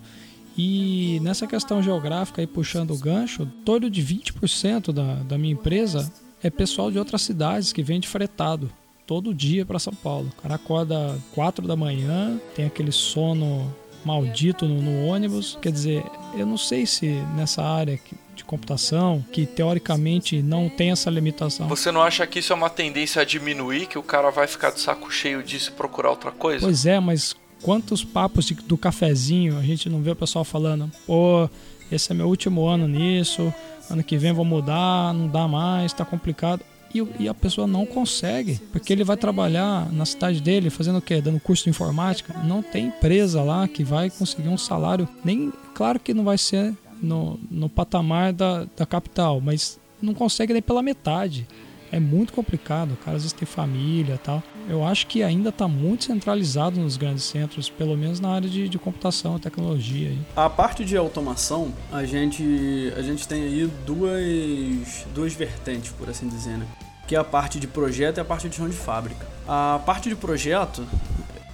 E 0.57 1.19
nessa 1.23 1.47
questão 1.47 1.83
geográfica 1.83 2.43
e 2.43 2.47
puxando 2.47 2.93
o 2.93 2.99
gancho, 2.99 3.47
torno 3.65 3.89
de 3.89 4.03
20% 4.03 4.93
da, 4.93 5.15
da 5.15 5.39
minha 5.39 5.53
empresa 5.53 6.13
é 6.43 6.51
pessoal 6.51 6.91
de 6.91 6.99
outras 6.99 7.23
cidades 7.23 7.73
que 7.73 7.83
vem 7.83 8.01
de 8.01 8.09
fretado 8.09 8.71
todo 9.07 9.35
dia 9.35 9.65
para 9.65 9.79
São 9.79 9.95
Paulo. 9.95 10.31
O 10.39 10.43
cara 10.43 10.55
acorda 10.57 11.19
4 11.35 11.67
da 11.67 11.77
manhã, 11.77 12.39
tem 12.55 12.65
aquele 12.65 12.93
sono 12.93 13.73
maldito 14.05 14.67
no, 14.67 14.81
no, 14.81 15.07
ônibus. 15.07 15.59
Quer 15.61 15.73
dizer, 15.73 16.05
eu 16.35 16.47
não 16.47 16.57
sei 16.57 16.87
se 16.87 17.07
nessa 17.37 17.63
área 17.63 17.99
de 18.35 18.45
computação, 18.45 19.25
que 19.33 19.47
teoricamente 19.47 20.43
não 20.43 20.69
tem 20.69 20.91
essa 20.91 21.11
limitação. 21.11 21.69
Você 21.69 21.91
não 21.93 22.03
acha 22.03 22.27
que 22.27 22.39
isso 22.39 22.53
é 22.53 22.57
uma 22.57 22.71
tendência 22.71 23.23
a 23.23 23.25
diminuir, 23.25 23.87
que 23.87 23.99
o 23.99 24.03
cara 24.03 24.31
vai 24.31 24.47
ficar 24.47 24.71
de 24.71 24.81
saco 24.81 25.11
cheio 25.11 25.43
disso 25.43 25.71
e 25.71 25.73
procurar 25.73 26.11
outra 26.11 26.31
coisa? 26.31 26.65
Pois 26.65 26.87
é, 26.87 26.99
mas 26.99 27.37
quantos 27.63 28.05
papos 28.05 28.47
de, 28.47 28.55
do 28.55 28.77
cafezinho 28.77 29.59
a 29.59 29.63
gente 29.63 29.89
não 29.89 30.03
vê 30.03 30.11
o 30.11 30.17
pessoal 30.17 30.45
falando, 30.45 30.91
pô, 31.07 31.49
esse 31.91 32.11
é 32.11 32.15
meu 32.15 32.27
último 32.27 32.67
ano 32.67 32.89
nisso, 32.89 33.53
ano 33.91 34.03
que 34.03 34.17
vem 34.17 34.33
vou 34.33 34.45
mudar, 34.45 35.13
não 35.13 35.29
dá 35.29 35.47
mais, 35.47 35.93
tá 35.93 36.05
complicado. 36.05 36.65
E, 36.95 37.25
e, 37.25 37.29
a 37.29 37.35
pessoa 37.35 37.67
não 37.67 37.87
consegue, 37.87 38.61
porque 38.71 38.93
ele 38.93 39.05
vai 39.05 39.17
trabalhar 39.17 39.91
na 39.93 40.05
cidade 40.05 40.41
dele 40.41 40.69
fazendo 40.69 40.99
o 40.99 41.03
quê? 41.03 41.21
Dando 41.21 41.41
curso 41.41 41.65
de 41.65 41.71
informática. 41.71 42.35
Não 42.45 42.63
tem 42.63 42.87
empresa 42.87 43.43
lá 43.43 43.67
que 43.67 43.83
vai 43.83 44.11
conseguir 44.11 44.49
um 44.49 44.59
salário, 44.59 45.09
nem 45.25 45.53
claro 45.75 45.99
que 45.99 46.13
não 46.13 46.25
vai 46.25 46.37
ser 46.37 46.75
no, 47.03 47.39
no 47.51 47.69
patamar 47.69 48.33
da, 48.33 48.67
da 48.77 48.87
capital, 48.87 49.41
mas 49.41 49.79
não 50.01 50.15
consegue 50.15 50.53
nem 50.53 50.63
pela 50.63 50.83
metade 50.83 51.47
é 51.93 52.01
muito 52.01 52.33
complicado. 52.33 52.93
O 52.93 52.97
cara 52.97 53.17
às 53.19 53.23
vezes 53.23 53.35
tem 53.35 53.47
família 53.47 54.19
tal. 54.25 54.43
Eu 54.69 54.85
acho 54.85 55.07
que 55.07 55.23
ainda 55.23 55.51
está 55.51 55.69
muito 55.69 56.05
centralizado 56.05 56.81
nos 56.81 56.97
grandes 56.97 57.25
centros, 57.25 57.69
pelo 57.69 57.97
menos 57.97 58.19
na 58.19 58.31
área 58.31 58.49
de, 58.49 58.69
de 58.69 58.79
computação 58.79 59.39
tecnologia. 59.39 60.09
Aí. 60.09 60.19
A 60.35 60.49
parte 60.49 60.85
de 60.85 60.97
automação, 60.97 61.73
a 61.93 62.05
gente, 62.05 62.93
a 62.97 63.03
gente 63.03 63.29
tem 63.29 63.43
aí 63.43 63.71
duas, 63.87 65.07
duas 65.15 65.35
vertentes, 65.35 65.93
por 65.93 66.09
assim 66.09 66.27
dizer, 66.29 66.57
né? 66.57 66.67
Que 67.07 67.15
é 67.15 67.19
a 67.19 67.25
parte 67.25 67.61
de 67.61 67.67
projeto 67.67 68.17
e 68.17 68.21
a 68.21 68.25
parte 68.25 68.49
de 68.49 68.57
chão 68.57 68.69
de 68.69 68.77
fábrica. 68.77 69.27
A 69.47 69.81
parte 69.85 70.09
de 70.09 70.17
projeto 70.17 70.87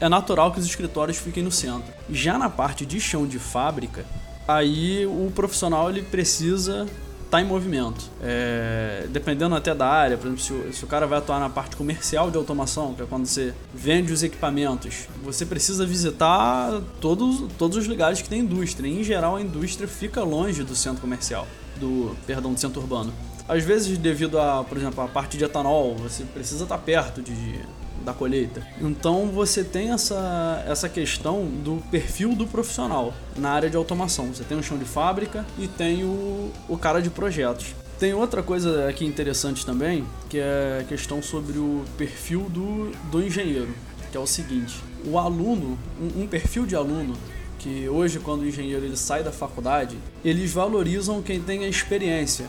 é 0.00 0.08
natural 0.08 0.52
que 0.52 0.60
os 0.60 0.66
escritórios 0.66 1.18
fiquem 1.18 1.42
no 1.42 1.50
centro. 1.50 1.92
Já 2.08 2.38
na 2.38 2.48
parte 2.48 2.86
de 2.86 3.00
chão 3.00 3.26
de 3.26 3.40
fábrica, 3.40 4.04
aí 4.46 5.04
o 5.06 5.32
profissional 5.34 5.90
ele 5.90 6.02
precisa 6.02 6.86
está 7.28 7.40
em 7.40 7.44
movimento. 7.44 8.10
É, 8.22 9.06
dependendo 9.10 9.54
até 9.54 9.74
da 9.74 9.86
área, 9.86 10.16
por 10.16 10.26
exemplo, 10.26 10.42
se 10.42 10.52
o, 10.52 10.72
se 10.72 10.84
o, 10.84 10.86
cara 10.86 11.06
vai 11.06 11.18
atuar 11.18 11.38
na 11.38 11.48
parte 11.48 11.76
comercial 11.76 12.30
de 12.30 12.36
automação, 12.36 12.94
que 12.94 13.02
é 13.02 13.06
quando 13.06 13.26
você 13.26 13.54
vende 13.72 14.12
os 14.12 14.22
equipamentos, 14.22 15.06
você 15.22 15.46
precisa 15.46 15.86
visitar 15.86 16.80
todos, 17.00 17.52
todos 17.56 17.76
os 17.76 17.86
lugares 17.86 18.20
que 18.20 18.28
tem 18.28 18.40
indústria. 18.40 18.88
Em 18.88 19.04
geral, 19.04 19.36
a 19.36 19.40
indústria 19.40 19.86
fica 19.86 20.22
longe 20.22 20.64
do 20.64 20.74
centro 20.74 21.00
comercial, 21.00 21.46
do 21.76 22.16
perdão, 22.26 22.52
do 22.52 22.58
centro 22.58 22.80
urbano. 22.80 23.12
Às 23.46 23.62
vezes, 23.62 23.96
devido 23.96 24.38
a, 24.38 24.64
por 24.64 24.76
exemplo, 24.76 25.02
a 25.02 25.08
parte 25.08 25.38
de 25.38 25.44
etanol, 25.44 25.94
você 25.96 26.24
precisa 26.24 26.64
estar 26.64 26.78
perto 26.78 27.22
de, 27.22 27.60
da 28.04 28.12
colheita. 28.12 28.66
Então 28.80 29.28
você 29.28 29.62
tem 29.64 29.90
essa, 29.90 30.64
essa 30.66 30.88
questão 30.88 31.44
do 31.46 31.82
perfil 31.90 32.34
do 32.34 32.46
profissional 32.46 33.14
na 33.36 33.50
área 33.50 33.70
de 33.70 33.76
automação. 33.76 34.28
Você 34.28 34.44
tem 34.44 34.58
o 34.58 34.62
chão 34.62 34.78
de 34.78 34.84
fábrica 34.84 35.44
e 35.58 35.68
tem 35.68 36.04
o, 36.04 36.50
o 36.68 36.76
cara 36.76 37.00
de 37.00 37.10
projetos. 37.10 37.74
Tem 37.98 38.14
outra 38.14 38.42
coisa 38.42 38.88
aqui 38.88 39.04
interessante 39.04 39.66
também, 39.66 40.04
que 40.28 40.38
é 40.38 40.78
a 40.80 40.84
questão 40.84 41.20
sobre 41.20 41.58
o 41.58 41.84
perfil 41.96 42.42
do, 42.48 42.92
do 43.10 43.20
engenheiro, 43.20 43.74
que 44.10 44.16
é 44.16 44.20
o 44.20 44.26
seguinte: 44.26 44.76
o 45.04 45.18
aluno, 45.18 45.76
um, 46.00 46.22
um 46.22 46.26
perfil 46.26 46.64
de 46.64 46.76
aluno 46.76 47.16
que 47.58 47.88
hoje 47.88 48.20
quando 48.20 48.42
o 48.42 48.46
engenheiro 48.46 48.84
ele 48.84 48.96
sai 48.96 49.22
da 49.22 49.32
faculdade, 49.32 49.98
eles 50.24 50.52
valorizam 50.52 51.20
quem 51.20 51.40
tem 51.40 51.64
a 51.64 51.68
experiência 51.68 52.46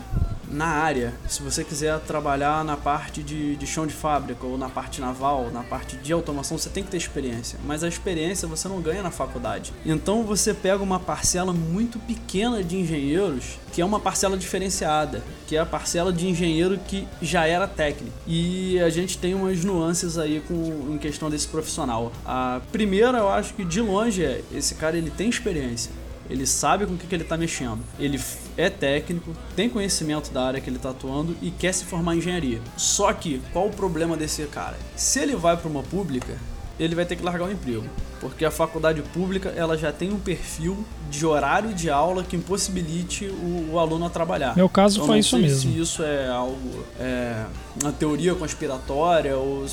na 0.50 0.66
área, 0.66 1.14
se 1.28 1.41
você 1.41 1.64
quiser 1.64 2.00
trabalhar 2.00 2.64
na 2.64 2.76
parte 2.76 3.22
de, 3.22 3.56
de 3.56 3.68
chão 3.68 3.86
de 3.86 3.93
fábrica 3.93 4.45
ou 4.45 4.58
na 4.58 4.70
parte 4.70 5.00
naval, 5.00 5.50
na 5.52 5.64
parte 5.64 5.95
de 5.97 6.12
automação, 6.12 6.58
você 6.58 6.70
tem 6.70 6.84
que 6.84 6.89
ter 6.89 6.97
experiência. 6.97 7.60
Mas 7.66 7.84
a 7.84 7.88
experiência 7.88 8.47
você 8.47 8.68
não 8.68 8.82
ganha 8.82 9.04
na 9.04 9.12
faculdade. 9.12 9.74
Então 9.86 10.24
você 10.24 10.54
pega 10.54 10.82
uma 10.82 11.00
parcela 11.00 11.54
muito 11.54 12.00
pequena 12.00 12.64
de 12.64 12.78
engenheiros, 12.78 13.60
que 13.72 13.82
é 13.82 13.86
uma 13.86 14.00
parcela 14.00 14.38
diferenciada, 14.38 15.24
que 15.47 15.56
é 15.56 15.60
a 15.60 15.66
parcela 15.66 16.12
de 16.12 16.28
engenheiro 16.28 16.80
que 16.88 17.08
já 17.22 17.45
era 17.45 17.68
técnico. 17.68 18.16
E 18.26 18.80
a 18.80 18.89
gente 18.89 19.18
tem 19.18 19.34
umas 19.34 19.64
nuances 19.64 20.18
aí 20.18 20.41
com, 20.47 20.93
em 20.93 20.97
questão 20.97 21.30
desse 21.30 21.47
profissional. 21.47 22.12
A 22.26 22.62
primeira, 22.72 23.20
eu 23.20 23.30
acho 23.30 23.54
que 23.54 23.64
de 23.64 23.82
longe 23.82 24.24
é 24.24 24.41
esse 24.52 24.76
cara 24.76 24.97
ele 24.97 25.12
tem 25.12 25.30
experiência 25.30 25.91
ele 26.30 26.46
sabe 26.46 26.86
com 26.86 26.94
o 26.94 26.98
que, 26.98 27.08
que 27.08 27.16
ele 27.16 27.24
está 27.24 27.36
mexendo. 27.36 27.80
Ele 28.00 28.20
é 28.56 28.70
técnico, 28.70 29.36
tem 29.56 29.70
conhecimento 29.70 30.32
da 30.32 30.44
área 30.44 30.62
que 30.62 30.70
ele 30.70 30.78
está 30.78 30.92
atuando 30.92 31.36
e 31.42 31.50
quer 31.52 31.74
se 31.74 31.86
formar 31.86 32.16
em 32.16 32.20
engenharia. 32.20 32.62
Só 32.78 33.12
que, 33.12 33.42
qual 33.52 33.68
o 33.68 33.72
problema 33.72 34.16
desse 34.16 34.44
cara? 34.44 34.78
Se 34.96 35.20
ele 35.20 35.36
vai 35.36 35.58
para 35.58 35.70
uma 35.70 35.82
pública, 35.82 36.38
ele 36.80 36.96
vai 36.96 37.06
ter 37.06 37.16
que 37.16 37.24
largar 37.24 37.48
o 37.48 37.52
emprego. 37.52 37.86
Porque 38.22 38.44
a 38.44 38.52
faculdade 38.52 39.02
pública 39.02 39.50
ela 39.56 39.78
já 39.78 39.92
tem 39.92 40.12
um 40.12 40.20
perfil 40.20 40.86
de 41.10 41.26
horário 41.26 41.74
de 41.74 41.90
aula 41.90 42.24
que 42.24 42.36
impossibilite 42.36 43.26
o, 43.26 43.72
o 43.74 43.80
aluno 43.80 44.06
a 44.06 44.10
trabalhar. 44.10 44.56
Meu 44.56 44.70
caso 44.70 44.98
então, 44.98 45.08
foi 45.08 45.20
isso 45.20 45.38
mesmo. 45.38 45.72
Se 45.72 45.80
isso 45.80 46.04
é 46.04 46.28
algo, 46.28 46.86
é, 47.00 47.46
uma 47.82 47.92
teoria 47.92 48.36
conspiratória 48.36 49.36
ou 49.38 49.66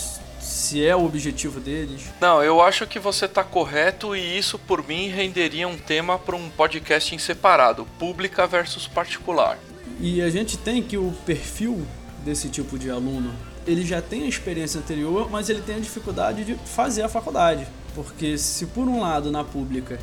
se 0.47 0.85
é 0.85 0.95
o 0.95 1.05
objetivo 1.05 1.59
deles. 1.59 2.03
Não, 2.21 2.43
eu 2.43 2.61
acho 2.61 2.87
que 2.87 2.99
você 2.99 3.25
está 3.25 3.43
correto 3.43 4.15
e 4.15 4.39
isso 4.39 4.59
por 4.59 4.87
mim 4.87 5.09
renderia 5.09 5.67
um 5.67 5.77
tema 5.77 6.19
para 6.19 6.37
um 6.37 6.49
podcast 6.49 7.15
em 7.15 7.19
separado, 7.19 7.87
pública 7.99 8.47
versus 8.47 8.87
particular. 8.87 9.59
E 10.01 10.23
a 10.23 10.31
gente 10.31 10.57
tem 10.57 10.83
que 10.83 10.97
o 10.97 11.13
perfil 11.27 11.85
desse 12.25 12.49
tipo 12.49 12.79
de 12.79 12.91
aluno, 12.91 13.35
ele 13.67 13.85
já 13.85 14.01
tem 14.01 14.23
a 14.23 14.29
experiência 14.29 14.79
anterior, 14.79 15.29
mas 15.31 15.49
ele 15.49 15.63
tem 15.63 15.77
a 15.77 15.81
dificuldade 15.81 16.45
de 16.45 16.55
fazer 16.55 17.03
a 17.03 17.09
faculdade, 17.09 17.67
porque 17.95 18.39
se 18.39 18.67
por 18.67 18.87
um 18.87 19.01
lado 19.01 19.33
na 19.33 19.43
pública 19.43 19.99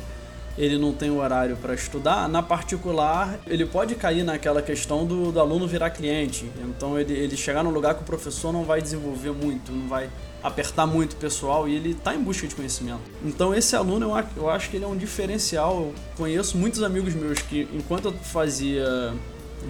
ele 0.56 0.78
não 0.78 0.92
tem 0.92 1.10
horário 1.10 1.56
para 1.56 1.74
estudar, 1.74 2.28
na 2.28 2.42
particular 2.42 3.38
ele 3.46 3.64
pode 3.64 3.94
cair 3.94 4.22
naquela 4.22 4.62
questão 4.62 5.04
do, 5.06 5.32
do 5.32 5.40
aluno 5.40 5.66
virar 5.66 5.90
cliente. 5.90 6.48
Então 6.60 6.98
ele, 6.98 7.12
ele 7.12 7.36
chegar 7.36 7.64
num 7.64 7.70
lugar 7.70 7.94
que 7.94 8.02
o 8.02 8.04
professor 8.04 8.52
não 8.52 8.64
vai 8.64 8.80
desenvolver 8.80 9.32
muito, 9.32 9.72
não 9.72 9.88
vai 9.88 10.08
apertar 10.44 10.86
muito 10.86 11.14
o 11.14 11.16
pessoal 11.16 11.66
e 11.66 11.74
ele 11.74 11.92
está 11.92 12.14
em 12.14 12.22
busca 12.22 12.46
de 12.46 12.54
conhecimento. 12.54 13.00
Então 13.24 13.54
esse 13.54 13.74
aluno 13.74 14.10
eu, 14.10 14.24
eu 14.36 14.50
acho 14.50 14.68
que 14.68 14.76
ele 14.76 14.84
é 14.84 14.88
um 14.88 14.96
diferencial. 14.96 15.76
Eu 15.76 15.94
conheço 16.18 16.58
muitos 16.58 16.82
amigos 16.82 17.14
meus 17.14 17.38
que 17.40 17.66
enquanto 17.72 18.06
eu 18.06 18.12
fazia 18.12 19.14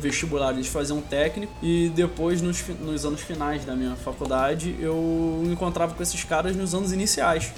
vestibular 0.00 0.52
eles 0.52 0.66
faziam 0.66 1.00
técnico 1.00 1.54
e 1.62 1.88
depois 1.94 2.42
nos, 2.42 2.60
nos 2.80 3.06
anos 3.06 3.20
finais 3.20 3.64
da 3.64 3.76
minha 3.76 3.94
faculdade 3.94 4.74
eu 4.80 5.40
encontrava 5.44 5.94
com 5.94 6.02
esses 6.02 6.24
caras 6.24 6.56
nos 6.56 6.74
anos 6.74 6.92
iniciais 6.92 7.52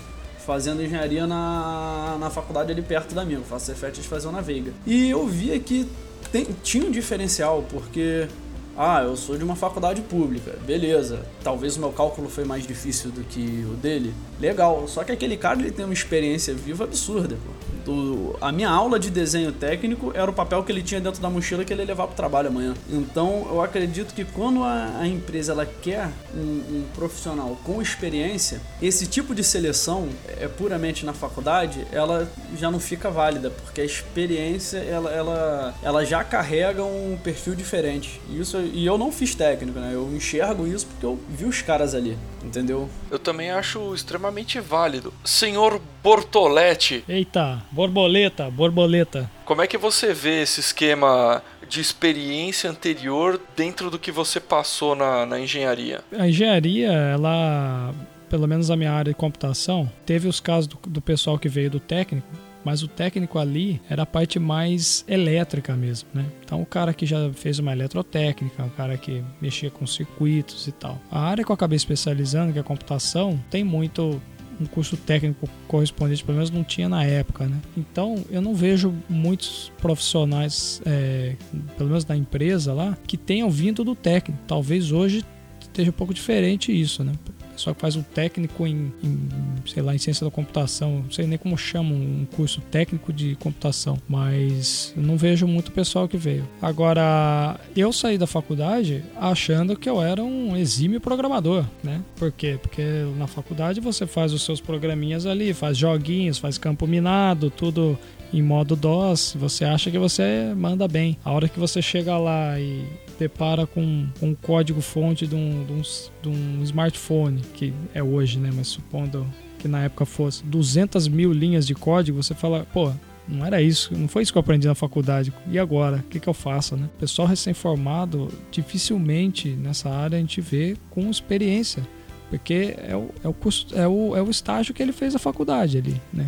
fazendo 0.47 0.83
engenharia 0.83 1.27
na, 1.27 2.19
na 2.21 2.29
faculdade 2.29 2.71
ali 2.71 2.83
perto 2.83 3.15
da 3.15 3.25
minha, 3.25 3.41
faço 3.41 3.67
Cefet 3.67 4.01
faziam 4.03 4.31
na 4.31 4.41
Veiga. 4.41 4.73
E 4.87 5.11
eu 5.11 5.27
via 5.27 5.59
que 5.59 5.89
tem, 6.31 6.47
tinha 6.63 6.87
um 6.87 6.91
diferencial, 6.91 7.65
porque 7.69 8.29
ah, 8.77 9.03
eu 9.03 9.17
sou 9.17 9.39
de 9.39 9.45
uma 9.45 9.57
faculdade 9.57 10.03
pública, 10.03 10.55
beleza. 10.67 11.25
Talvez 11.43 11.77
o 11.77 11.81
meu 11.81 11.93
cálculo 11.93 12.29
foi 12.29 12.45
mais 12.45 12.67
difícil 12.67 13.11
do 13.11 13.25
que 13.25 13.67
o 13.71 13.75
dele. 13.75 14.13
Legal. 14.41 14.87
Só 14.89 15.03
que 15.05 15.13
aquele 15.13 15.37
cara 15.37 15.59
ele 15.61 15.71
tem 15.71 15.85
uma 15.85 15.95
experiência 15.95 16.55
viva 16.55 16.85
absurda. 16.85 17.37
Pô. 17.37 17.67
O- 17.89 18.37
a 18.41 18.51
minha 18.51 18.69
aula 18.69 18.99
de 18.99 19.11
desenho 19.13 19.53
técnico 19.53 20.11
era 20.13 20.29
o 20.29 20.35
papel 20.35 20.61
que 20.65 20.73
ele 20.73 20.83
tinha 20.83 21.01
dentro 21.01 21.23
da 21.23 21.31
mochila 21.31 21.65
que 21.65 21.73
ele 21.73 21.83
ia 21.83 21.87
levar 21.87 22.07
para 22.09 22.15
o 22.15 22.17
trabalho 22.17 22.49
amanhã. 22.49 22.75
Então 22.91 23.47
eu 23.49 23.63
acredito 23.63 24.13
que 24.13 24.25
quando 24.25 24.65
a, 24.65 24.99
a 25.03 25.07
empresa 25.07 25.53
ela 25.53 25.65
quer 25.65 26.09
um, 26.35 26.41
um 26.41 26.85
profissional 26.97 27.57
com 27.63 27.81
experiência, 27.81 28.61
esse 28.83 29.07
tipo 29.07 29.33
de 29.37 29.45
seleção 29.45 30.09
é 30.27 30.49
puramente 30.49 31.07
na 31.07 31.13
faculdade, 31.13 31.87
ela 31.93 32.29
já 32.59 32.73
não 32.73 32.81
fica 32.81 33.09
válida, 33.09 33.51
porque 33.51 33.81
a 33.81 33.85
experiência 33.85 34.79
ela, 34.79 35.11
ela, 35.13 35.75
ela 35.81 36.05
já 36.05 36.25
carrega 36.25 36.83
um 36.83 37.17
perfil 37.23 37.55
diferente. 37.55 38.21
Isso, 38.29 38.59
e 38.59 38.85
eu 38.85 38.99
não 38.99 39.13
fiz 39.13 39.33
técnico, 39.37 39.79
né? 39.79 39.93
Eu 39.95 40.11
enxergo 40.13 40.67
isso 40.67 40.87
porque 40.89 41.07
eu 41.07 41.17
vi 41.29 41.45
os 41.45 41.63
caras 41.63 41.95
ali, 41.95 42.19
entendeu? 42.45 42.89
Eu 43.13 43.19
também 43.21 43.53
acho 43.53 43.95
extremamente 43.95 44.26
válido. 44.61 45.13
Senhor 45.25 45.81
Bortoletti, 46.03 47.05
Eita, 47.09 47.63
borboleta, 47.71 48.51
borboleta. 48.51 49.31
como 49.45 49.63
é 49.63 49.67
que 49.67 49.77
você 49.79 50.13
vê 50.15 50.43
esse 50.43 50.61
esquema 50.61 51.43
de 51.69 51.81
experiência 51.81 52.71
anterior 52.71 53.41
dentro 53.57 53.91
do 53.91 53.99
que 53.99 54.13
você 54.13 54.39
passou 54.41 54.95
na, 54.95 55.27
na 55.27 55.41
engenharia? 55.41 56.01
A 56.17 56.29
engenharia, 56.29 56.93
ela, 56.93 57.93
pelo 58.31 58.47
menos 58.47 58.71
a 58.71 58.77
minha 58.77 58.93
área 58.93 59.13
de 59.13 59.19
computação, 59.19 59.91
teve 60.05 60.29
os 60.29 60.41
casos 60.41 60.67
do, 60.69 60.79
do 60.87 61.01
pessoal 61.01 61.39
que 61.39 61.49
veio 61.49 61.71
do 61.71 61.81
técnico, 61.81 62.27
mas 62.67 62.83
o 62.83 62.89
técnico 62.89 63.39
ali 63.39 63.81
era 63.89 64.03
a 64.03 64.07
parte 64.07 64.41
mais 64.41 65.05
elétrica 65.07 65.77
mesmo, 65.77 66.09
né? 66.13 66.27
Então 66.45 66.61
o 66.61 66.67
cara 66.67 66.93
que 66.93 67.07
já 67.07 67.33
fez 67.33 67.61
uma 67.61 67.71
eletrotécnica, 67.71 68.65
o 68.65 68.71
cara 68.71 68.99
que 68.99 69.23
mexia 69.41 69.71
com 69.71 69.87
circuitos 69.87 70.67
e 70.67 70.73
tal. 70.73 71.01
A 71.09 71.21
área 71.21 71.45
que 71.45 71.51
eu 71.53 71.55
acabei 71.55 71.77
especializando, 71.77 72.53
que 72.53 72.59
é 72.59 72.61
a 72.61 72.65
computação, 72.65 73.41
tem 73.49 73.63
muito 73.63 74.21
um 74.61 74.67
curso 74.67 74.97
técnico 74.97 75.49
correspondente, 75.69 76.25
pelo 76.25 76.39
menos 76.39 76.51
não 76.51 76.65
tinha 76.65 76.89
na 76.89 77.05
época, 77.05 77.47
né? 77.47 77.57
Então 77.77 78.17
eu 78.31 78.43
não 78.43 78.53
vejo 78.53 78.93
muitos 79.09 79.71
profissionais, 79.79 80.83
é, 80.85 81.37
pelo 81.79 81.91
menos 81.91 82.05
da 82.05 82.17
empresa 82.17 82.75
lá, 82.75 82.99
que 83.07 83.17
tenham 83.17 83.49
vindo 83.49 83.85
do 83.85 83.95
técnico. 83.95 84.43
Talvez 84.45 84.91
hoje 84.91 85.25
esteja 85.61 85.91
um 85.91 85.95
pouco 85.95 86.13
diferente 86.13 86.73
isso, 86.73 87.05
né? 87.05 87.13
Pessoal 87.57 87.75
que 87.75 87.81
faz 87.81 87.97
um 87.97 88.03
técnico 88.03 88.67
em, 88.67 88.93
em, 89.03 89.29
sei 89.67 89.83
lá, 89.83 89.95
em 89.95 89.99
ciência 89.99 90.27
da 90.27 90.31
computação, 90.31 91.03
não 91.05 91.11
sei 91.11 91.27
nem 91.27 91.39
como 91.39 91.57
chama 91.57 91.95
um 91.95 92.27
curso 92.37 92.61
técnico 92.71 93.13
de 93.15 93.35
computação, 93.37 93.99
mas 94.07 94.93
não 94.95 95.17
vejo 95.17 95.47
muito 95.47 95.73
pessoal 95.73 96.07
que 96.07 96.19
veio. 96.19 96.47
Agora, 96.61 97.59
eu 97.75 97.93
saí 97.95 98.19
da 98.19 98.27
faculdade 98.27 99.03
achando 99.17 99.75
que 99.75 99.89
eu 99.89 100.03
era 100.03 100.23
um 100.23 100.55
exímio 100.55 101.01
programador, 101.01 101.65
né? 101.83 102.03
Por 102.17 102.31
quê? 102.31 102.59
Porque 102.61 102.83
na 103.17 103.27
faculdade 103.27 103.81
você 103.81 104.07
faz 104.07 104.35
os 104.35 104.43
seus 104.43 104.61
programinhas 104.61 105.25
ali, 105.25 105.55
faz 105.55 105.79
joguinhos, 105.79 106.37
faz 106.37 106.59
campo 106.59 106.87
minado, 106.87 107.49
tudo 107.51 107.99
em 108.33 108.43
modo 108.43 108.77
DOS, 108.77 109.37
você 109.39 109.65
acha 109.65 109.91
que 109.91 109.99
você 109.99 110.53
manda 110.57 110.87
bem. 110.87 111.19
A 111.25 111.33
hora 111.33 111.49
que 111.49 111.59
você 111.59 111.81
chega 111.81 112.17
lá 112.19 112.59
e 112.59 112.85
depara 113.19 113.67
com 113.67 114.07
um 114.21 114.35
código 114.35 114.81
fonte 114.81 115.27
de 115.27 115.35
um, 115.35 115.65
de, 115.65 115.73
um, 115.73 115.83
de 116.23 116.29
um 116.29 116.63
smartphone, 116.63 117.41
que 117.55 117.73
é 117.95 118.03
hoje, 118.03 118.39
né? 118.39 118.51
Mas 118.55 118.69
supondo 118.69 119.27
que 119.59 119.69
na 119.69 119.83
época 119.85 120.05
fosse 120.05 120.45
200 120.45 121.09
mil 121.09 121.33
linhas 121.33 121.67
de 121.67 121.75
código, 121.75 122.23
você 122.23 122.35
fala, 122.35 122.67
pô, 122.73 122.93
não 123.29 123.45
era 123.45 123.61
isso, 123.61 123.97
não 123.97 124.07
foi 124.07 124.23
isso 124.23 124.33
que 124.33 124.39
eu 124.39 124.41
aprendi 124.41 124.67
na 124.67 124.75
faculdade. 124.75 125.33
E 125.51 125.59
agora? 125.59 125.99
O 125.99 126.03
que, 126.03 126.21
que 126.21 126.29
eu 126.29 126.35
faço, 126.35 126.77
né? 126.77 126.89
Pessoal 126.99 127.27
recém-formado, 127.27 128.29
dificilmente 128.51 129.49
nessa 129.51 129.91
área 129.91 130.17
a 130.17 130.21
gente 130.21 130.41
vê 130.41 130.77
com 130.91 131.11
experiência. 131.11 131.83
Porque 132.31 132.77
é 132.79 132.97
o, 132.97 133.11
é 133.23 133.29
o 133.29 133.37
é 133.73 133.89
o, 133.89 134.17
é 134.17 134.23
o 134.23 134.31
estágio 134.31 134.75
que 134.75 134.83
ele 134.83 134.93
fez 134.93 135.15
a 135.15 135.19
faculdade 135.19 135.79
ali, 135.79 136.01
né? 136.13 136.27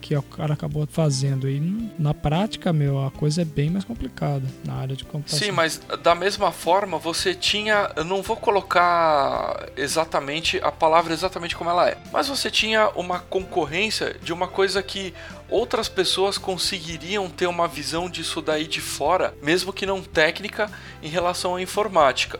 Que 0.00 0.16
o 0.16 0.22
cara 0.22 0.54
acabou 0.54 0.86
fazendo. 0.86 1.48
E 1.48 1.60
na 1.98 2.14
prática, 2.14 2.72
meu, 2.72 3.04
a 3.04 3.10
coisa 3.10 3.42
é 3.42 3.44
bem 3.44 3.70
mais 3.70 3.84
complicada 3.84 4.44
na 4.64 4.74
área 4.74 4.96
de 4.96 5.04
computação. 5.04 5.38
Sim, 5.38 5.52
mas 5.52 5.80
da 6.02 6.14
mesma 6.14 6.52
forma, 6.52 6.98
você 6.98 7.34
tinha. 7.34 7.90
Eu 7.96 8.04
não 8.04 8.22
vou 8.22 8.36
colocar 8.36 9.68
exatamente 9.76 10.58
a 10.62 10.70
palavra 10.70 11.12
exatamente 11.12 11.56
como 11.56 11.70
ela 11.70 11.88
é, 11.88 11.98
mas 12.12 12.28
você 12.28 12.50
tinha 12.50 12.88
uma 12.90 13.20
concorrência 13.20 14.16
de 14.22 14.32
uma 14.32 14.48
coisa 14.48 14.82
que 14.82 15.12
outras 15.48 15.88
pessoas 15.88 16.38
conseguiriam 16.38 17.28
ter 17.28 17.46
uma 17.46 17.68
visão 17.68 18.08
disso 18.08 18.42
daí 18.42 18.66
de 18.66 18.80
fora, 18.80 19.34
mesmo 19.42 19.72
que 19.72 19.86
não 19.86 20.02
técnica, 20.02 20.70
em 21.02 21.08
relação 21.08 21.56
à 21.56 21.62
informática. 21.62 22.38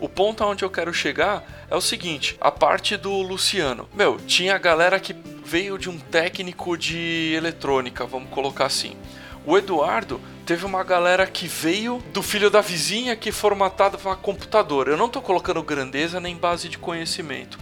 O 0.00 0.08
ponto 0.08 0.42
aonde 0.42 0.64
eu 0.64 0.70
quero 0.70 0.92
chegar 0.92 1.44
é 1.70 1.76
o 1.76 1.80
seguinte: 1.80 2.36
a 2.40 2.50
parte 2.50 2.96
do 2.96 3.12
Luciano. 3.22 3.88
Meu, 3.94 4.16
tinha 4.18 4.58
galera 4.58 4.98
que 4.98 5.14
veio 5.52 5.76
de 5.76 5.90
um 5.90 5.98
técnico 5.98 6.78
de 6.78 7.34
eletrônica, 7.36 8.06
vamos 8.06 8.30
colocar 8.30 8.64
assim. 8.64 8.96
O 9.44 9.58
Eduardo 9.58 10.18
teve 10.46 10.64
uma 10.64 10.82
galera 10.82 11.26
que 11.26 11.46
veio 11.46 12.02
do 12.10 12.22
filho 12.22 12.48
da 12.48 12.62
vizinha 12.62 13.14
que 13.14 13.30
formatava 13.30 14.16
computador. 14.16 14.88
Eu 14.88 14.96
não 14.96 15.10
tô 15.10 15.20
colocando 15.20 15.62
grandeza 15.62 16.18
nem 16.18 16.34
base 16.34 16.70
de 16.70 16.78
conhecimento. 16.78 17.58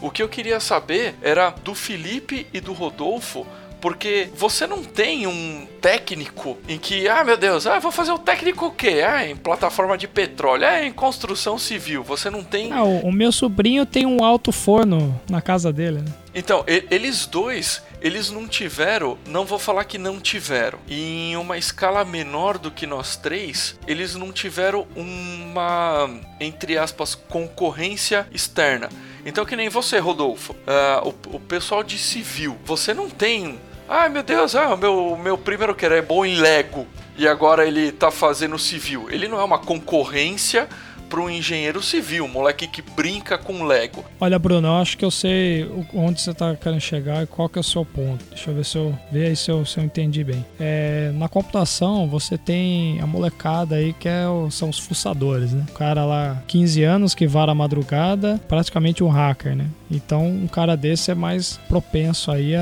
O 0.00 0.10
que 0.10 0.20
eu 0.20 0.28
queria 0.28 0.58
saber 0.58 1.14
era 1.22 1.50
do 1.50 1.76
Felipe 1.76 2.44
e 2.52 2.60
do 2.60 2.72
Rodolfo 2.72 3.46
porque 3.80 4.28
você 4.34 4.66
não 4.66 4.82
tem 4.82 5.26
um 5.26 5.66
técnico 5.80 6.58
em 6.68 6.78
que, 6.78 7.08
ah, 7.08 7.24
meu 7.24 7.36
Deus, 7.36 7.66
ah, 7.66 7.78
vou 7.78 7.92
fazer 7.92 8.12
o 8.12 8.18
técnico 8.18 8.66
o 8.66 8.70
quê? 8.70 9.02
Ah, 9.06 9.26
em 9.26 9.36
plataforma 9.36 9.96
de 9.96 10.08
petróleo, 10.08 10.66
ah, 10.66 10.84
em 10.84 10.92
construção 10.92 11.58
civil. 11.58 12.02
Você 12.02 12.30
não 12.30 12.42
tem. 12.42 12.72
Ah, 12.72 12.84
o, 12.84 13.06
o 13.06 13.12
meu 13.12 13.30
sobrinho 13.30 13.86
tem 13.86 14.06
um 14.06 14.24
alto 14.24 14.52
forno 14.52 15.18
na 15.30 15.40
casa 15.40 15.72
dele, 15.72 15.98
né? 15.98 16.12
Então, 16.34 16.64
eles 16.68 17.26
dois, 17.26 17.82
eles 18.00 18.30
não 18.30 18.46
tiveram, 18.46 19.18
não 19.26 19.44
vou 19.44 19.58
falar 19.58 19.84
que 19.84 19.98
não 19.98 20.20
tiveram. 20.20 20.78
Em 20.88 21.36
uma 21.36 21.58
escala 21.58 22.04
menor 22.04 22.58
do 22.58 22.70
que 22.70 22.86
nós 22.86 23.16
três, 23.16 23.76
eles 23.88 24.14
não 24.14 24.30
tiveram 24.30 24.86
uma, 24.94 26.08
entre 26.38 26.78
aspas, 26.78 27.14
concorrência 27.14 28.26
externa. 28.30 28.88
Então, 29.26 29.44
que 29.44 29.56
nem 29.56 29.68
você, 29.68 29.98
Rodolfo, 29.98 30.54
ah, 30.66 31.02
o, 31.04 31.36
o 31.36 31.40
pessoal 31.40 31.82
de 31.82 31.98
civil, 31.98 32.56
você 32.64 32.94
não 32.94 33.10
tem. 33.10 33.58
Ai 33.88 34.08
meu 34.08 34.22
Deus, 34.22 34.54
ah, 34.54 34.76
meu, 34.76 35.16
meu 35.16 35.38
primeiro 35.38 35.74
que 35.74 35.84
era 35.84 35.96
é 35.96 36.02
bom 36.02 36.24
em 36.24 36.36
Lego 36.36 36.86
e 37.16 37.26
agora 37.26 37.66
ele 37.66 37.90
tá 37.90 38.10
fazendo 38.10 38.58
civil. 38.58 39.06
Ele 39.10 39.26
não 39.28 39.40
é 39.40 39.44
uma 39.44 39.58
concorrência 39.58 40.68
para 41.08 41.20
um 41.20 41.30
engenheiro 41.30 41.82
civil, 41.82 42.28
moleque 42.28 42.66
que 42.68 42.82
brinca 42.82 43.38
com 43.38 43.64
Lego. 43.64 44.04
Olha, 44.20 44.38
Bruno, 44.38 44.68
eu 44.68 44.74
acho 44.76 44.98
que 44.98 45.02
eu 45.06 45.10
sei 45.10 45.66
onde 45.94 46.20
você 46.20 46.34
tá 46.34 46.54
querendo 46.54 46.82
chegar 46.82 47.22
e 47.22 47.26
qual 47.26 47.48
que 47.48 47.58
é 47.58 47.62
o 47.62 47.64
seu 47.64 47.82
ponto. 47.82 48.22
Deixa 48.28 48.50
eu 48.50 48.54
ver 48.54 48.64
se 48.66 48.76
eu 48.76 48.94
ver 49.10 49.28
aí 49.28 49.34
se 49.34 49.50
eu, 49.50 49.64
se 49.64 49.78
eu 49.78 49.84
entendi 49.84 50.22
bem. 50.22 50.44
É, 50.60 51.10
na 51.14 51.26
computação, 51.26 52.06
você 52.06 52.36
tem 52.36 53.00
a 53.00 53.06
molecada 53.06 53.76
aí 53.76 53.94
que 53.94 54.06
é 54.06 54.28
o- 54.28 54.50
são 54.50 54.68
os 54.68 54.78
fuçadores, 54.78 55.54
né? 55.54 55.64
O 55.70 55.72
cara 55.72 56.04
lá, 56.04 56.42
15 56.46 56.82
anos, 56.82 57.14
que 57.14 57.26
vara 57.26 57.52
a 57.52 57.54
madrugada, 57.54 58.38
praticamente 58.46 59.02
um 59.02 59.08
hacker, 59.08 59.56
né? 59.56 59.64
Então, 59.90 60.26
um 60.26 60.46
cara 60.46 60.76
desse 60.76 61.10
é 61.10 61.14
mais 61.14 61.58
propenso 61.70 62.30
aí 62.30 62.54
a, 62.54 62.60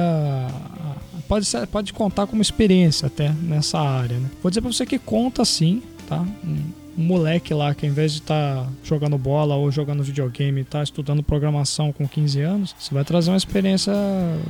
a- 0.49 1.06
pode, 1.29 1.45
ser, 1.47 1.67
pode 1.67 1.93
contar 1.93 2.27
como 2.27 2.43
experiência 2.43 3.07
até 3.07 3.31
nessa 3.43 3.79
área, 3.79 4.19
né? 4.19 4.31
Vou 4.43 4.51
dizer 4.51 4.61
pra 4.61 4.73
você 4.73 4.87
que 4.87 4.99
conta 4.99 5.45
sim, 5.45 5.83
tá? 6.09 6.25
Um- 6.97 7.07
moleque 7.17 7.55
lá 7.55 7.75
que 7.75 7.87
ao 7.87 7.91
invés 7.93 8.13
de 8.13 8.19
estar 8.19 8.69
jogando 8.85 9.17
bola 9.17 9.55
ou 9.55 9.71
jogando 9.71 10.03
videogame, 10.03 10.65
tá 10.65 10.83
estudando 10.83 11.23
programação 11.23 11.93
com 11.93 12.07
15 12.07 12.41
anos, 12.43 12.75
você 12.79 12.93
vai 12.95 13.05
trazer 13.05 13.31
uma 13.31 13.37
experiência 13.37 13.93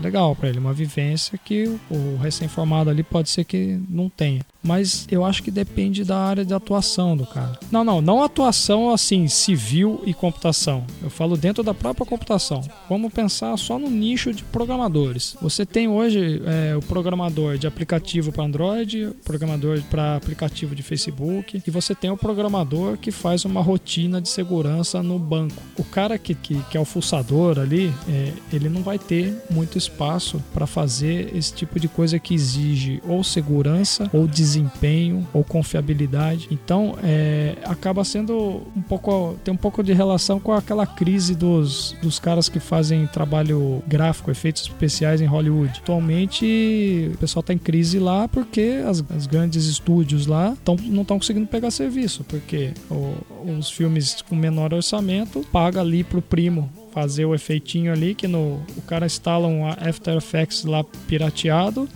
legal 0.03 0.35
para 0.35 0.49
ele, 0.49 0.59
uma 0.59 0.73
vivência 0.73 1.39
que 1.39 1.69
o- 1.91 2.17
recém-formado 2.21 2.91
ali 2.91 3.03
pode 3.03 3.29
ser 3.31 3.45
que 3.45 3.79
não 3.89 4.09
tenha. 4.09 4.41
Mas 4.63 5.07
eu 5.13 5.25
acho 5.25 5.45
que 5.45 5.51
depende 5.51 6.03
da 6.03 6.19
área 6.19 6.45
de 6.45 6.53
atuação 6.53 7.17
do 7.17 7.25
cara. 7.25 7.57
Não, 7.71 7.85
não, 7.85 8.01
não 8.01 8.25
atuação 8.25 8.91
assim, 8.91 9.29
civil 9.29 10.03
e 10.05 10.13
computação. 10.13 10.85
Eu 11.01 11.09
falo 11.09 11.37
dentro 11.37 11.63
da 11.63 11.73
própria 11.73 12.05
computação. 12.05 12.63
Vamos 12.89 13.13
pensar 13.13 13.57
só 13.59 13.79
no 13.79 13.89
nicho 13.89 14.33
de 14.35 14.43
programadores. 14.43 15.37
Você 15.41 15.65
tem 15.65 15.87
hoje 15.87 16.43
é, 16.45 16.75
o 16.77 16.83
programador 16.83 17.57
de 17.59 17.67
aplicativo 17.69 18.33
para 18.33 18.43
Android, 18.45 19.11
programador 19.25 19.81
para 19.89 20.17
aplicativo 20.17 20.75
de 20.75 20.83
Facebook, 20.83 21.63
e 21.65 21.71
você 21.71 21.95
tem 21.95 22.11
o 22.11 22.17
programador 22.17 22.36
que 23.01 23.11
faz 23.11 23.45
uma 23.45 23.61
rotina 23.61 24.21
de 24.21 24.29
segurança 24.29 25.03
no 25.03 25.19
banco. 25.19 25.63
O 25.79 25.85
cara 25.85 26.19
que, 26.19 26.35
que, 26.35 26.61
que 26.71 26.77
é 26.77 26.81
o 26.81 26.85
fuçador 26.85 27.59
ali, 27.59 27.93
é, 28.09 28.33
ele 28.53 28.69
não 28.69 28.83
vai 28.83 28.99
ter 28.99 29.37
muito 29.51 29.79
espaço 29.79 30.43
para 30.53 30.67
fazer 30.67 31.35
esse 31.35 31.53
tipo 31.53 31.79
de 31.81 31.89
coisa 31.89 32.19
que 32.19 32.35
exige 32.35 33.03
ou 33.07 33.23
segurança, 33.25 34.11
ou 34.13 34.27
desempenho, 34.27 35.27
ou 35.33 35.43
confiabilidade. 35.45 36.49
Então, 36.51 36.97
é, 37.03 37.57
acaba 37.65 38.05
sendo 38.05 38.63
um 38.77 38.83
pouco. 38.83 39.37
tem 39.45 39.53
um 39.53 39.57
pouco 39.57 39.83
de 39.83 39.93
relação 39.93 40.39
com 40.39 40.53
aquela 40.53 40.87
crise 40.87 41.35
dos, 41.35 41.95
dos 42.03 42.19
caras 42.19 42.49
que 42.49 42.61
fazem 42.61 43.07
trabalho 43.07 43.83
gráfico, 43.87 44.31
efeitos 44.31 44.63
especiais 44.63 45.21
em 45.21 45.27
Hollywood. 45.27 45.81
Atualmente, 45.83 47.11
o 47.15 47.19
pessoal 47.19 47.43
tá 47.43 47.53
em 47.53 47.59
crise 47.59 47.99
lá 47.99 48.29
porque 48.29 48.83
as, 48.87 49.05
as 49.15 49.27
grandes 49.27 49.67
estúdios 49.67 50.27
lá 50.27 50.57
tão, 50.65 50.77
não 50.77 51.03
estão 51.03 51.19
conseguindo 51.19 51.47
pegar 51.47 51.71
serviço, 51.71 52.25
porque 52.29 52.73
o- 52.91 53.15
os 53.59 53.71
filmes 53.71 54.21
com 54.23 54.35
menor 54.35 54.73
orçamento 54.75 55.45
paga 55.53 55.81
ali 55.81 56.03
pro 56.05 56.21
primo 56.23 56.71
fazer 56.93 57.25
o 57.25 57.35
efeitinho 57.35 57.93
ali 57.93 58.15
que 58.15 58.27
no 58.27 58.61
o 58.77 58.83
cara 58.87 59.07
instala 59.07 59.47
um 59.47 59.67
After 59.67 60.17
Effects 60.17 60.65
lá 60.65 60.83
pirateado 61.07 61.89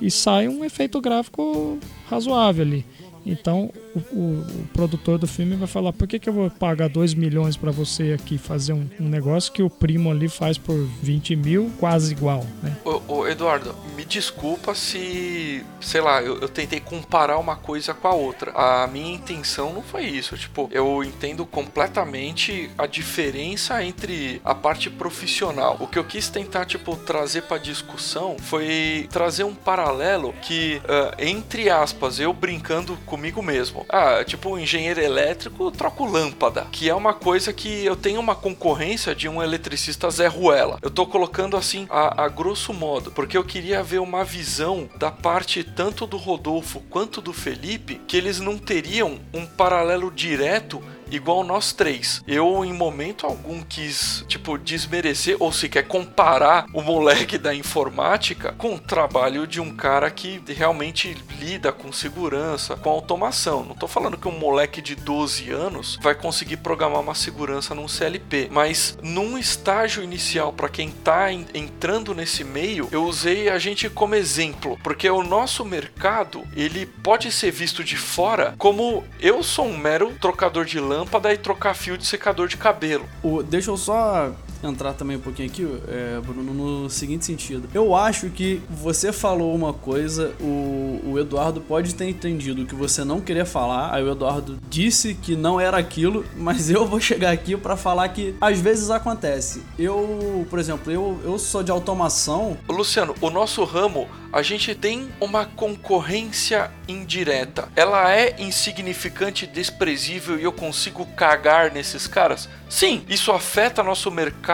e 0.00 0.10
sai 0.10 0.48
um 0.48 0.64
efeito 0.64 1.00
gráfico 1.00 1.78
razoável 2.08 2.64
ali. 2.64 2.84
Então 3.28 3.70
o, 3.94 3.98
o, 3.98 4.40
o, 4.40 4.68
produtor 4.72 5.18
do 5.18 5.26
filme 5.26 5.56
vai 5.56 5.68
falar: 5.68 5.92
por 5.92 6.06
que, 6.06 6.18
que 6.18 6.28
eu 6.28 6.32
vou 6.32 6.50
pagar 6.50 6.88
2 6.88 7.14
milhões 7.14 7.56
para 7.56 7.70
você 7.70 8.12
aqui 8.12 8.38
fazer 8.38 8.72
um, 8.72 8.88
um, 8.98 9.08
negócio 9.08 9.52
que 9.52 9.62
o 9.62 9.68
primo 9.68 10.10
ali 10.10 10.28
faz 10.28 10.56
por 10.56 10.76
20 11.02 11.36
mil, 11.36 11.70
quase 11.78 12.12
igual? 12.12 12.46
Né? 12.62 12.76
Ô, 12.84 13.02
ô, 13.08 13.28
Eduardo, 13.28 13.74
me 13.96 14.04
desculpa 14.04 14.74
se, 14.74 15.64
sei 15.80 16.00
lá, 16.00 16.22
eu, 16.22 16.40
eu, 16.40 16.48
tentei 16.48 16.80
comparar 16.80 17.38
uma 17.38 17.56
coisa 17.56 17.92
com 17.92 18.08
a 18.08 18.14
outra. 18.14 18.52
A 18.52 18.86
minha 18.86 19.14
intenção 19.14 19.72
não 19.72 19.82
foi 19.82 20.04
isso. 20.04 20.36
Tipo, 20.36 20.68
eu 20.72 21.04
entendo 21.04 21.44
completamente 21.44 22.70
a 22.78 22.86
diferença 22.86 23.82
entre 23.84 24.40
a 24.44 24.54
parte 24.54 24.88
profissional. 24.88 25.76
O 25.80 25.86
que 25.86 25.98
eu 25.98 26.04
quis 26.04 26.28
tentar, 26.28 26.64
tipo, 26.64 26.96
trazer 26.96 27.42
para 27.42 27.58
discussão 27.58 28.36
foi 28.38 29.08
trazer 29.10 29.44
um 29.44 29.54
paralelo 29.54 30.32
que, 30.42 30.80
uh, 30.84 31.14
entre 31.18 31.68
aspas, 31.68 32.18
eu 32.18 32.32
brincando 32.32 32.96
comigo 33.18 33.42
mesmo. 33.42 33.84
Ah, 33.88 34.22
tipo, 34.24 34.56
engenheiro 34.56 35.00
elétrico 35.00 35.72
troco 35.72 36.04
lâmpada, 36.04 36.68
que 36.70 36.88
é 36.88 36.94
uma 36.94 37.12
coisa 37.12 37.52
que 37.52 37.84
eu 37.84 37.96
tenho 37.96 38.20
uma 38.20 38.36
concorrência 38.36 39.12
de 39.12 39.28
um 39.28 39.42
eletricista 39.42 40.08
Zé 40.08 40.28
Ruela. 40.28 40.78
Eu 40.80 40.88
tô 40.90 41.04
colocando 41.04 41.56
assim 41.56 41.88
a, 41.90 42.24
a 42.24 42.28
grosso 42.28 42.72
modo, 42.72 43.10
porque 43.10 43.36
eu 43.36 43.42
queria 43.42 43.82
ver 43.82 43.98
uma 43.98 44.22
visão 44.24 44.88
da 44.96 45.10
parte 45.10 45.64
tanto 45.64 46.06
do 46.06 46.16
Rodolfo 46.16 46.80
quanto 46.88 47.20
do 47.20 47.32
Felipe, 47.32 48.00
que 48.06 48.16
eles 48.16 48.38
não 48.38 48.56
teriam 48.56 49.18
um 49.34 49.44
paralelo 49.44 50.12
direto 50.12 50.80
igual 51.10 51.44
nós 51.44 51.72
três. 51.72 52.22
Eu, 52.26 52.64
em 52.64 52.72
momento 52.72 53.26
algum, 53.26 53.62
quis, 53.62 54.24
tipo, 54.28 54.58
desmerecer 54.58 55.36
ou 55.38 55.52
sequer 55.52 55.86
comparar 55.86 56.66
o 56.72 56.82
moleque 56.82 57.38
da 57.38 57.54
informática 57.54 58.52
com 58.56 58.74
o 58.74 58.78
trabalho 58.78 59.46
de 59.46 59.60
um 59.60 59.74
cara 59.74 60.10
que 60.10 60.42
realmente 60.46 61.16
lida 61.38 61.72
com 61.72 61.92
segurança, 61.92 62.76
com 62.76 62.90
automação. 62.90 63.64
Não 63.64 63.74
tô 63.74 63.86
falando 63.86 64.16
que 64.16 64.28
um 64.28 64.38
moleque 64.38 64.82
de 64.82 64.94
12 64.94 65.50
anos 65.50 65.98
vai 66.02 66.14
conseguir 66.14 66.58
programar 66.58 67.00
uma 67.00 67.14
segurança 67.14 67.74
num 67.74 67.88
CLP, 67.88 68.48
mas 68.50 68.98
num 69.02 69.38
estágio 69.38 70.02
inicial, 70.02 70.52
para 70.52 70.68
quem 70.68 70.90
tá 70.90 71.32
entrando 71.32 72.14
nesse 72.14 72.44
meio, 72.44 72.88
eu 72.90 73.04
usei 73.04 73.48
a 73.48 73.58
gente 73.58 73.88
como 73.88 74.14
exemplo, 74.14 74.78
porque 74.82 75.08
o 75.08 75.22
nosso 75.22 75.64
mercado, 75.64 76.44
ele 76.54 76.86
pode 76.86 77.30
ser 77.30 77.50
visto 77.50 77.82
de 77.82 77.96
fora 77.96 78.54
como 78.58 79.04
eu 79.20 79.42
sou 79.42 79.66
um 79.66 79.76
mero 79.76 80.14
trocador 80.20 80.64
de 80.64 80.80
lã 80.80 80.97
lâmpada 80.98 81.32
e 81.32 81.38
trocar 81.38 81.74
fio 81.74 81.96
de 81.96 82.04
secador 82.04 82.48
de 82.48 82.56
cabelo. 82.56 83.08
O, 83.22 83.42
deixa 83.42 83.70
eu 83.70 83.76
só 83.76 84.32
entrar 84.62 84.92
também 84.92 85.16
um 85.16 85.20
pouquinho 85.20 85.48
aqui, 85.48 85.66
é, 85.88 86.20
Bruno, 86.20 86.52
no 86.52 86.90
seguinte 86.90 87.24
sentido. 87.24 87.68
Eu 87.72 87.94
acho 87.94 88.30
que 88.30 88.60
você 88.68 89.12
falou 89.12 89.54
uma 89.54 89.72
coisa, 89.72 90.34
o, 90.40 91.00
o 91.04 91.18
Eduardo 91.18 91.60
pode 91.60 91.94
ter 91.94 92.08
entendido 92.08 92.66
que 92.66 92.74
você 92.74 93.04
não 93.04 93.20
queria 93.20 93.44
falar, 93.44 93.94
aí 93.94 94.02
o 94.02 94.10
Eduardo 94.10 94.58
disse 94.68 95.14
que 95.14 95.36
não 95.36 95.60
era 95.60 95.76
aquilo, 95.76 96.24
mas 96.36 96.70
eu 96.70 96.86
vou 96.86 97.00
chegar 97.00 97.30
aqui 97.30 97.56
para 97.56 97.76
falar 97.76 98.08
que 98.08 98.34
às 98.40 98.60
vezes 98.60 98.90
acontece. 98.90 99.62
Eu, 99.78 100.46
por 100.50 100.58
exemplo, 100.58 100.92
eu, 100.92 101.20
eu 101.24 101.38
sou 101.38 101.62
de 101.62 101.70
automação. 101.70 102.56
Luciano, 102.68 103.14
o 103.20 103.30
nosso 103.30 103.64
ramo 103.64 104.08
a 104.32 104.42
gente 104.42 104.74
tem 104.74 105.08
uma 105.20 105.46
concorrência 105.46 106.70
indireta. 106.86 107.68
Ela 107.74 108.14
é 108.14 108.36
insignificante, 108.38 109.46
desprezível 109.46 110.38
e 110.38 110.44
eu 110.44 110.52
consigo 110.52 111.06
cagar 111.16 111.72
nesses 111.72 112.06
caras? 112.06 112.48
Sim, 112.68 113.04
isso 113.08 113.32
afeta 113.32 113.82
nosso 113.82 114.10
mercado 114.10 114.47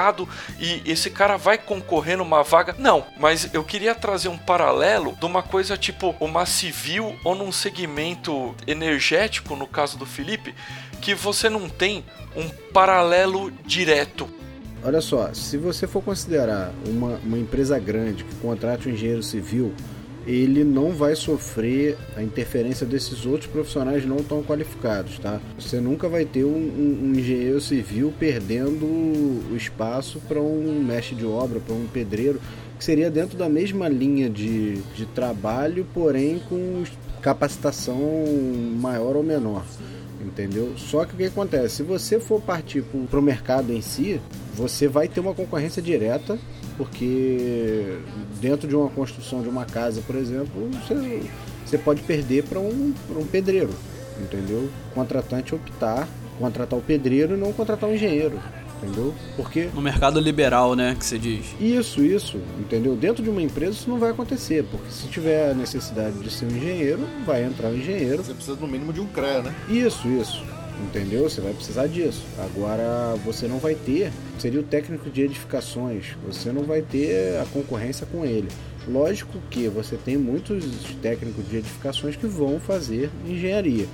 e 0.59 0.83
esse 0.85 1.11
cara 1.11 1.37
vai 1.37 1.59
concorrer 1.59 2.19
numa 2.19 2.43
vaga? 2.43 2.75
Não, 2.79 3.05
mas 3.19 3.53
eu 3.55 3.63
queria 3.63 3.95
trazer 3.95 4.29
um 4.29 4.39
paralelo 4.39 5.17
de 5.19 5.25
uma 5.25 5.43
coisa 5.43 5.77
tipo 5.77 6.15
uma 6.21 6.47
civil 6.47 7.17
ou 7.25 7.35
num 7.35 7.53
segmento 7.53 8.55
energético, 8.67 9.57
no 9.57 9.67
caso 9.67 9.97
do 9.97 10.07
Felipe, 10.07 10.55
que 11.01 11.15
você 11.15 11.49
não 11.49 11.69
tem 11.69 12.05
um 12.37 12.49
paralelo 12.73 13.51
direto. 13.65 14.29
Olha 14.83 15.01
só, 15.01 15.33
se 15.33 15.57
você 15.57 15.87
for 15.87 16.03
considerar 16.03 16.71
uma, 16.87 17.19
uma 17.25 17.39
empresa 17.39 17.79
grande 17.79 18.25
que 18.25 18.35
contrate 18.37 18.89
um 18.89 18.93
engenheiro 18.93 19.23
civil, 19.23 19.73
ele 20.27 20.65
não 20.65 20.91
vai 20.91 21.15
sofrer 21.15 21.97
a 22.17 22.23
interferência 22.23 22.87
desses 22.87 23.27
outros 23.27 23.51
profissionais 23.51 24.07
não 24.07 24.17
tão 24.19 24.43
qualificados, 24.43 25.19
tá? 25.19 25.41
Você 25.59 25.81
nunca 25.81 26.09
vai 26.09 26.25
ter 26.25 26.45
um, 26.45 26.57
um, 26.57 27.13
engenheiro 27.15 27.61
civil 27.61 28.13
perdendo 28.19 28.85
o 28.85 29.57
espaço 29.57 30.21
para 30.27 30.41
um 30.41 30.83
mestre 30.83 31.15
de 31.15 31.27
obra, 31.27 31.61
para 31.61 31.75
um 31.75 31.87
pedreiro, 31.87 32.41
que 32.79 32.85
seria 32.85 33.11
dentro 33.11 33.37
da 33.37 33.49
mesma 33.49 33.89
linha 33.89 34.29
de, 34.31 34.77
de 34.95 35.07
trabalho, 35.07 35.87
porém 35.93 36.41
com 36.49 36.83
capacitação 37.21 37.99
maior 38.81 39.17
ou 39.17 39.23
menor 39.23 39.65
entendeu? 40.25 40.73
Só 40.77 41.05
que 41.05 41.15
o 41.15 41.17
que 41.17 41.25
acontece? 41.25 41.77
Se 41.77 41.83
você 41.83 42.19
for 42.19 42.41
partir 42.41 42.83
para 42.83 43.19
o 43.19 43.23
mercado 43.23 43.73
em 43.73 43.81
si, 43.81 44.21
você 44.55 44.89
vai 44.89 45.07
ter 45.07 45.21
uma 45.21 45.35
concorrência 45.35 45.83
direta, 45.83 46.39
porque 46.77 47.99
dentro 48.41 48.69
de 48.69 48.75
uma 48.77 48.89
construção 48.89 49.43
de 49.43 49.49
uma 49.49 49.65
casa, 49.65 50.01
por 50.07 50.17
exemplo, 50.17 50.69
você, 50.71 51.23
você 51.65 51.79
pode 51.79 52.03
perder 52.03 52.45
para 52.45 52.59
um, 52.59 52.95
um 53.11 53.27
pedreiro, 53.27 53.71
entendeu? 54.21 54.69
O 54.91 54.95
contratante 54.95 55.55
optar 55.55 56.09
contratar 56.39 56.77
o 56.77 56.83
pedreiro 56.83 57.37
e 57.37 57.39
não 57.39 57.53
contratar 57.53 57.89
o 57.89 57.95
engenheiro 57.95 58.41
entendeu? 58.83 59.15
Porque 59.37 59.69
no 59.75 59.81
mercado 59.81 60.21
liberal, 60.21 60.75
né, 60.75 60.95
que 60.99 61.05
você 61.05 61.19
diz. 61.19 61.55
Isso, 61.61 62.03
isso, 62.03 62.39
entendeu? 62.59 62.95
Dentro 62.95 63.23
de 63.23 63.31
uma 63.31 63.43
empresa 63.43 63.73
isso 63.73 63.89
não 63.89 63.99
vai 63.99 64.11
acontecer, 64.11 64.65
porque 64.71 64.91
se 64.91 65.09
tiver 65.09 65.51
a 65.51 65.55
necessidade 65.55 66.19
de 66.19 66.31
ser 66.31 66.47
um 66.47 66.57
engenheiro, 66.57 67.01
vai 67.25 67.45
entrar 67.45 67.69
um 67.69 67.75
engenheiro. 67.75 68.23
Você 68.23 68.35
precisa 68.35 68.57
no 68.61 68.69
mínimo 68.69 68.93
de 68.93 69.01
um 69.01 69.07
CREA, 69.07 69.43
né? 69.43 69.55
Isso, 69.69 70.07
isso. 70.09 70.45
Entendeu? 70.83 71.29
Você 71.29 71.41
vai 71.41 71.53
precisar 71.53 71.87
disso. 71.87 72.25
Agora 72.39 73.15
você 73.25 73.47
não 73.47 73.59
vai 73.59 73.75
ter, 73.75 74.13
seria 74.39 74.61
o 74.61 74.65
técnico 74.65 75.09
de 75.09 75.23
edificações, 75.23 76.17
você 76.27 76.51
não 76.51 76.65
vai 76.65 76.83
ter 76.83 77.39
a 77.41 77.47
concorrência 77.47 78.07
com 78.07 78.25
ele. 78.25 78.49
Lógico 78.87 79.39
que 79.51 79.69
você 79.69 79.97
tem 79.97 80.17
muitos 80.17 80.65
técnicos 81.01 81.49
de 81.49 81.57
edificações 81.57 82.17
que 82.17 82.27
vão 82.27 82.61
fazer 82.61 83.09
engenharia 83.27 83.87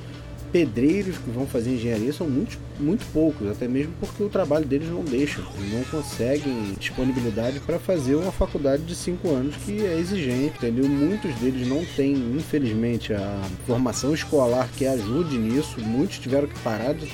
pedreiros 0.52 1.16
que 1.18 1.30
vão 1.30 1.46
fazer 1.46 1.74
engenharia 1.74 2.12
são 2.12 2.28
muito, 2.28 2.58
muito 2.78 3.04
poucos, 3.12 3.48
até 3.48 3.68
mesmo 3.68 3.92
porque 4.00 4.22
o 4.22 4.28
trabalho 4.28 4.64
deles 4.64 4.88
não 4.88 5.02
deixa, 5.02 5.40
não 5.40 5.84
conseguem 5.90 6.74
disponibilidade 6.78 7.60
para 7.60 7.78
fazer 7.78 8.16
uma 8.16 8.32
faculdade 8.32 8.82
de 8.82 8.94
cinco 8.94 9.28
anos 9.30 9.56
que 9.56 9.84
é 9.84 9.98
exigente, 9.98 10.56
entendeu? 10.56 10.88
Muitos 10.88 11.34
deles 11.36 11.66
não 11.66 11.84
têm, 11.96 12.14
infelizmente, 12.36 13.12
a 13.12 13.42
formação 13.66 14.12
escolar 14.12 14.68
que 14.76 14.86
ajude 14.86 15.38
nisso, 15.38 15.80
muitos 15.80 16.18
tiveram 16.18 16.48
que 16.48 16.58
parar 16.60 16.94
de, 16.94 17.06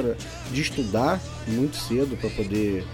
de 0.52 0.60
estudar 0.60 1.20
muito 1.46 1.76
cedo 1.76 2.16
para 2.16 2.30
poder 2.30 2.84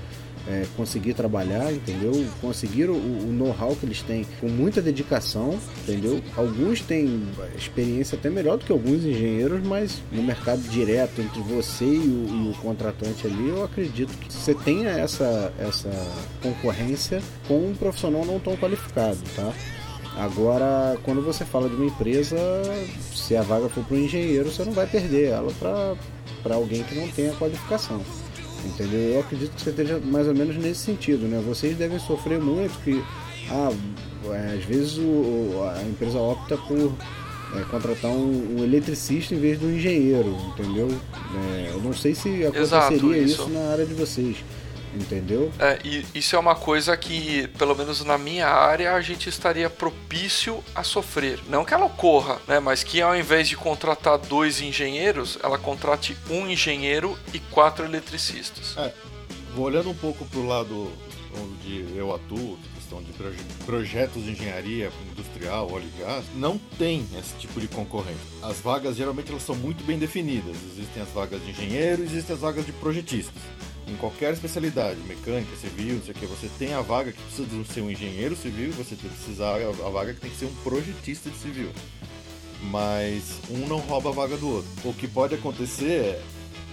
é, 0.49 0.64
conseguir 0.76 1.14
trabalhar, 1.14 1.72
entendeu? 1.72 2.26
Conseguir 2.40 2.88
o, 2.90 2.95
o 2.95 3.32
know-how 3.32 3.76
que 3.76 3.86
eles 3.86 4.03
têm 4.03 4.26
com 4.40 4.49
muita 4.49 4.82
dedicação, 4.82 5.59
entendeu? 5.82 6.20
Alguns 6.36 6.80
têm 6.80 7.22
experiência 7.57 8.16
até 8.16 8.28
melhor 8.28 8.59
do 8.59 8.64
que 8.64 8.72
alguns 8.72 9.05
engenheiros, 9.05 9.62
mas 9.66 10.03
no 10.11 10.22
mercado 10.22 10.61
direto 10.68 11.20
entre 11.20 11.40
você 11.43 11.84
e 11.84 11.99
o, 11.99 12.28
e 12.28 12.51
o 12.51 12.55
contratante 12.61 13.26
ali, 13.26 13.49
eu 13.49 13.64
acredito 13.64 14.16
que 14.18 14.32
você 14.32 14.55
tenha 14.55 14.90
essa, 14.90 15.53
essa 15.59 15.90
concorrência 16.43 17.22
com 17.47 17.68
um 17.68 17.74
profissional 17.74 18.24
não 18.24 18.38
tão 18.38 18.57
qualificado, 18.57 19.18
tá? 19.36 19.53
Agora, 20.16 20.99
quando 21.05 21.22
você 21.22 21.43
fala 21.43 21.70
de 21.70 21.74
uma 21.74 21.86
empresa, 21.86 22.36
se 23.14 23.34
a 23.34 23.40
vaga 23.40 23.68
for 23.70 23.82
para 23.82 23.97
um 23.97 24.01
engenheiro, 24.01 24.51
você 24.51 24.62
não 24.62 24.72
vai 24.72 24.86
perder 24.86 25.28
ela 25.28 25.51
para 26.43 26.55
alguém 26.55 26.82
que 26.82 26.95
não 26.95 27.09
tenha 27.09 27.32
qualificação 27.32 28.03
entendeu? 28.64 29.14
Eu 29.14 29.20
acredito 29.20 29.54
que 29.54 29.62
você 29.62 29.70
esteja 29.70 29.98
mais 29.98 30.26
ou 30.26 30.34
menos 30.34 30.56
nesse 30.56 30.80
sentido, 30.80 31.26
né? 31.26 31.42
Vocês 31.46 31.76
devem 31.76 31.98
sofrer 31.98 32.40
muito 32.40 32.72
que, 32.82 33.02
ah, 33.50 33.72
é, 34.26 34.56
às 34.58 34.64
vezes 34.64 34.98
o, 34.98 35.62
a 35.74 35.82
empresa 35.82 36.18
opta 36.18 36.56
por 36.56 36.94
é, 37.54 37.60
contratar 37.70 38.10
um, 38.10 38.58
um, 38.58 38.64
eletricista 38.64 39.34
em 39.34 39.38
vez 39.38 39.58
de 39.58 39.66
um 39.66 39.74
engenheiro, 39.74 40.36
entendeu? 40.52 40.88
É, 41.54 41.70
eu 41.72 41.80
não 41.80 41.92
sei 41.92 42.14
se 42.14 42.44
aconteceria 42.46 43.18
isso. 43.18 43.42
isso 43.42 43.50
na 43.50 43.72
área 43.72 43.84
de 43.86 43.94
vocês. 43.94 44.36
Entendeu? 44.95 45.53
É, 45.59 45.78
e 45.84 46.05
isso 46.14 46.36
é 46.36 46.38
uma 46.38 46.55
coisa 46.55 46.97
que, 46.97 47.49
pelo 47.59 47.74
menos 47.74 48.05
na 48.05 48.18
minha 48.18 48.49
área, 48.49 48.95
a 48.95 49.01
gente 49.01 49.28
estaria 49.28 49.70
propício 49.70 50.62
a 50.74 50.82
sofrer. 50.82 51.40
Não 51.49 51.64
que 51.64 51.74
ela 51.74 51.86
ocorra, 51.86 52.40
né? 52.47 52.61
Mas 52.61 52.82
que 52.84 53.01
ao 53.01 53.16
invés 53.16 53.49
de 53.49 53.57
contratar 53.57 54.18
dois 54.18 54.61
engenheiros, 54.61 55.38
ela 55.43 55.59
contrate 55.59 56.16
um 56.30 56.47
engenheiro 56.47 57.18
e 57.32 57.38
quatro 57.38 57.84
eletricistas. 57.84 58.76
É, 58.76 58.93
vou 59.55 59.66
olhando 59.66 59.90
um 59.90 59.95
pouco 59.95 60.24
para 60.24 60.38
o 60.38 60.47
lado 60.47 60.93
onde 61.40 61.86
eu 61.97 62.14
atuo, 62.14 62.59
questão 62.74 63.03
de 63.03 63.12
proje 63.12 63.38
projetos 63.64 64.24
de 64.24 64.32
engenharia 64.32 64.90
industrial, 65.11 65.70
óleo 65.72 65.86
e 65.97 66.01
gás, 66.03 66.24
não 66.34 66.59
tem 66.78 67.07
esse 67.18 67.34
tipo 67.38 67.61
de 67.61 67.68
concorrência. 67.68 68.20
As 68.43 68.59
vagas 68.59 68.97
geralmente 68.97 69.30
elas 69.30 69.43
são 69.43 69.55
muito 69.55 69.82
bem 69.84 69.99
definidas. 69.99 70.57
Existem 70.72 71.03
as 71.03 71.09
vagas 71.11 71.43
de 71.43 71.51
engenheiro, 71.51 72.03
existem 72.03 72.34
as 72.34 72.40
vagas 72.43 72.66
de 72.66 72.72
projetistas. 72.72 73.40
Em 73.93 73.97
qualquer 73.97 74.32
especialidade, 74.32 74.99
mecânica, 75.07 75.55
civil, 75.57 75.97
não 75.97 76.03
sei 76.03 76.12
o 76.12 76.14
que, 76.14 76.26
você 76.26 76.49
tem 76.59 76.72
a 76.72 76.80
vaga 76.80 77.12
que 77.12 77.22
precisa 77.22 77.64
ser 77.64 77.80
um 77.82 77.90
engenheiro 77.90 78.34
civil 78.34 78.68
e 78.68 78.72
você 78.72 78.97
que 78.97 79.09
precisar 79.09 79.57
a 79.57 79.90
vaga 79.90 80.14
que 80.14 80.20
tem 80.20 80.30
que 80.30 80.36
ser 80.36 80.47
um 80.47 80.55
projetista 80.64 81.30
de 81.30 81.36
civil. 81.36 81.70
Mas 82.70 83.40
um 83.51 83.66
não 83.66 83.78
rouba 83.78 84.11
a 84.11 84.12
vaga 84.12 84.36
do 84.36 84.49
outro. 84.49 84.70
O 84.84 84.95
que 84.95 85.09
pode 85.09 85.34
acontecer 85.34 85.90
é 85.90 86.22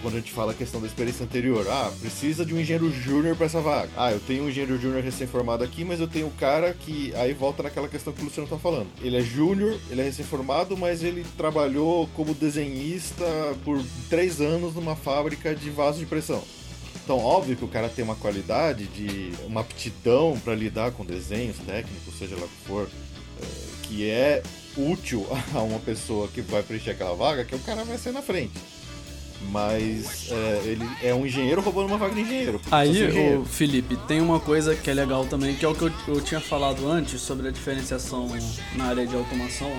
quando 0.02 0.14
a 0.14 0.20
gente 0.20 0.32
fala 0.32 0.52
a 0.52 0.54
questão 0.54 0.80
da 0.80 0.86
experiência 0.86 1.24
anterior. 1.24 1.66
Ah, 1.68 1.92
precisa 2.00 2.44
de 2.44 2.54
um 2.54 2.60
engenheiro 2.60 2.90
júnior 2.90 3.36
para 3.36 3.46
essa 3.46 3.60
vaga. 3.60 3.90
Ah, 3.96 4.12
eu 4.12 4.20
tenho 4.20 4.44
um 4.44 4.48
engenheiro 4.48 4.80
júnior 4.80 5.02
recém-formado 5.02 5.62
aqui, 5.62 5.84
mas 5.84 6.00
eu 6.00 6.08
tenho 6.08 6.28
um 6.28 6.30
cara 6.30 6.72
que. 6.72 7.14
Aí 7.16 7.32
volta 7.32 7.62
naquela 7.62 7.88
questão 7.88 8.12
que 8.12 8.20
o 8.22 8.24
Luciano 8.24 8.48
tá 8.48 8.56
falando. 8.56 8.88
Ele 9.02 9.16
é 9.16 9.20
júnior, 9.20 9.78
ele 9.90 10.00
é 10.00 10.04
recém-formado, 10.04 10.76
mas 10.76 11.02
ele 11.02 11.24
trabalhou 11.36 12.08
como 12.14 12.34
desenhista 12.34 13.24
por 13.64 13.82
três 14.08 14.40
anos 14.40 14.74
numa 14.74 14.96
fábrica 14.96 15.54
de 15.54 15.70
vaso 15.70 15.98
de 15.98 16.06
pressão. 16.06 16.42
Então, 17.10 17.24
óbvio 17.24 17.56
que 17.56 17.64
o 17.64 17.68
cara 17.68 17.88
tem 17.88 18.04
uma 18.04 18.14
qualidade 18.14 18.86
de 18.86 19.32
uma 19.44 19.62
aptidão 19.62 20.38
para 20.44 20.54
lidar 20.54 20.92
com 20.92 21.04
desenhos 21.04 21.56
técnicos, 21.58 22.14
seja 22.16 22.36
lá 22.36 22.44
o 22.44 22.48
que 22.48 22.68
for, 22.68 22.88
eh, 23.42 23.46
que 23.82 24.08
é 24.08 24.40
útil 24.76 25.26
a 25.52 25.58
uma 25.58 25.80
pessoa 25.80 26.28
que 26.28 26.40
vai 26.40 26.62
preencher 26.62 26.90
aquela 26.90 27.16
vaga, 27.16 27.44
que 27.44 27.52
o 27.52 27.58
cara 27.58 27.82
vai 27.82 27.98
ser 27.98 28.12
na 28.12 28.22
frente. 28.22 28.52
Mas 29.50 30.30
é, 30.30 30.62
ele 30.66 30.88
é 31.02 31.12
um 31.12 31.26
engenheiro 31.26 31.60
roubando 31.60 31.88
uma 31.88 31.98
vaga 31.98 32.14
de 32.14 32.20
engenheiro. 32.20 32.60
Aí, 32.70 32.90
engenheiro. 32.90 33.44
Felipe, 33.44 33.96
tem 34.06 34.20
uma 34.20 34.38
coisa 34.38 34.76
que 34.76 34.88
é 34.88 34.94
legal 34.94 35.26
também, 35.26 35.56
que 35.56 35.64
é 35.64 35.68
o 35.68 35.74
que 35.74 35.82
eu, 35.82 35.92
eu 36.06 36.20
tinha 36.20 36.40
falado 36.40 36.88
antes 36.88 37.20
sobre 37.22 37.48
a 37.48 37.50
diferenciação 37.50 38.28
na 38.76 38.84
área 38.84 39.04
de 39.04 39.16
automação. 39.16 39.72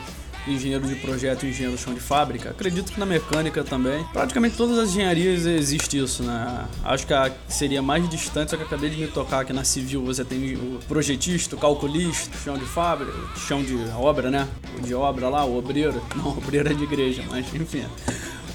Engenheiro 0.47 0.87
de 0.87 0.95
projeto 0.95 1.45
e 1.45 1.49
engenheiro 1.49 1.77
chão 1.77 1.93
de 1.93 1.99
fábrica. 1.99 2.49
Acredito 2.49 2.91
que 2.91 2.99
na 2.99 3.05
mecânica 3.05 3.63
também. 3.63 4.03
Praticamente 4.11 4.57
todas 4.57 4.77
as 4.77 4.89
engenharias 4.89 5.45
existe 5.45 5.97
isso, 5.97 6.23
né? 6.23 6.65
Acho 6.83 7.05
que 7.05 7.13
a 7.13 7.31
seria 7.47 7.81
mais 7.81 8.07
distante, 8.09 8.51
só 8.51 8.57
que 8.57 8.63
acabei 8.63 8.89
de 8.89 8.97
me 8.97 9.07
tocar 9.07 9.45
que 9.45 9.53
na 9.53 9.63
civil 9.63 10.03
você 10.03 10.25
tem 10.25 10.55
o 10.55 10.79
projetista, 10.87 11.55
o 11.55 11.59
calculista, 11.59 12.35
chão 12.43 12.57
de 12.57 12.65
fábrica, 12.65 13.13
chão 13.47 13.63
de 13.63 13.75
obra, 13.95 14.31
né? 14.31 14.47
O 14.77 14.81
de 14.81 14.93
obra 14.93 15.29
lá, 15.29 15.45
o 15.45 15.57
obreiro. 15.57 16.01
Não, 16.15 16.29
obreiro 16.37 16.71
é 16.71 16.73
de 16.73 16.83
igreja, 16.83 17.23
mas 17.29 17.53
enfim. 17.53 17.85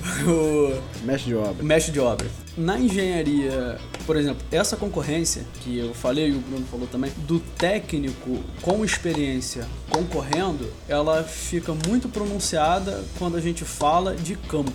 O, 0.26 0.80
Mestre 1.04 1.30
de 1.30 1.34
obra. 1.36 1.62
mestre 1.62 1.92
de 1.92 2.00
obra. 2.00 2.26
Na 2.56 2.78
engenharia, 2.78 3.78
por 4.06 4.16
exemplo, 4.16 4.44
essa 4.50 4.76
concorrência 4.76 5.44
que 5.60 5.78
eu 5.78 5.92
falei 5.92 6.28
e 6.28 6.32
o 6.32 6.38
Bruno 6.40 6.64
falou 6.70 6.86
também, 6.86 7.12
do 7.26 7.38
técnico 7.38 8.40
com 8.62 8.84
experiência 8.84 9.66
concorrendo, 9.90 10.72
ela 10.88 11.22
fica 11.22 11.74
muito 11.86 12.08
pronunciada 12.08 13.04
quando 13.18 13.36
a 13.36 13.40
gente 13.40 13.62
fala 13.64 14.14
de 14.14 14.34
campo, 14.36 14.72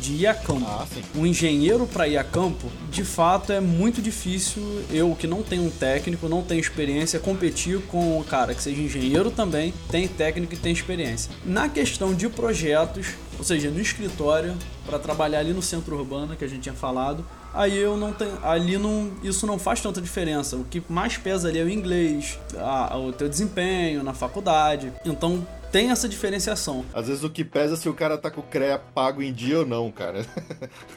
de 0.00 0.14
ir 0.14 0.26
a 0.26 0.34
campo. 0.34 0.66
Ah, 0.66 0.84
sim. 0.92 1.02
Um 1.14 1.24
engenheiro 1.24 1.86
para 1.86 2.08
ir 2.08 2.16
a 2.18 2.24
campo, 2.24 2.68
de 2.90 3.04
fato 3.04 3.52
é 3.52 3.60
muito 3.60 4.02
difícil 4.02 4.62
eu 4.90 5.14
que 5.14 5.26
não 5.26 5.42
tenho 5.42 5.62
um 5.64 5.70
técnico, 5.70 6.28
não 6.28 6.42
tenho 6.42 6.60
experiência, 6.60 7.20
competir 7.20 7.80
com 7.86 8.18
um 8.18 8.22
cara 8.24 8.54
que 8.54 8.62
seja 8.62 8.80
engenheiro 8.80 9.30
também, 9.30 9.72
tem 9.88 10.08
técnico 10.08 10.54
e 10.54 10.56
tem 10.56 10.72
experiência. 10.72 11.30
Na 11.44 11.68
questão 11.68 12.12
de 12.12 12.28
projetos, 12.28 13.06
ou 13.40 13.44
seja, 13.44 13.70
no 13.70 13.80
escritório, 13.80 14.54
para 14.84 14.98
trabalhar 14.98 15.38
ali 15.38 15.54
no 15.54 15.62
centro 15.62 15.96
urbano 15.96 16.36
que 16.36 16.44
a 16.44 16.46
gente 16.46 16.60
tinha 16.60 16.74
falado, 16.74 17.24
aí 17.54 17.74
eu 17.74 17.96
não 17.96 18.12
tenho, 18.12 18.38
ali 18.44 18.76
não, 18.76 19.10
isso 19.22 19.46
não 19.46 19.58
faz 19.58 19.80
tanta 19.80 19.98
diferença. 19.98 20.56
O 20.56 20.64
que 20.64 20.82
mais 20.90 21.16
pesa 21.16 21.48
ali 21.48 21.58
é 21.58 21.62
o 21.64 21.70
inglês, 21.70 22.38
a- 22.58 22.98
o 22.98 23.12
teu 23.14 23.30
desempenho 23.30 24.02
na 24.04 24.12
faculdade. 24.12 24.92
Então 25.06 25.46
tem 25.72 25.90
essa 25.90 26.06
diferenciação. 26.06 26.84
Às 26.92 27.08
vezes 27.08 27.24
o 27.24 27.30
que 27.30 27.42
pesa 27.42 27.72
é 27.72 27.76
se 27.78 27.88
o 27.88 27.94
cara 27.94 28.18
tá 28.18 28.30
com 28.30 28.42
o 28.42 28.44
CREA 28.44 28.78
pago 28.78 29.22
em 29.22 29.32
dia 29.32 29.60
ou 29.60 29.66
não, 29.66 29.90
cara. 29.90 30.26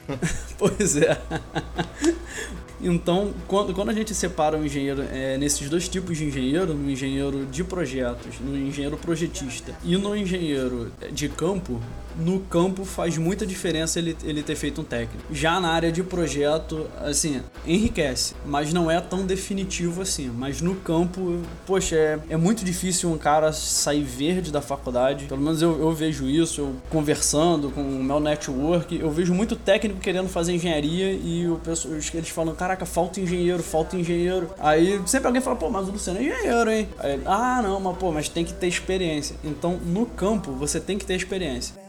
Pois 0.60 0.98
é. 0.98 1.18
Então, 2.84 3.34
quando, 3.48 3.74
quando 3.74 3.90
a 3.90 3.94
gente 3.94 4.14
separa 4.14 4.58
o 4.58 4.66
engenheiro 4.66 5.04
é, 5.12 5.38
nesses 5.38 5.70
dois 5.70 5.88
tipos 5.88 6.18
de 6.18 6.26
engenheiro, 6.26 6.74
no 6.74 6.90
engenheiro 6.90 7.46
de 7.46 7.64
projetos, 7.64 8.40
no 8.42 8.58
engenheiro 8.58 8.98
projetista 8.98 9.74
e 9.84 9.96
no 9.96 10.16
engenheiro 10.16 10.92
de 11.12 11.30
campo, 11.30 11.80
no 12.18 12.40
campo 12.42 12.86
faz 12.86 13.18
muita 13.18 13.46
diferença 13.46 14.00
ele, 14.00 14.16
ele 14.24 14.44
ter 14.44 14.56
feito 14.56 14.82
um 14.82 14.84
técnico. 14.84 15.24
Já 15.32 15.60
na 15.60 15.70
área 15.70 15.92
de 15.92 16.04
projeto, 16.04 16.88
assim, 17.00 17.42
enriquece, 17.66 18.36
mas 18.46 18.74
não 18.74 18.90
é 18.90 19.00
tão 19.00 19.26
definitivo 19.26 20.02
assim. 20.02 20.30
Mas 20.30 20.62
no 20.62 20.76
campo, 20.76 21.42
poxa, 21.66 21.96
é, 21.96 22.20
é 22.30 22.38
muito 22.38 22.64
difícil 22.64 23.12
um 23.12 23.18
cara 23.18 23.52
sair 23.52 24.04
verde 24.04 24.52
da 24.52 24.62
faculdade. 24.62 25.26
Pelo 25.26 25.42
menos 25.42 25.62
eu, 25.62 25.80
eu 25.80 25.92
vejo 25.92 26.28
isso, 26.28 26.62
eu 26.62 26.76
conversando 26.90 27.70
com 27.70 27.82
o 27.82 28.04
meu 28.04 28.20
network, 28.20 29.00
eu 29.00 29.10
vejo 29.10 29.34
muito 29.34 29.56
técnico 29.56 30.00
querendo 30.00 30.28
fazer 30.28 30.54
engenharia 30.54 31.12
e 31.12 31.48
o 31.48 31.56
pessoal, 31.58 31.94
eles 31.94 32.30
falam, 32.30 32.54
caraca, 32.74 32.86
falta 32.86 33.20
engenheiro, 33.20 33.62
falta 33.62 33.96
engenheiro. 33.96 34.50
Aí 34.60 35.02
sempre 35.06 35.28
alguém 35.28 35.42
fala, 35.42 35.56
pô, 35.56 35.70
mas 35.70 35.88
o 35.88 35.92
Luciano 35.92 36.20
é 36.20 36.24
engenheiro, 36.24 36.70
hein? 36.70 36.90
Aí, 37.00 37.22
ah, 37.26 37.62
não, 37.62 37.80
mas 37.80 37.98
pô, 37.98 38.12
mas 38.12 38.28
tem 38.28 38.44
que 38.44 38.54
ter 38.54 38.68
experiência. 38.68 39.36
Então, 39.44 39.78
no 39.78 40.06
campo, 40.06 40.52
você 40.52 40.80
tem 40.80 40.98
que 40.98 41.06
ter 41.06 41.16
experiência. 41.16 41.82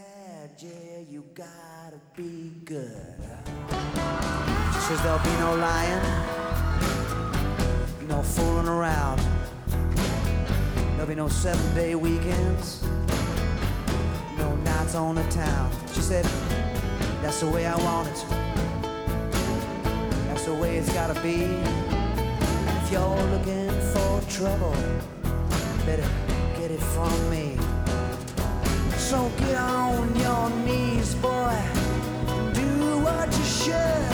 says 4.87 5.01
there'll 5.01 5.17
be 5.17 5.35
no 5.39 5.55
lying, 5.55 6.01
no 8.07 8.21
fooling 8.21 8.67
around. 8.67 9.19
There'll 10.91 11.07
be 11.07 11.15
no 11.15 11.27
seven 11.27 11.73
day 11.73 11.95
weekends, 11.95 12.83
no 14.37 14.55
nights 14.57 14.93
on 14.93 15.15
the 15.15 15.23
town. 15.31 15.71
She 15.91 16.01
said, 16.01 16.23
That's 17.23 17.39
the 17.39 17.49
way 17.49 17.65
I 17.65 17.75
want 17.77 18.09
it. 18.09 18.74
The 20.45 20.53
way 20.53 20.77
it's 20.77 20.93
gotta 20.93 21.19
be. 21.21 21.41
If 22.83 22.91
you're 22.91 23.23
looking 23.33 23.71
for 23.91 24.21
trouble, 24.29 24.75
better 25.87 26.07
get 26.55 26.69
it 26.69 26.79
from 26.93 27.11
me. 27.31 27.57
So 28.95 29.31
get 29.39 29.55
on 29.55 30.15
your 30.15 30.51
knees, 30.63 31.15
boy, 31.15 31.57
do 32.53 32.99
what 33.03 33.27
you 33.35 33.43
should. 33.43 34.05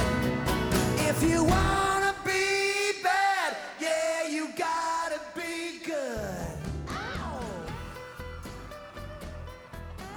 If 1.09 1.21
you 1.21 1.43
wanna 1.43 2.15
be 2.23 2.93
bad, 3.03 3.57
yeah, 3.82 4.29
you 4.29 4.47
gotta 4.57 5.19
be 5.36 5.82
good. 5.86 6.57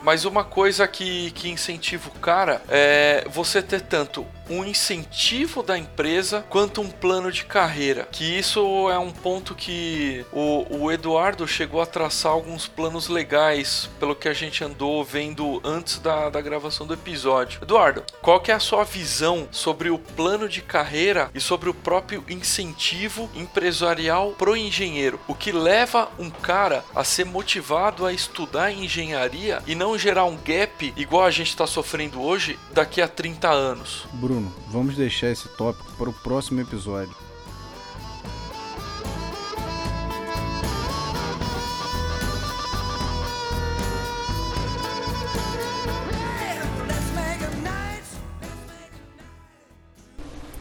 Mas 0.00 0.24
uma 0.24 0.44
coisa 0.44 0.86
que, 0.86 1.32
que 1.32 1.48
incentiva 1.48 2.08
o 2.08 2.18
cara 2.20 2.62
é 2.68 3.26
você 3.30 3.60
ter 3.60 3.80
tanto 3.80 4.24
um 4.48 4.64
incentivo 4.64 5.62
da 5.62 5.78
empresa 5.78 6.44
quanto 6.48 6.80
um 6.80 6.90
plano 6.90 7.30
de 7.30 7.44
carreira. 7.44 8.08
Que 8.10 8.38
isso 8.38 8.90
é 8.90 8.98
um 8.98 9.10
ponto 9.10 9.54
que 9.54 10.24
o, 10.32 10.66
o 10.78 10.92
Eduardo 10.92 11.46
chegou 11.46 11.80
a 11.80 11.86
traçar 11.86 12.32
alguns 12.32 12.66
planos 12.66 13.08
legais, 13.08 13.88
pelo 13.98 14.14
que 14.14 14.28
a 14.28 14.34
gente 14.34 14.64
andou 14.64 15.04
vendo 15.04 15.60
antes 15.64 15.98
da, 15.98 16.28
da 16.30 16.40
gravação 16.40 16.86
do 16.86 16.94
episódio. 16.94 17.60
Eduardo, 17.62 18.04
qual 18.20 18.40
que 18.40 18.50
é 18.50 18.54
a 18.54 18.60
sua 18.60 18.84
visão 18.84 19.48
sobre 19.50 19.90
o 19.90 19.98
plano 19.98 20.48
de 20.48 20.60
carreira 20.60 21.30
e 21.34 21.40
sobre 21.40 21.68
o 21.68 21.74
próprio 21.74 22.24
incentivo 22.28 23.30
empresarial 23.34 24.32
pro 24.32 24.56
engenheiro? 24.56 25.20
O 25.26 25.34
que 25.34 25.52
leva 25.52 26.10
um 26.18 26.30
cara 26.30 26.84
a 26.94 27.04
ser 27.04 27.24
motivado 27.24 28.06
a 28.06 28.12
estudar 28.12 28.72
engenharia 28.72 29.62
e 29.66 29.74
não 29.74 29.98
gerar 29.98 30.24
um 30.24 30.36
gap 30.36 30.92
igual 30.96 31.24
a 31.24 31.30
gente 31.30 31.48
está 31.48 31.66
sofrendo 31.66 32.20
hoje 32.20 32.58
daqui 32.72 33.00
a 33.00 33.08
30 33.08 33.48
anos? 33.48 34.06
Bruno, 34.12 34.33
vamos 34.68 34.96
deixar 34.96 35.30
esse 35.30 35.48
tópico 35.48 35.90
para 35.98 36.10
o 36.10 36.12
próximo 36.12 36.60
episódio. 36.60 37.14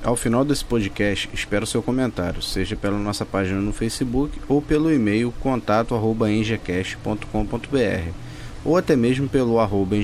Ao 0.03 0.15
final 0.17 0.43
desse 0.43 0.65
podcast, 0.65 1.29
espero 1.33 1.65
seu 1.65 1.81
comentário, 1.81 2.41
seja 2.41 2.75
pela 2.75 2.99
nossa 2.99 3.25
página 3.25 3.61
no 3.61 3.71
Facebook 3.71 4.37
ou 4.49 4.61
pelo 4.61 4.93
e-mail 4.93 5.33
contato@engecast.com.br 5.39 8.11
ou 8.65 8.75
até 8.75 8.97
mesmo 8.97 9.29
pelo 9.29 9.59
arroba 9.59 9.95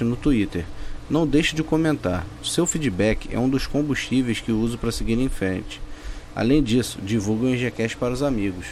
no 0.00 0.16
Twitter. 0.16 0.64
Não 1.12 1.26
deixe 1.26 1.54
de 1.54 1.62
comentar. 1.62 2.26
Seu 2.42 2.64
feedback 2.64 3.28
é 3.30 3.38
um 3.38 3.46
dos 3.46 3.66
combustíveis 3.66 4.40
que 4.40 4.50
uso 4.50 4.78
para 4.78 4.90
seguir 4.90 5.20
em 5.20 5.28
frente. 5.28 5.78
Além 6.34 6.62
disso, 6.62 6.98
divulgue 7.02 7.44
o 7.44 7.54
Engecast 7.54 7.98
para 7.98 8.14
os 8.14 8.22
amigos. 8.22 8.68